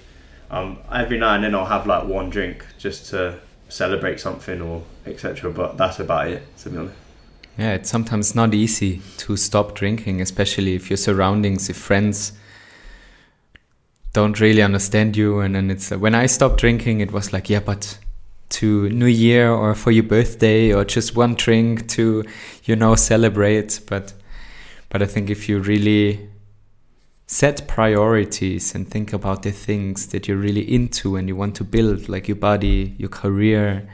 um 0.50 0.78
every 0.92 1.18
now 1.18 1.34
and 1.34 1.42
then 1.42 1.54
i'll 1.54 1.66
have 1.66 1.86
like 1.86 2.04
one 2.04 2.30
drink 2.30 2.64
just 2.78 3.10
to 3.10 3.40
celebrate 3.68 4.20
something 4.20 4.62
or 4.62 4.82
etc 5.06 5.50
but 5.50 5.76
that's 5.76 5.98
about 5.98 6.28
it 6.28 6.42
to 6.58 6.70
be 6.70 6.78
honest 6.78 7.03
yeah 7.58 7.74
it's 7.74 7.90
sometimes 7.90 8.34
not 8.34 8.54
easy 8.54 9.00
to 9.16 9.36
stop 9.36 9.74
drinking 9.74 10.20
especially 10.20 10.74
if 10.74 10.90
your 10.90 10.96
surroundings 10.96 11.68
if 11.68 11.76
friends 11.76 12.32
don't 14.14 14.40
really 14.40 14.62
understand 14.62 15.16
you. 15.16 15.40
And 15.40 15.54
then 15.54 15.70
it's 15.70 15.92
uh, 15.92 15.98
when 15.98 16.14
I 16.14 16.24
stopped 16.26 16.58
drinking, 16.58 17.00
it 17.00 17.12
was 17.12 17.34
like, 17.34 17.50
yeah, 17.50 17.60
but 17.60 17.98
to 18.50 18.88
New 18.88 19.06
Year 19.06 19.50
or 19.50 19.74
for 19.74 19.90
your 19.90 20.04
birthday 20.04 20.72
or 20.72 20.84
just 20.84 21.14
one 21.14 21.34
drink 21.34 21.88
to, 21.88 22.24
you 22.64 22.76
know, 22.76 22.94
celebrate. 22.94 23.80
But, 23.86 24.14
but 24.88 25.02
I 25.02 25.06
think 25.06 25.28
if 25.28 25.48
you 25.48 25.58
really 25.58 26.30
set 27.26 27.66
priorities 27.66 28.74
and 28.74 28.88
think 28.88 29.12
about 29.12 29.42
the 29.42 29.50
things 29.50 30.06
that 30.08 30.28
you're 30.28 30.36
really 30.36 30.72
into 30.72 31.16
and 31.16 31.28
you 31.28 31.34
want 31.34 31.56
to 31.56 31.64
build, 31.64 32.08
like 32.08 32.28
your 32.28 32.36
body, 32.36 32.94
your 32.96 33.08
career, 33.08 33.88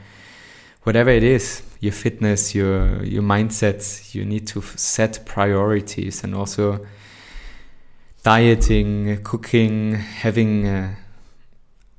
whatever 0.83 1.09
it 1.09 1.23
is, 1.23 1.63
your 1.79 1.93
fitness, 1.93 2.55
your 2.55 3.03
your 3.03 3.23
mindset, 3.23 4.13
you 4.13 4.25
need 4.25 4.47
to 4.47 4.61
set 4.61 5.25
priorities 5.25 6.23
and 6.23 6.35
also 6.35 6.85
dieting, 8.23 9.23
cooking, 9.23 9.93
having 9.95 10.67
a 10.67 10.97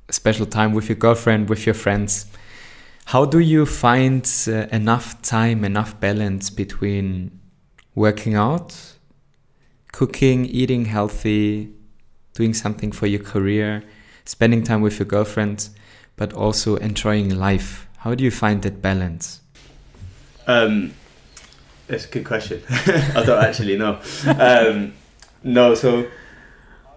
special 0.09 0.45
time 0.45 0.73
with 0.73 0.89
your 0.89 0.95
girlfriend, 0.95 1.49
with 1.49 1.65
your 1.65 1.75
friends. 1.75 2.27
How 3.05 3.25
do 3.25 3.39
you 3.39 3.65
find 3.65 4.25
uh, 4.47 4.67
enough 4.71 5.21
time, 5.21 5.65
enough 5.65 5.99
balance 5.99 6.49
between 6.49 7.39
working 7.95 8.35
out, 8.35 8.75
cooking, 9.91 10.45
eating 10.45 10.85
healthy, 10.85 11.73
doing 12.33 12.53
something 12.53 12.93
for 12.93 13.07
your 13.07 13.21
career, 13.21 13.83
spending 14.23 14.63
time 14.63 14.81
with 14.81 14.99
your 14.99 15.05
girlfriend, 15.05 15.69
but 16.15 16.31
also 16.31 16.77
enjoying 16.77 17.35
life? 17.35 17.87
How 18.03 18.13
do 18.15 18.25
you 18.25 18.31
find 18.31 18.61
that 18.63 18.81
balance? 18.81 19.39
Um, 20.45 20.93
that's 21.87 22.03
a 22.03 22.09
good 22.09 22.25
question. 22.25 22.61
I 22.69 23.23
don't 23.25 23.41
actually 23.41 23.77
know. 23.77 23.97
Um, 24.27 24.91
no, 25.41 25.73
so 25.73 26.09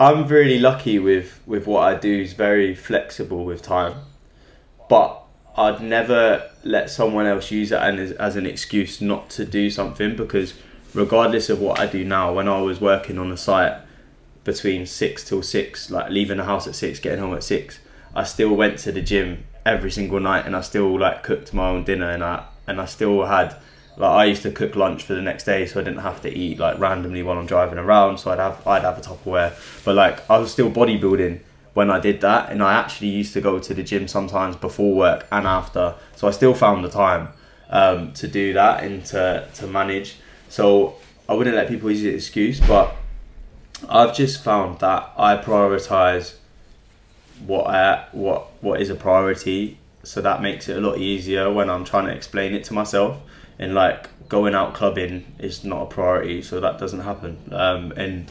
I'm 0.00 0.26
really 0.26 0.58
lucky 0.58 0.98
with 0.98 1.40
with 1.46 1.68
what 1.68 1.82
I 1.82 1.94
do. 1.96 2.12
is 2.12 2.32
very 2.32 2.74
flexible 2.74 3.44
with 3.44 3.62
time, 3.62 3.94
but 4.88 5.22
I'd 5.56 5.80
never 5.80 6.50
let 6.64 6.90
someone 6.90 7.26
else 7.26 7.52
use 7.52 7.70
it 7.70 7.78
as, 7.78 8.10
as 8.10 8.34
an 8.34 8.44
excuse 8.44 9.00
not 9.00 9.30
to 9.30 9.44
do 9.44 9.70
something 9.70 10.16
because 10.16 10.54
regardless 10.92 11.48
of 11.48 11.60
what 11.60 11.78
I 11.78 11.86
do 11.86 12.04
now, 12.04 12.32
when 12.32 12.48
I 12.48 12.60
was 12.60 12.80
working 12.80 13.16
on 13.20 13.30
a 13.30 13.36
site 13.36 13.80
between 14.42 14.86
six 14.86 15.22
till 15.22 15.44
six, 15.44 15.88
like 15.88 16.10
leaving 16.10 16.38
the 16.38 16.44
house 16.46 16.66
at 16.66 16.74
six, 16.74 16.98
getting 16.98 17.20
home 17.20 17.34
at 17.36 17.44
six, 17.44 17.78
I 18.12 18.24
still 18.24 18.56
went 18.56 18.78
to 18.80 18.90
the 18.90 19.02
gym 19.02 19.44
every 19.66 19.90
single 19.90 20.20
night 20.20 20.46
and 20.46 20.56
I 20.56 20.60
still 20.62 20.98
like 20.98 21.24
cooked 21.24 21.52
my 21.52 21.68
own 21.68 21.84
dinner 21.84 22.10
and 22.10 22.22
I 22.22 22.46
and 22.68 22.80
I 22.80 22.86
still 22.86 23.26
had 23.26 23.56
like 23.96 24.10
I 24.10 24.24
used 24.26 24.42
to 24.42 24.50
cook 24.50 24.76
lunch 24.76 25.02
for 25.02 25.14
the 25.14 25.22
next 25.22 25.44
day, 25.44 25.66
so 25.66 25.80
I 25.80 25.84
didn't 25.84 26.00
have 26.00 26.20
to 26.22 26.32
eat 26.32 26.58
like 26.58 26.78
randomly 26.78 27.22
while 27.22 27.38
I'm 27.38 27.46
driving 27.46 27.78
around. 27.78 28.18
So 28.18 28.30
I'd 28.30 28.38
have 28.38 28.66
I'd 28.66 28.82
have 28.82 28.98
a 28.98 29.00
Tupperware, 29.00 29.52
but 29.84 29.94
like 29.94 30.28
I 30.30 30.38
was 30.38 30.52
still 30.52 30.70
bodybuilding 30.70 31.40
when 31.74 31.90
I 31.90 31.98
did 31.98 32.20
that, 32.20 32.50
and 32.50 32.62
I 32.62 32.74
actually 32.74 33.08
used 33.08 33.32
to 33.34 33.40
go 33.40 33.58
to 33.58 33.74
the 33.74 33.82
gym 33.82 34.08
sometimes 34.08 34.56
before 34.56 34.94
work 34.94 35.26
and 35.32 35.46
after. 35.46 35.94
So 36.14 36.28
I 36.28 36.30
still 36.30 36.54
found 36.54 36.84
the 36.84 36.90
time 36.90 37.28
um, 37.70 38.12
to 38.14 38.28
do 38.28 38.52
that 38.52 38.84
and 38.84 39.04
to 39.06 39.48
to 39.54 39.66
manage. 39.66 40.16
So 40.48 40.96
I 41.28 41.34
wouldn't 41.34 41.56
let 41.56 41.68
people 41.68 41.90
use 41.90 42.02
the 42.02 42.10
excuse, 42.10 42.60
but 42.60 42.94
I've 43.88 44.14
just 44.14 44.44
found 44.44 44.78
that 44.80 45.12
I 45.16 45.36
prioritize 45.36 46.34
what 47.46 47.66
I 47.66 48.06
what 48.12 48.48
what 48.60 48.80
is 48.80 48.90
a 48.90 48.94
priority. 48.94 49.78
So 50.02 50.20
that 50.20 50.40
makes 50.40 50.68
it 50.68 50.76
a 50.76 50.80
lot 50.80 50.98
easier 50.98 51.52
when 51.52 51.68
I'm 51.68 51.84
trying 51.84 52.06
to 52.06 52.12
explain 52.12 52.54
it 52.54 52.62
to 52.64 52.74
myself 52.74 53.18
and 53.58 53.74
like 53.74 54.08
going 54.28 54.54
out 54.54 54.74
clubbing 54.74 55.24
is 55.38 55.64
not 55.64 55.82
a 55.82 55.86
priority, 55.86 56.42
so 56.42 56.60
that 56.60 56.78
doesn't 56.78 57.00
happen. 57.00 57.38
Um, 57.52 57.92
and 57.92 58.30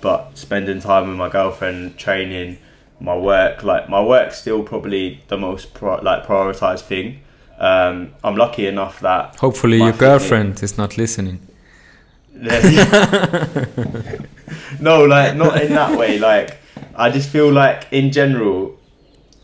but 0.00 0.36
spending 0.36 0.80
time 0.80 1.08
with 1.08 1.16
my 1.16 1.28
girlfriend, 1.28 1.96
training, 1.98 2.58
my 3.00 3.16
work, 3.16 3.62
like 3.62 3.88
my 3.88 4.02
work's 4.02 4.38
still 4.38 4.62
probably 4.62 5.22
the 5.28 5.36
most 5.36 5.74
pro- 5.74 6.00
like 6.02 6.24
prioritized 6.24 6.82
thing. 6.82 7.20
Um, 7.58 8.12
I'm 8.22 8.36
lucky 8.36 8.66
enough 8.66 9.00
that 9.00 9.36
hopefully 9.36 9.78
your 9.78 9.92
girlfriend 9.92 10.62
is 10.62 10.76
not 10.76 10.98
listening. 10.98 11.40
no, 14.80 15.04
like 15.04 15.36
not 15.36 15.62
in 15.62 15.72
that 15.72 15.96
way. 15.96 16.18
Like 16.18 16.58
I 16.94 17.10
just 17.10 17.28
feel 17.28 17.52
like 17.52 17.86
in 17.90 18.12
general, 18.12 18.78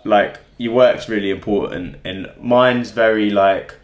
like 0.05 0.39
your 0.59 0.75
work's 0.75 1.09
really 1.09 1.31
important, 1.31 1.97
and 2.05 2.31
mine's 2.41 2.91
very 2.91 3.31
like 3.31 3.75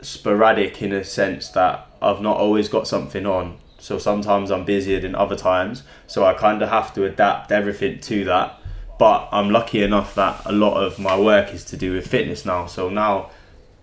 sporadic 0.00 0.82
in 0.82 0.92
a 0.92 1.02
sense 1.04 1.48
that 1.50 1.86
I've 2.02 2.20
not 2.20 2.36
always 2.36 2.68
got 2.68 2.86
something 2.86 3.26
on. 3.26 3.58
So 3.78 3.98
sometimes 3.98 4.50
I'm 4.50 4.64
busier 4.64 5.00
than 5.00 5.14
other 5.14 5.36
times. 5.36 5.82
So 6.06 6.24
I 6.24 6.34
kind 6.34 6.62
of 6.62 6.68
have 6.68 6.94
to 6.94 7.04
adapt 7.04 7.52
everything 7.52 8.00
to 8.00 8.24
that. 8.24 8.58
But 8.98 9.28
I'm 9.32 9.50
lucky 9.50 9.82
enough 9.82 10.14
that 10.14 10.40
a 10.46 10.52
lot 10.52 10.82
of 10.82 10.98
my 10.98 11.18
work 11.18 11.52
is 11.52 11.64
to 11.66 11.76
do 11.76 11.92
with 11.92 12.06
fitness 12.06 12.46
now. 12.46 12.66
So 12.66 12.88
now 12.88 13.30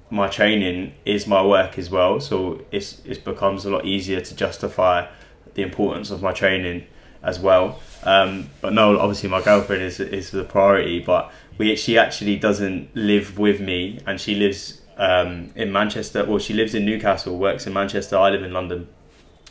my 0.09 0.27
training 0.27 0.93
is 1.05 1.27
my 1.27 1.45
work 1.45 1.77
as 1.77 1.89
well. 1.89 2.19
So 2.19 2.63
it's 2.71 3.01
it 3.05 3.23
becomes 3.23 3.65
a 3.65 3.69
lot 3.69 3.85
easier 3.85 4.21
to 4.21 4.35
justify 4.35 5.07
the 5.53 5.61
importance 5.61 6.11
of 6.11 6.21
my 6.21 6.31
training 6.31 6.85
as 7.23 7.39
well. 7.39 7.79
Um, 8.03 8.49
but 8.61 8.73
no, 8.73 8.99
obviously 8.99 9.29
my 9.29 9.41
girlfriend 9.41 9.83
is 9.83 9.99
is 9.99 10.31
the 10.31 10.43
priority. 10.43 10.99
But 10.99 11.31
we 11.57 11.75
she 11.75 11.97
actually 11.97 12.37
doesn't 12.37 12.95
live 12.95 13.37
with 13.37 13.59
me, 13.59 13.99
and 14.05 14.19
she 14.19 14.35
lives 14.35 14.81
um, 14.97 15.51
in 15.55 15.71
Manchester. 15.71 16.25
Well, 16.25 16.39
she 16.39 16.53
lives 16.53 16.75
in 16.75 16.85
Newcastle, 16.85 17.37
works 17.37 17.67
in 17.67 17.73
Manchester. 17.73 18.17
I 18.17 18.29
live 18.29 18.43
in 18.43 18.53
London, 18.53 18.87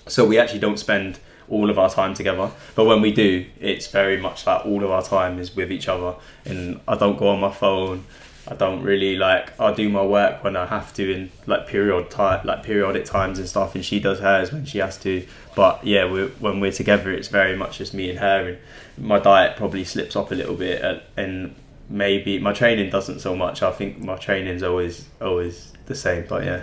so 0.06 0.24
we 0.24 0.38
actually 0.38 0.60
don't 0.60 0.78
spend 0.78 1.20
all 1.48 1.68
of 1.68 1.78
our 1.78 1.90
time 1.90 2.14
together. 2.14 2.50
But 2.74 2.84
when 2.84 3.00
we 3.00 3.12
do, 3.12 3.44
it's 3.60 3.88
very 3.88 4.16
much 4.16 4.46
like 4.46 4.64
all 4.64 4.84
of 4.84 4.90
our 4.90 5.02
time 5.02 5.38
is 5.38 5.54
with 5.54 5.70
each 5.72 5.88
other, 5.88 6.14
and 6.44 6.80
I 6.86 6.96
don't 6.96 7.18
go 7.18 7.28
on 7.28 7.40
my 7.40 7.52
phone. 7.52 8.04
I 8.50 8.56
don't 8.56 8.82
really 8.82 9.16
like. 9.16 9.58
I 9.60 9.72
do 9.72 9.88
my 9.88 10.02
work 10.02 10.42
when 10.42 10.56
I 10.56 10.66
have 10.66 10.92
to 10.94 11.14
in 11.14 11.30
like 11.46 11.68
period 11.68 12.10
time, 12.10 12.44
like 12.44 12.64
periodic 12.64 13.04
times 13.04 13.38
and 13.38 13.48
stuff, 13.48 13.76
and 13.76 13.84
she 13.84 14.00
does 14.00 14.18
hers 14.18 14.52
when 14.52 14.64
she 14.64 14.78
has 14.78 14.98
to. 14.98 15.24
But 15.54 15.84
yeah, 15.84 16.10
we're, 16.10 16.28
when 16.40 16.58
we're 16.58 16.72
together, 16.72 17.12
it's 17.12 17.28
very 17.28 17.56
much 17.56 17.78
just 17.78 17.94
me 17.94 18.10
and 18.10 18.18
her. 18.18 18.48
And 18.48 19.06
my 19.06 19.20
diet 19.20 19.56
probably 19.56 19.84
slips 19.84 20.16
up 20.16 20.32
a 20.32 20.34
little 20.34 20.56
bit, 20.56 20.84
uh, 20.84 20.98
and 21.16 21.54
maybe 21.88 22.40
my 22.40 22.52
training 22.52 22.90
doesn't 22.90 23.20
so 23.20 23.36
much. 23.36 23.62
I 23.62 23.70
think 23.70 24.00
my 24.00 24.16
training's 24.16 24.64
always 24.64 25.06
always 25.20 25.72
the 25.86 25.94
same, 25.94 26.26
but 26.28 26.44
yeah. 26.44 26.62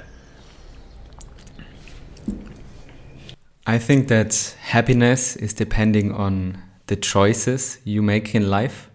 I 3.66 3.78
think 3.78 4.10
that 4.10 4.56
happiness 4.62 5.38
is 5.38 5.54
depending 5.54 6.12
on 6.12 6.62
the 6.88 6.98
choices 6.98 7.80
you 7.86 8.02
make 8.02 8.36
in 8.36 8.50
life 8.50 8.90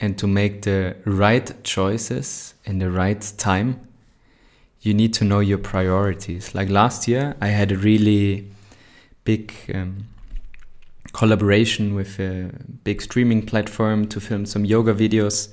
and 0.00 0.18
to 0.18 0.26
make 0.26 0.62
the 0.62 0.96
right 1.04 1.62
choices 1.62 2.54
in 2.64 2.78
the 2.78 2.90
right 2.90 3.32
time 3.36 3.86
you 4.80 4.94
need 4.94 5.12
to 5.12 5.24
know 5.24 5.40
your 5.40 5.58
priorities 5.58 6.54
like 6.54 6.68
last 6.68 7.06
year 7.06 7.36
i 7.40 7.48
had 7.48 7.70
a 7.70 7.76
really 7.76 8.50
big 9.24 9.52
um, 9.74 10.08
collaboration 11.12 11.94
with 11.94 12.18
a 12.20 12.50
big 12.84 13.02
streaming 13.02 13.44
platform 13.44 14.06
to 14.08 14.20
film 14.20 14.46
some 14.46 14.64
yoga 14.64 14.94
videos. 14.94 15.48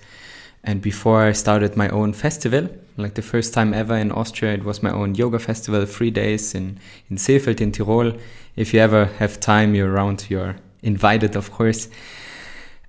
And 0.64 0.82
before 0.82 1.24
I 1.24 1.32
started 1.32 1.78
my 1.78 1.89
own 1.89 2.14
festival, 2.14 2.70
like 2.98 3.14
the 3.14 3.22
first 3.22 3.54
time 3.54 3.74
ever 3.74 3.95
in 3.95 4.12
Austria, 4.12 4.54
it 4.54 4.64
was 4.64 4.84
my 4.84 4.91
own 4.91 5.16
yoga 5.16 5.39
festival, 5.39 5.86
three 5.86 6.12
days 6.12 6.54
in, 6.54 6.80
in 7.10 7.18
Seefeld 7.18 7.62
in 7.62 7.72
Tirol. 7.72 8.20
If 8.56 8.74
you 8.74 8.80
ever 8.80 9.06
have 9.20 9.39
time, 9.39 9.76
you're 9.76 9.91
around, 9.91 10.30
you're 10.30 10.56
invited, 10.84 11.36
of 11.36 11.52
course. 11.52 11.89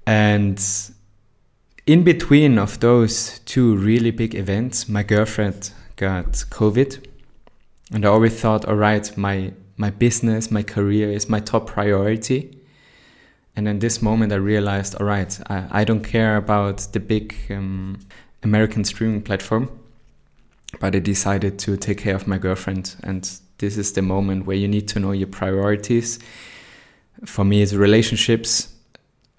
And 0.07 0.59
in 1.89 2.05
between 2.05 2.59
of 2.59 2.79
those 2.81 3.39
two 3.47 3.75
really 3.77 4.11
big 4.11 4.35
events, 4.35 4.91
my 4.91 5.03
girlfriend 5.03 5.71
got 5.97 6.27
COVID. 6.51 7.03
And 7.91 8.05
I 8.05 8.09
always 8.11 8.39
thought, 8.39 8.67
all 8.67 8.75
right, 8.75 9.17
my, 9.17 9.55
my 9.79 9.89
business, 9.89 10.51
my 10.51 10.63
career 10.63 11.11
is 11.11 11.31
my 11.31 11.41
top 11.41 11.67
priority. 11.67 12.59
And 13.57 13.67
in 13.67 13.79
this 13.79 14.03
moment, 14.03 14.35
I 14.35 14.37
realized, 14.37 14.97
all 14.97 15.07
right, 15.07 15.41
I, 15.49 15.81
I 15.81 15.85
don't 15.85 16.05
care 16.05 16.37
about 16.37 16.87
the 16.93 17.01
big 17.01 17.35
um, 17.49 17.99
American 18.43 18.85
streaming 18.85 19.23
platform, 19.23 19.71
but 20.81 20.95
I 20.95 20.99
decided 20.99 21.59
to 21.61 21.79
take 21.79 21.97
care 21.97 22.15
of 22.15 22.29
my 22.29 22.37
girlfriend. 22.37 22.97
And 23.03 23.31
this 23.57 23.79
is 23.79 23.95
the 23.95 24.03
moment 24.03 24.45
where 24.45 24.59
you 24.59 24.69
need 24.69 24.89
to 24.89 25.01
know 25.01 25.13
your 25.13 25.27
priorities. 25.27 26.19
For 27.25 27.47
me, 27.47 27.63
it's 27.63 27.73
relationships 27.73 28.75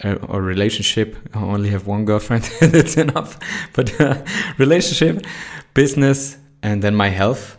or 0.04 0.42
relationship. 0.42 1.16
I 1.34 1.42
only 1.42 1.70
have 1.70 1.88
one 1.88 2.06
girlfriend, 2.06 2.44
that's 2.62 2.98
enough. 2.98 3.40
But 3.74 4.00
uh, 4.00 4.24
relationship, 4.58 5.26
business, 5.74 6.38
and 6.62 6.82
then 6.82 6.96
my 6.96 7.10
health. 7.10 7.58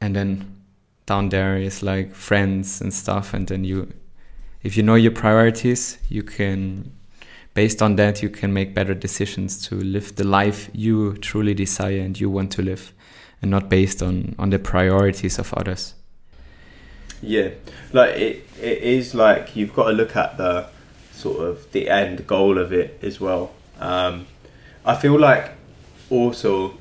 And 0.00 0.14
then 0.14 0.56
down 1.06 1.28
there 1.28 1.56
is 1.56 1.82
like 1.82 2.14
friends 2.14 2.80
and 2.80 2.92
stuff. 2.92 3.34
And 3.34 3.46
then 3.46 3.64
you 3.64 3.92
if 4.64 4.78
you 4.78 4.82
know 4.82 4.94
your 4.94 5.12
priorities, 5.12 5.98
you 6.08 6.22
can, 6.22 6.90
based 7.52 7.82
on 7.82 7.96
that, 7.96 8.22
you 8.22 8.30
can 8.30 8.52
make 8.52 8.74
better 8.74 8.94
decisions 8.94 9.60
to 9.68 9.74
live 9.74 10.16
the 10.16 10.24
life 10.24 10.70
you 10.72 11.18
truly 11.18 11.52
desire 11.52 12.00
and 12.00 12.18
you 12.18 12.30
want 12.30 12.50
to 12.52 12.62
live, 12.62 12.92
and 13.42 13.50
not 13.50 13.68
based 13.68 14.02
on 14.02 14.34
on 14.38 14.50
the 14.50 14.58
priorities 14.58 15.38
of 15.38 15.52
others. 15.52 15.94
Yeah, 17.20 17.50
like 17.92 18.16
it, 18.16 18.48
it 18.60 18.78
is 18.78 19.14
like 19.14 19.54
you've 19.54 19.74
got 19.74 19.88
to 19.88 19.92
look 19.92 20.16
at 20.16 20.38
the 20.38 20.66
sort 21.24 21.40
of 21.48 21.72
the 21.72 21.88
end 21.88 22.26
goal 22.26 22.58
of 22.58 22.70
it 22.70 22.98
as 23.02 23.18
well. 23.18 23.50
Um, 23.80 24.26
I 24.84 24.94
feel 24.94 25.18
like 25.18 25.52
also 26.10 26.74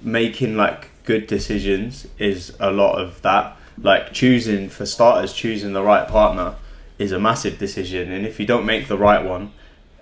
making 0.00 0.56
like 0.56 0.88
good 1.04 1.26
decisions 1.26 2.06
is 2.18 2.56
a 2.58 2.70
lot 2.70 2.94
of 2.98 3.20
that. 3.20 3.56
Like 3.76 4.12
choosing, 4.12 4.70
for 4.70 4.86
starters, 4.86 5.34
choosing 5.34 5.74
the 5.74 5.82
right 5.82 6.08
partner 6.08 6.54
is 6.98 7.12
a 7.12 7.18
massive 7.18 7.58
decision, 7.58 8.10
and 8.10 8.24
if 8.24 8.40
you 8.40 8.46
don't 8.46 8.64
make 8.64 8.88
the 8.88 8.96
right 8.96 9.22
one, 9.22 9.52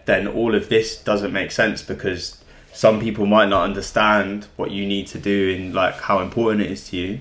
then 0.05 0.29
all 0.29 0.55
of 0.55 0.69
this 0.69 1.03
doesn't 1.03 1.33
make 1.33 1.51
sense 1.51 1.83
because 1.83 2.45
some 2.73 3.01
people 3.01 3.27
might 3.27 3.49
not 3.49 3.65
understand 3.65 4.47
what 4.57 4.71
you 4.71 4.87
need 4.87 5.07
to 5.09 5.19
do 5.19 5.55
and 5.55 5.75
like 5.75 5.97
how 6.09 6.21
important 6.21 6.61
it 6.63 6.71
is 6.71 6.89
to 6.89 6.97
you 6.97 7.21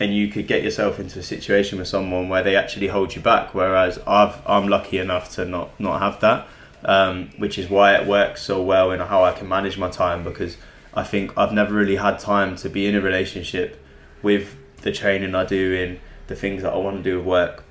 and 0.00 0.14
you 0.14 0.28
could 0.28 0.46
get 0.46 0.62
yourself 0.62 0.98
into 0.98 1.18
a 1.18 1.22
situation 1.22 1.78
with 1.78 1.88
someone 1.88 2.28
where 2.28 2.42
they 2.42 2.56
actually 2.56 2.88
hold 2.88 3.14
you 3.14 3.20
back 3.20 3.54
whereas 3.54 3.98
I've, 4.06 4.40
i'm 4.46 4.68
lucky 4.68 4.98
enough 4.98 5.30
to 5.36 5.44
not 5.44 5.78
not 5.80 6.00
have 6.00 6.20
that 6.20 6.48
um, 6.84 7.30
which 7.38 7.56
is 7.58 7.70
why 7.70 7.94
it 7.94 8.06
works 8.06 8.42
so 8.42 8.62
well 8.62 8.90
and 8.90 9.00
how 9.00 9.24
i 9.24 9.32
can 9.32 9.48
manage 9.48 9.78
my 9.78 9.90
time 9.90 10.24
because 10.24 10.56
i 10.92 11.02
think 11.02 11.36
i've 11.36 11.52
never 11.52 11.72
really 11.72 11.96
had 11.96 12.18
time 12.18 12.56
to 12.56 12.68
be 12.68 12.86
in 12.86 12.94
a 12.94 13.00
relationship 13.00 13.82
with 14.22 14.56
the 14.82 14.92
training 14.92 15.34
i 15.34 15.44
do 15.44 15.72
in 15.72 16.00
the 16.26 16.36
things 16.36 16.62
that 16.62 16.72
i 16.72 16.76
want 16.76 16.96
to 16.96 17.02
do 17.02 17.18
with 17.18 17.26
work 17.26 17.64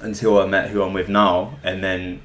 until 0.00 0.40
I 0.40 0.46
met 0.46 0.70
who 0.70 0.82
I'm 0.82 0.92
with 0.92 1.08
now, 1.08 1.58
and 1.62 1.82
then 1.82 2.22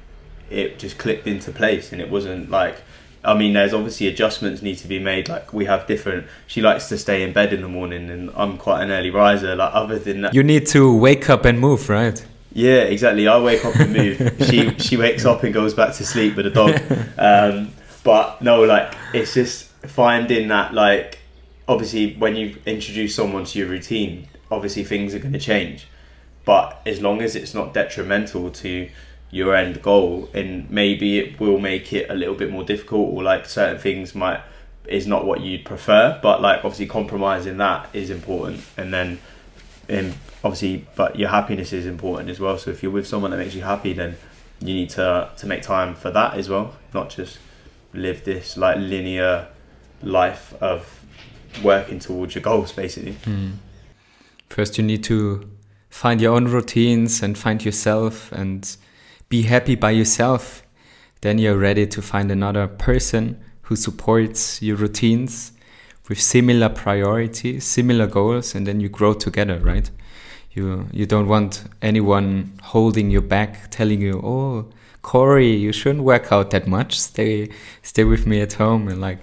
it 0.50 0.78
just 0.78 0.98
clicked 0.98 1.26
into 1.26 1.52
place, 1.52 1.92
and 1.92 2.00
it 2.00 2.10
wasn't 2.10 2.50
like. 2.50 2.82
I 3.24 3.34
mean, 3.34 3.52
there's 3.52 3.72
obviously 3.72 4.08
adjustments 4.08 4.62
need 4.62 4.78
to 4.78 4.88
be 4.88 4.98
made. 4.98 5.28
Like 5.28 5.52
we 5.52 5.64
have 5.66 5.86
different. 5.86 6.26
She 6.46 6.60
likes 6.60 6.88
to 6.88 6.98
stay 6.98 7.22
in 7.22 7.32
bed 7.32 7.52
in 7.52 7.62
the 7.62 7.68
morning, 7.68 8.10
and 8.10 8.30
I'm 8.34 8.58
quite 8.58 8.82
an 8.82 8.90
early 8.90 9.10
riser. 9.10 9.54
Like 9.54 9.74
other 9.74 9.98
than 9.98 10.22
that, 10.22 10.34
you 10.34 10.42
need 10.42 10.66
to 10.68 10.94
wake 10.94 11.30
up 11.30 11.44
and 11.44 11.58
move, 11.60 11.88
right? 11.88 12.24
Yeah, 12.52 12.82
exactly. 12.82 13.28
I 13.28 13.38
wake 13.40 13.64
up 13.64 13.76
and 13.76 13.92
move. 13.92 14.36
she 14.48 14.76
she 14.78 14.96
wakes 14.96 15.24
up 15.24 15.42
and 15.44 15.54
goes 15.54 15.74
back 15.74 15.94
to 15.94 16.06
sleep 16.06 16.36
with 16.36 16.46
a 16.46 16.50
dog. 16.50 16.80
Um, 17.18 17.72
but 18.04 18.42
no, 18.42 18.64
like 18.64 18.92
it's 19.14 19.34
just 19.34 19.66
finding 19.86 20.48
that 20.48 20.74
like 20.74 21.20
obviously 21.68 22.14
when 22.16 22.34
you 22.34 22.56
introduce 22.66 23.14
someone 23.14 23.44
to 23.44 23.58
your 23.58 23.68
routine, 23.68 24.26
obviously 24.50 24.82
things 24.82 25.14
are 25.14 25.20
going 25.20 25.34
to 25.34 25.38
change 25.38 25.86
but 26.44 26.80
as 26.86 27.00
long 27.00 27.22
as 27.22 27.36
it's 27.36 27.54
not 27.54 27.72
detrimental 27.74 28.50
to 28.50 28.88
your 29.32 29.56
end 29.56 29.82
goal 29.82 30.28
and 30.34 30.70
maybe 30.70 31.18
it 31.18 31.40
will 31.40 31.58
make 31.58 31.92
it 31.92 32.08
a 32.10 32.14
little 32.14 32.34
bit 32.34 32.50
more 32.50 32.62
difficult 32.62 33.12
or 33.12 33.22
like 33.22 33.46
certain 33.46 33.80
things 33.80 34.14
might 34.14 34.40
is 34.86 35.06
not 35.06 35.24
what 35.24 35.40
you'd 35.40 35.64
prefer 35.64 36.18
but 36.22 36.42
like 36.42 36.58
obviously 36.58 36.86
compromising 36.86 37.56
that 37.56 37.88
is 37.94 38.10
important 38.10 38.62
and 38.76 38.92
then 38.92 39.18
and 39.88 40.14
obviously 40.44 40.86
but 40.96 41.18
your 41.18 41.30
happiness 41.30 41.72
is 41.72 41.86
important 41.86 42.28
as 42.28 42.38
well 42.38 42.58
so 42.58 42.70
if 42.70 42.82
you're 42.82 42.92
with 42.92 43.06
someone 43.06 43.30
that 43.30 43.38
makes 43.38 43.54
you 43.54 43.62
happy 43.62 43.94
then 43.94 44.14
you 44.60 44.74
need 44.74 44.90
to 44.90 45.28
to 45.34 45.46
make 45.46 45.62
time 45.62 45.94
for 45.94 46.10
that 46.10 46.34
as 46.34 46.50
well 46.50 46.76
not 46.92 47.08
just 47.08 47.38
live 47.94 48.22
this 48.24 48.58
like 48.58 48.76
linear 48.76 49.48
life 50.02 50.52
of 50.60 51.00
working 51.62 51.98
towards 51.98 52.34
your 52.34 52.42
goals 52.42 52.70
basically 52.70 53.12
mm. 53.24 53.52
first 54.50 54.76
you 54.76 54.84
need 54.84 55.02
to 55.02 55.48
find 55.88 56.20
your 56.20 56.34
own 56.34 56.46
routines 56.46 57.22
and 57.22 57.38
find 57.38 57.64
yourself 57.64 58.30
and 58.32 58.76
be 59.32 59.42
happy 59.44 59.74
by 59.74 59.90
yourself, 59.90 60.62
then 61.22 61.38
you're 61.38 61.56
ready 61.56 61.86
to 61.86 62.02
find 62.02 62.30
another 62.30 62.68
person 62.68 63.40
who 63.62 63.74
supports 63.74 64.60
your 64.60 64.76
routines 64.76 65.52
with 66.06 66.20
similar 66.20 66.68
priorities, 66.68 67.64
similar 67.64 68.06
goals, 68.06 68.54
and 68.54 68.66
then 68.66 68.78
you 68.78 68.90
grow 68.90 69.14
together, 69.14 69.58
right? 69.60 69.90
You 70.52 70.86
you 70.92 71.06
don't 71.06 71.28
want 71.28 71.64
anyone 71.80 72.52
holding 72.72 73.10
you 73.10 73.22
back, 73.22 73.70
telling 73.70 74.02
you, 74.02 74.20
"Oh, 74.22 74.66
Kori, 75.00 75.52
you 75.64 75.72
shouldn't 75.72 76.04
work 76.04 76.30
out 76.30 76.50
that 76.50 76.66
much. 76.66 77.00
Stay 77.00 77.48
stay 77.80 78.04
with 78.04 78.26
me 78.26 78.42
at 78.42 78.52
home," 78.64 78.82
and 78.90 79.00
like 79.00 79.20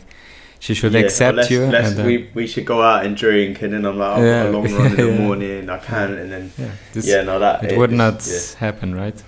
she 0.57 0.74
should 0.74 0.93
yeah, 0.93 1.01
accept 1.01 1.38
let's, 1.38 1.51
you. 1.51 1.62
Let's, 1.68 1.93
then, 1.93 2.07
we, 2.07 2.16
we 2.34 2.47
should 2.47 2.66
go 2.66 2.82
out 2.82 3.05
and 3.05 3.16
drink, 3.16 3.62
and 3.62 3.74
then 3.74 3.86
I'm 3.86 3.99
like, 3.99 4.18
oh, 4.18 4.22
I've 4.22 4.26
yeah, 4.26 4.43
got 4.43 4.49
a 4.49 4.57
long 4.57 4.74
run 4.80 4.99
in 4.99 5.07
the 5.07 5.22
morning, 5.24 5.70
I 5.70 5.78
can't, 5.78 6.18
and 6.22 6.32
then 6.32 6.51
yeah, 6.57 6.72
this, 6.93 7.05
yeah 7.07 7.22
no, 7.22 7.38
that 7.38 7.64
it, 7.64 7.74
it 7.74 7.78
would 7.78 7.91
not 7.91 8.18
happen, 8.57 8.95
right? 8.95 9.24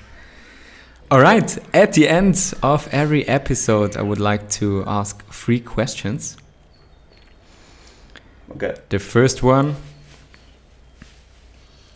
All 1.11 1.19
right, 1.19 1.57
at 1.73 1.91
the 1.91 2.07
end 2.07 2.53
of 2.63 2.87
every 2.93 3.27
episode, 3.27 3.97
I 3.97 4.01
would 4.01 4.21
like 4.21 4.49
to 4.51 4.85
ask 4.87 5.21
three 5.29 5.59
questions. 5.59 6.37
Okay. 8.51 8.75
The 8.87 8.97
first 8.97 9.43
one 9.43 9.75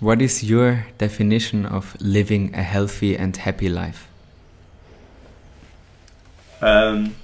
What 0.02 0.22
is 0.22 0.44
your 0.44 0.86
definition 0.98 1.66
of 1.66 1.96
living 2.02 2.54
a 2.56 2.62
healthy 2.62 3.16
and 3.16 3.38
happy 3.38 3.70
life? 3.70 4.10
Um, 6.62 7.16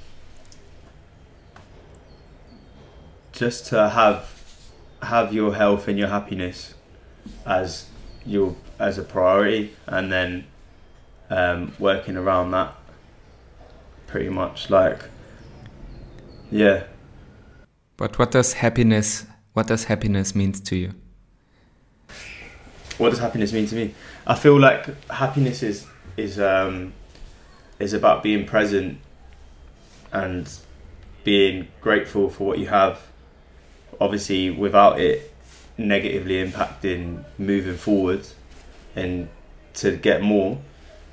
just 3.33 3.65
to 3.65 3.89
have 3.89 4.31
have 5.01 5.33
your 5.33 5.53
health 5.53 5.89
and 5.89 5.99
your 5.99 6.07
happiness 6.07 6.73
as 7.45 7.87
your 8.25 8.55
as 8.79 8.97
a 8.97 9.03
priority, 9.03 9.75
and 9.87 10.09
then 10.09 10.45
um, 11.31 11.73
working 11.79 12.17
around 12.17 12.51
that. 12.51 12.75
Pretty 14.07 14.29
much 14.29 14.69
like, 14.69 14.99
yeah. 16.51 16.83
But 17.97 18.19
what 18.19 18.31
does 18.31 18.53
happiness? 18.53 19.25
What 19.53 19.67
does 19.67 19.85
happiness 19.85 20.35
means 20.35 20.59
to 20.61 20.75
you? 20.75 20.93
What 22.97 23.09
does 23.09 23.19
happiness 23.19 23.53
mean 23.53 23.67
to 23.67 23.75
me? 23.75 23.95
I 24.27 24.35
feel 24.35 24.59
like 24.59 24.85
happiness 25.09 25.63
is 25.63 25.87
is 26.17 26.39
um, 26.39 26.93
is 27.79 27.93
about 27.93 28.21
being 28.21 28.45
present 28.45 28.99
and 30.11 30.51
being 31.23 31.67
grateful 31.79 32.29
for 32.29 32.45
what 32.47 32.59
you 32.59 32.67
have 32.67 33.01
obviously 34.01 34.49
without 34.49 34.99
it 34.99 35.31
negatively 35.77 36.43
impacting 36.43 37.23
moving 37.37 37.77
forward 37.77 38.27
and 38.95 39.29
to 39.75 39.95
get 39.95 40.21
more. 40.21 40.59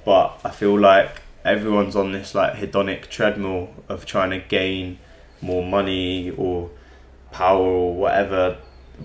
But 0.08 0.40
I 0.42 0.48
feel 0.48 0.80
like 0.80 1.20
everyone's 1.44 1.94
on 1.94 2.12
this 2.12 2.34
like 2.34 2.54
hedonic 2.54 3.10
treadmill 3.10 3.68
of 3.90 4.06
trying 4.06 4.30
to 4.30 4.38
gain 4.38 4.98
more 5.42 5.62
money 5.62 6.30
or 6.30 6.70
power 7.30 7.60
or 7.60 7.94
whatever 7.94 8.56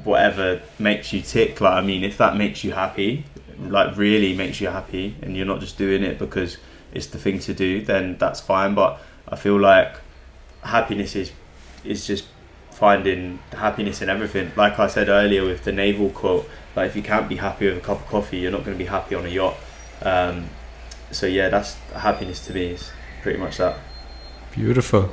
whatever 0.06 0.62
makes 0.80 1.14
you 1.14 1.22
tick 1.22 1.62
like 1.62 1.74
i 1.74 1.82
mean 1.82 2.04
if 2.04 2.18
that 2.18 2.36
makes 2.36 2.64
you 2.64 2.72
happy 2.72 3.24
like 3.60 3.96
really 3.96 4.34
makes 4.34 4.60
you 4.60 4.68
happy 4.68 5.16
and 5.22 5.38
you're 5.38 5.46
not 5.46 5.60
just 5.60 5.78
doing 5.78 6.04
it 6.04 6.18
because 6.18 6.58
it's 6.94 7.08
the 7.08 7.20
thing 7.20 7.38
to 7.38 7.54
do 7.54 7.86
then 7.86 8.18
that's 8.18 8.40
fine 8.40 8.74
but 8.74 9.00
i 9.28 9.36
feel 9.36 9.60
like 9.60 9.98
happiness 10.64 11.16
is 11.16 11.32
is 11.84 12.08
just 12.08 12.26
finding 12.72 13.40
happiness 13.52 14.02
in 14.02 14.10
everything. 14.10 14.52
Like 14.56 14.80
I 14.80 14.88
said 14.88 15.08
earlier 15.08 15.46
with 15.46 15.64
the 15.64 15.72
Naval 15.72 16.10
quote, 16.10 16.50
like 16.76 16.90
if 16.90 16.96
you 16.96 17.04
can't 17.04 17.30
be 17.30 17.36
happy 17.36 17.68
with 17.68 17.78
a 17.78 17.82
cup 17.82 18.02
of 18.02 18.08
coffee, 18.08 18.40
you're 18.40 18.52
not 18.52 18.66
going 18.66 18.78
to 18.78 18.84
be 18.84 18.90
happy 18.90 19.16
on 19.16 19.26
a 19.26 19.30
yacht. 19.30 19.56
Um, 20.02 20.50
so 21.16 21.26
yeah, 21.26 21.50
that's 21.50 21.76
happiness 21.96 22.46
to 22.48 22.54
me 22.54 22.72
is 22.72 22.92
pretty 23.22 23.40
much 23.40 23.58
that. 23.58 23.78
Beautiful. 24.52 25.10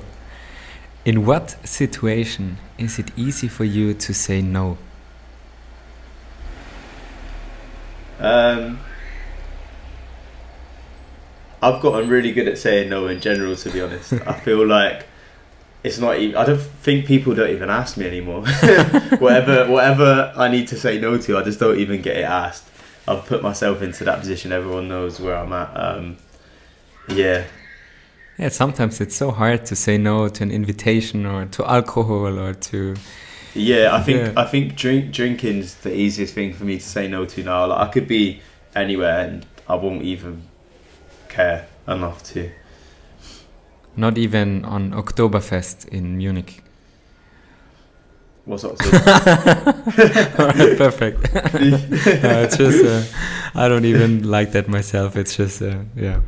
In 1.05 1.24
what 1.24 1.57
situation 1.66 2.59
is 2.78 2.98
it 2.98 3.11
easy 3.16 3.48
for 3.48 3.64
you 3.64 3.94
to 3.94 4.12
say 4.12 4.42
no? 4.42 4.76
Um, 8.18 8.80
I've 11.62 11.80
gotten 11.80 12.09
really 12.09 12.32
good 12.32 12.48
at 12.48 12.59
saying 12.59 12.90
no 12.90 13.07
in 13.07 13.20
general. 13.20 13.57
To 13.57 13.70
be 13.70 13.80
honest, 13.80 14.12
I 14.12 14.38
feel 14.44 14.66
like 14.66 15.07
it's 15.82 15.98
not. 15.98 16.18
Even, 16.18 16.36
I 16.36 16.44
don't 16.44 16.61
think 16.61 17.07
people 17.07 17.34
don't 17.34 17.51
even 17.51 17.70
ask 17.70 17.96
me 17.96 18.07
anymore. 18.07 18.42
whatever, 19.18 19.70
whatever 19.70 20.32
I 20.36 20.48
need 20.48 20.68
to 20.68 20.76
say 20.76 20.98
no 21.01 21.16
to, 21.16 21.38
I 21.38 21.42
just 21.42 21.59
don't 21.59 21.78
even 21.78 22.03
get 22.03 22.16
it 22.16 22.24
asked. 22.24 22.69
I've 23.11 23.26
put 23.26 23.42
myself 23.42 23.82
into 23.82 24.04
that 24.04 24.20
position. 24.20 24.52
Everyone 24.52 24.86
knows 24.88 25.20
where 25.20 25.36
I'm 25.36 25.52
at. 25.52 25.70
Um, 25.74 26.16
yeah. 27.08 27.44
Yeah, 28.38 28.48
sometimes 28.48 29.00
it's 29.00 29.16
so 29.16 29.32
hard 29.32 29.66
to 29.66 29.76
say 29.76 29.98
no 29.98 30.28
to 30.28 30.42
an 30.42 30.50
invitation 30.50 31.26
or 31.26 31.44
to 31.46 31.68
alcohol 31.68 32.38
or 32.38 32.54
to. 32.54 32.94
Yeah, 33.54 33.90
I 33.92 34.00
think 34.02 34.18
yeah. 34.18 34.32
I 34.36 34.44
think 34.44 34.76
drink 34.76 35.12
drinking's 35.12 35.74
the 35.74 35.92
easiest 35.92 36.34
thing 36.34 36.54
for 36.54 36.64
me 36.64 36.78
to 36.78 36.84
say 36.84 37.08
no 37.08 37.24
to 37.26 37.42
now. 37.42 37.66
Like 37.66 37.88
I 37.88 37.92
could 37.92 38.06
be 38.06 38.40
anywhere 38.74 39.26
and 39.26 39.44
I 39.68 39.74
won't 39.74 40.02
even 40.02 40.42
care 41.28 41.66
enough 41.88 42.22
to. 42.32 42.50
Not 43.96 44.16
even 44.16 44.64
on 44.64 44.92
Oktoberfest 44.92 45.88
in 45.88 46.16
Munich. 46.16 46.62
What's 48.45 48.64
Oktoberfest? 48.70 50.78
Perfect. 50.78 51.34
uh, 52.24 52.45
it's 52.45 52.57
just 52.57 52.84
uh, 52.84 53.03
I 53.55 53.68
don't 53.68 53.84
even 53.84 54.28
like 54.28 54.53
that 54.53 54.68
myself. 54.68 55.16
It's 55.16 55.36
just 55.36 55.62
uh, 55.62 55.80
yeah. 55.95 56.20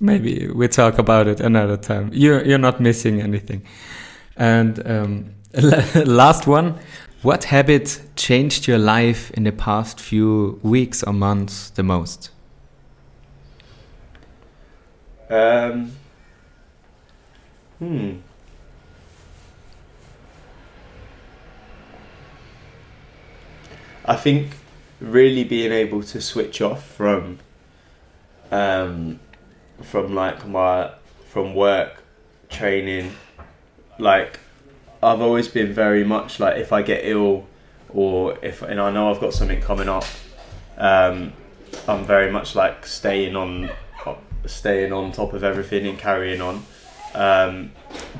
Maybe 0.00 0.48
we 0.48 0.68
talk 0.68 0.98
about 0.98 1.28
it 1.28 1.40
another 1.40 1.76
time. 1.76 2.10
You're 2.12 2.44
you're 2.44 2.58
not 2.58 2.80
missing 2.80 3.22
anything. 3.22 3.62
And 4.36 4.84
um, 4.86 5.34
last 6.04 6.46
one. 6.46 6.78
What 7.22 7.44
habit 7.44 8.02
changed 8.16 8.66
your 8.66 8.78
life 8.78 9.30
in 9.30 9.44
the 9.44 9.52
past 9.52 9.98
few 9.98 10.60
weeks 10.62 11.02
or 11.02 11.14
months 11.14 11.70
the 11.70 11.82
most? 11.82 12.28
Um, 15.30 15.92
hmm. 17.78 18.16
I 24.04 24.16
think 24.16 24.52
really 25.00 25.44
being 25.44 25.72
able 25.72 26.02
to 26.02 26.20
switch 26.20 26.60
off 26.60 26.84
from 26.86 27.38
um, 28.50 29.20
from 29.82 30.14
like 30.14 30.46
my 30.46 30.92
from 31.28 31.54
work 31.54 32.02
training 32.48 33.12
like 33.98 34.38
I've 35.02 35.20
always 35.20 35.48
been 35.48 35.72
very 35.72 36.04
much 36.04 36.38
like 36.38 36.56
if 36.58 36.72
I 36.72 36.82
get 36.82 37.04
ill 37.04 37.46
or 37.88 38.38
if 38.42 38.62
and 38.62 38.80
I 38.80 38.90
know 38.92 39.10
I've 39.10 39.20
got 39.20 39.34
something 39.34 39.60
coming 39.60 39.88
up 39.88 40.04
um, 40.78 41.32
I'm 41.88 42.04
very 42.04 42.30
much 42.30 42.54
like 42.54 42.86
staying 42.86 43.36
on 43.36 43.70
staying 44.46 44.92
on 44.92 45.12
top 45.12 45.32
of 45.32 45.44
everything 45.44 45.86
and 45.86 45.98
carrying 45.98 46.40
on. 46.40 46.64
Um, 47.14 47.72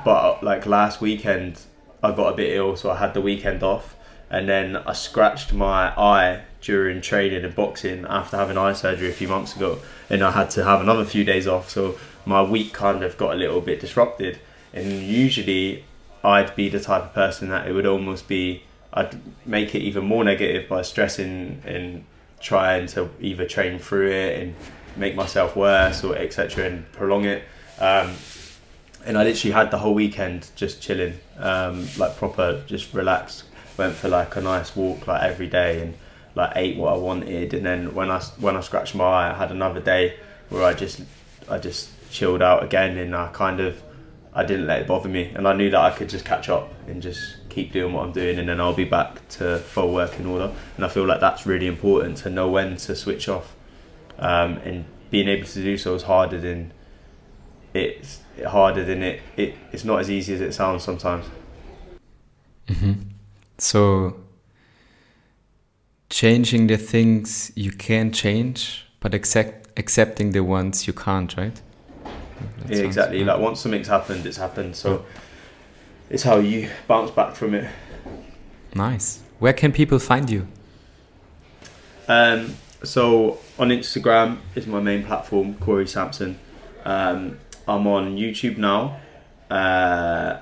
but 0.04 0.42
like 0.42 0.66
last 0.66 1.00
weekend, 1.00 1.60
I 2.02 2.12
got 2.12 2.32
a 2.32 2.36
bit 2.36 2.54
ill, 2.54 2.76
so 2.76 2.90
I 2.90 2.96
had 2.96 3.14
the 3.14 3.20
weekend 3.20 3.62
off, 3.62 3.93
and 4.34 4.48
then 4.48 4.76
I 4.76 4.94
scratched 4.94 5.52
my 5.52 5.96
eye 5.96 6.42
during 6.60 7.00
training 7.00 7.44
and 7.44 7.54
boxing 7.54 8.04
after 8.08 8.36
having 8.36 8.58
eye 8.58 8.72
surgery 8.72 9.08
a 9.08 9.12
few 9.12 9.28
months 9.28 9.54
ago, 9.54 9.78
and 10.10 10.24
I 10.24 10.32
had 10.32 10.50
to 10.50 10.64
have 10.64 10.80
another 10.80 11.04
few 11.04 11.22
days 11.22 11.46
off. 11.46 11.70
So 11.70 11.96
my 12.26 12.42
week 12.42 12.72
kind 12.72 13.04
of 13.04 13.16
got 13.16 13.34
a 13.34 13.36
little 13.36 13.60
bit 13.60 13.80
disrupted, 13.80 14.40
and 14.72 14.90
usually 14.90 15.84
I'd 16.24 16.56
be 16.56 16.68
the 16.68 16.80
type 16.80 17.04
of 17.04 17.14
person 17.14 17.48
that 17.50 17.68
it 17.68 17.72
would 17.72 17.86
almost 17.86 18.26
be 18.26 18.64
I'd 18.92 19.20
make 19.46 19.72
it 19.76 19.82
even 19.82 20.04
more 20.04 20.24
negative 20.24 20.68
by 20.68 20.82
stressing 20.82 21.62
and 21.64 22.04
trying 22.40 22.88
to 22.88 23.10
either 23.20 23.46
train 23.46 23.78
through 23.78 24.10
it 24.10 24.40
and 24.40 24.56
make 24.96 25.14
myself 25.14 25.54
worse 25.54 26.02
or 26.02 26.16
etc. 26.16 26.66
and 26.66 26.90
prolong 26.90 27.24
it. 27.24 27.44
Um, 27.78 28.14
and 29.06 29.16
I 29.16 29.22
literally 29.22 29.52
had 29.52 29.70
the 29.70 29.78
whole 29.78 29.94
weekend 29.94 30.50
just 30.56 30.82
chilling, 30.82 31.14
um, 31.38 31.86
like 31.98 32.16
proper, 32.16 32.64
just 32.66 32.92
relaxed. 32.94 33.44
Went 33.76 33.94
for 33.94 34.08
like 34.08 34.36
a 34.36 34.40
nice 34.40 34.76
walk 34.76 35.06
like 35.06 35.22
every 35.22 35.48
day 35.48 35.80
and 35.80 35.94
like 36.34 36.52
ate 36.56 36.76
what 36.76 36.92
I 36.92 36.96
wanted. 36.96 37.54
And 37.54 37.64
then 37.64 37.94
when 37.94 38.10
I 38.10 38.20
when 38.38 38.56
I 38.56 38.60
scratched 38.60 38.94
my 38.94 39.04
eye, 39.04 39.30
I 39.30 39.34
had 39.34 39.50
another 39.50 39.80
day 39.80 40.16
where 40.48 40.64
I 40.64 40.74
just 40.74 41.02
I 41.48 41.58
just 41.58 41.90
chilled 42.10 42.42
out 42.42 42.62
again 42.62 42.96
and 42.98 43.14
I 43.14 43.28
kind 43.28 43.60
of 43.60 43.82
I 44.34 44.44
didn't 44.44 44.66
let 44.66 44.82
it 44.82 44.88
bother 44.88 45.08
me. 45.08 45.32
And 45.34 45.46
I 45.46 45.52
knew 45.52 45.70
that 45.70 45.80
I 45.80 45.90
could 45.90 46.08
just 46.08 46.24
catch 46.24 46.48
up 46.48 46.72
and 46.86 47.00
just 47.00 47.48
keep 47.48 47.72
doing 47.72 47.92
what 47.92 48.04
I'm 48.04 48.12
doing 48.12 48.38
and 48.38 48.48
then 48.48 48.60
I'll 48.60 48.74
be 48.74 48.84
back 48.84 49.26
to 49.30 49.58
full 49.58 49.92
working 49.92 50.26
order. 50.26 50.52
And 50.76 50.84
I 50.84 50.88
feel 50.88 51.04
like 51.04 51.20
that's 51.20 51.46
really 51.46 51.66
important 51.66 52.18
to 52.18 52.30
know 52.30 52.48
when 52.48 52.76
to 52.76 52.96
switch 52.96 53.28
off 53.28 53.54
um, 54.18 54.58
and 54.58 54.84
being 55.10 55.28
able 55.28 55.46
to 55.46 55.62
do 55.62 55.76
so 55.78 55.94
is 55.94 56.02
harder 56.02 56.40
than 56.40 56.72
it's 57.72 58.20
harder 58.46 58.84
than 58.84 59.02
it, 59.02 59.22
it 59.36 59.54
it's 59.72 59.84
not 59.84 60.00
as 60.00 60.10
easy 60.10 60.34
as 60.34 60.40
it 60.40 60.52
sounds 60.52 60.82
sometimes. 60.82 61.26
Mm-hmm. 62.68 63.13
So 63.58 64.16
changing 66.10 66.66
the 66.66 66.76
things 66.76 67.52
you 67.54 67.72
can 67.72 68.12
change, 68.12 68.86
but 69.00 69.14
accept 69.14 69.68
accepting 69.76 70.32
the 70.32 70.42
ones 70.42 70.86
you 70.86 70.92
can't, 70.92 71.36
right? 71.36 71.60
That 72.66 72.76
yeah, 72.76 72.84
exactly. 72.84 73.24
Like 73.24 73.40
once 73.40 73.60
something's 73.60 73.88
happened, 73.88 74.26
it's 74.26 74.36
happened. 74.36 74.76
So 74.76 75.04
it's 76.10 76.22
how 76.22 76.38
you 76.38 76.68
bounce 76.86 77.10
back 77.10 77.34
from 77.34 77.54
it. 77.54 77.70
Nice. 78.74 79.20
Where 79.38 79.52
can 79.52 79.72
people 79.72 79.98
find 79.98 80.28
you? 80.28 80.46
Um, 82.08 82.54
so 82.82 83.38
on 83.58 83.68
Instagram 83.68 84.38
is 84.54 84.66
my 84.66 84.80
main 84.80 85.04
platform, 85.04 85.54
Kori 85.54 85.86
Sampson. 85.86 86.38
Um, 86.84 87.38
I'm 87.66 87.86
on 87.86 88.16
YouTube 88.16 88.58
now, 88.58 89.00
uh, 89.50 90.38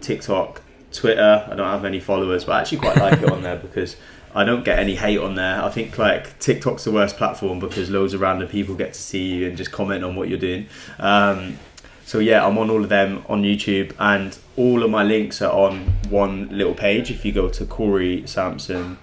TikTok, 0.00 0.62
Twitter. 0.92 1.46
I 1.50 1.54
don't 1.54 1.68
have 1.68 1.82
many 1.82 2.00
followers, 2.00 2.44
but 2.44 2.52
I 2.52 2.60
actually 2.60 2.78
quite 2.78 2.96
like 2.96 3.20
it 3.20 3.30
on 3.30 3.42
there 3.42 3.56
because 3.56 3.96
I 4.34 4.44
don't 4.44 4.64
get 4.64 4.78
any 4.78 4.94
hate 4.94 5.18
on 5.18 5.34
there. 5.34 5.62
I 5.62 5.70
think 5.70 5.98
like 5.98 6.38
TikTok's 6.38 6.84
the 6.84 6.92
worst 6.92 7.16
platform 7.16 7.58
because 7.58 7.90
loads 7.90 8.14
of 8.14 8.20
random 8.20 8.48
people 8.48 8.74
get 8.74 8.94
to 8.94 9.00
see 9.00 9.34
you 9.34 9.48
and 9.48 9.56
just 9.56 9.72
comment 9.72 10.04
on 10.04 10.16
what 10.16 10.28
you're 10.28 10.38
doing. 10.38 10.66
Um, 10.98 11.58
so 12.04 12.18
yeah, 12.18 12.44
I'm 12.44 12.58
on 12.58 12.70
all 12.70 12.82
of 12.82 12.88
them 12.88 13.24
on 13.28 13.42
YouTube, 13.42 13.94
and 13.98 14.36
all 14.56 14.82
of 14.82 14.90
my 14.90 15.04
links 15.04 15.40
are 15.42 15.52
on 15.52 15.80
one 16.08 16.48
little 16.48 16.74
page. 16.74 17.10
If 17.10 17.24
you 17.24 17.32
go 17.32 17.48
to 17.48 17.64
Kori 17.64 18.26
Sampson 18.26 18.98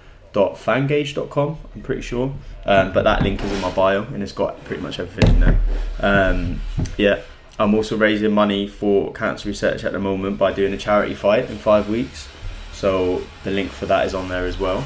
fangage.com 0.45 1.57
I'm 1.75 1.81
pretty 1.81 2.01
sure 2.01 2.33
um, 2.65 2.93
but 2.93 3.03
that 3.03 3.23
link 3.23 3.41
is 3.43 3.51
in 3.51 3.61
my 3.61 3.71
bio 3.71 4.03
and 4.03 4.21
it's 4.21 4.31
got 4.31 4.63
pretty 4.65 4.81
much 4.81 4.99
everything 4.99 5.35
in 5.35 5.39
there 5.39 5.59
um, 5.99 6.61
yeah 6.97 7.21
I'm 7.59 7.73
also 7.73 7.97
raising 7.97 8.31
money 8.31 8.67
for 8.67 9.11
cancer 9.13 9.49
research 9.49 9.83
at 9.83 9.91
the 9.91 9.99
moment 9.99 10.37
by 10.37 10.53
doing 10.53 10.73
a 10.73 10.77
charity 10.77 11.15
fight 11.15 11.49
in 11.49 11.57
five 11.57 11.89
weeks. 11.89 12.29
So 12.73 13.23
the 13.43 13.51
link 13.51 13.71
for 13.71 13.87
that 13.87 14.05
is 14.05 14.13
on 14.13 14.29
there 14.29 14.45
as 14.45 14.59
well. 14.59 14.85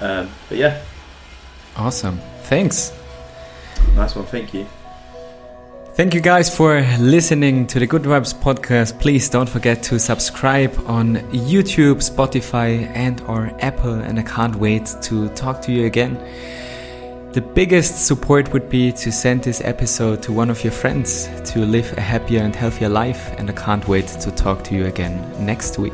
Um, 0.00 0.30
but 0.48 0.58
yeah. 0.58 0.82
Awesome. 1.76 2.20
Thanks. 2.44 2.92
Nice 3.94 4.14
one. 4.14 4.26
Thank 4.26 4.54
you. 4.54 4.66
Thank 5.94 6.14
you 6.14 6.20
guys 6.20 6.54
for 6.54 6.80
listening 6.98 7.66
to 7.66 7.80
the 7.80 7.86
Good 7.86 8.02
Vibes 8.02 8.32
podcast. 8.32 8.98
Please 9.00 9.28
don't 9.28 9.48
forget 9.48 9.82
to 9.82 9.98
subscribe 9.98 10.72
on 10.86 11.16
YouTube, 11.32 11.96
Spotify, 11.96 12.86
and 12.94 13.20
or 13.22 13.50
Apple. 13.60 13.94
And 13.94 14.18
I 14.18 14.22
can't 14.22 14.54
wait 14.56 14.86
to 15.02 15.28
talk 15.30 15.60
to 15.62 15.72
you 15.72 15.86
again. 15.86 16.16
The 17.32 17.40
biggest 17.40 18.08
support 18.08 18.52
would 18.52 18.68
be 18.68 18.90
to 18.90 19.12
send 19.12 19.44
this 19.44 19.60
episode 19.64 20.20
to 20.24 20.32
one 20.32 20.50
of 20.50 20.64
your 20.64 20.72
friends 20.72 21.28
to 21.52 21.60
live 21.60 21.96
a 21.96 22.00
happier 22.00 22.42
and 22.42 22.52
healthier 22.56 22.88
life. 22.88 23.32
And 23.38 23.48
I 23.48 23.52
can't 23.52 23.86
wait 23.86 24.08
to 24.08 24.32
talk 24.32 24.64
to 24.64 24.74
you 24.74 24.86
again 24.86 25.16
next 25.38 25.78
week. 25.78 25.92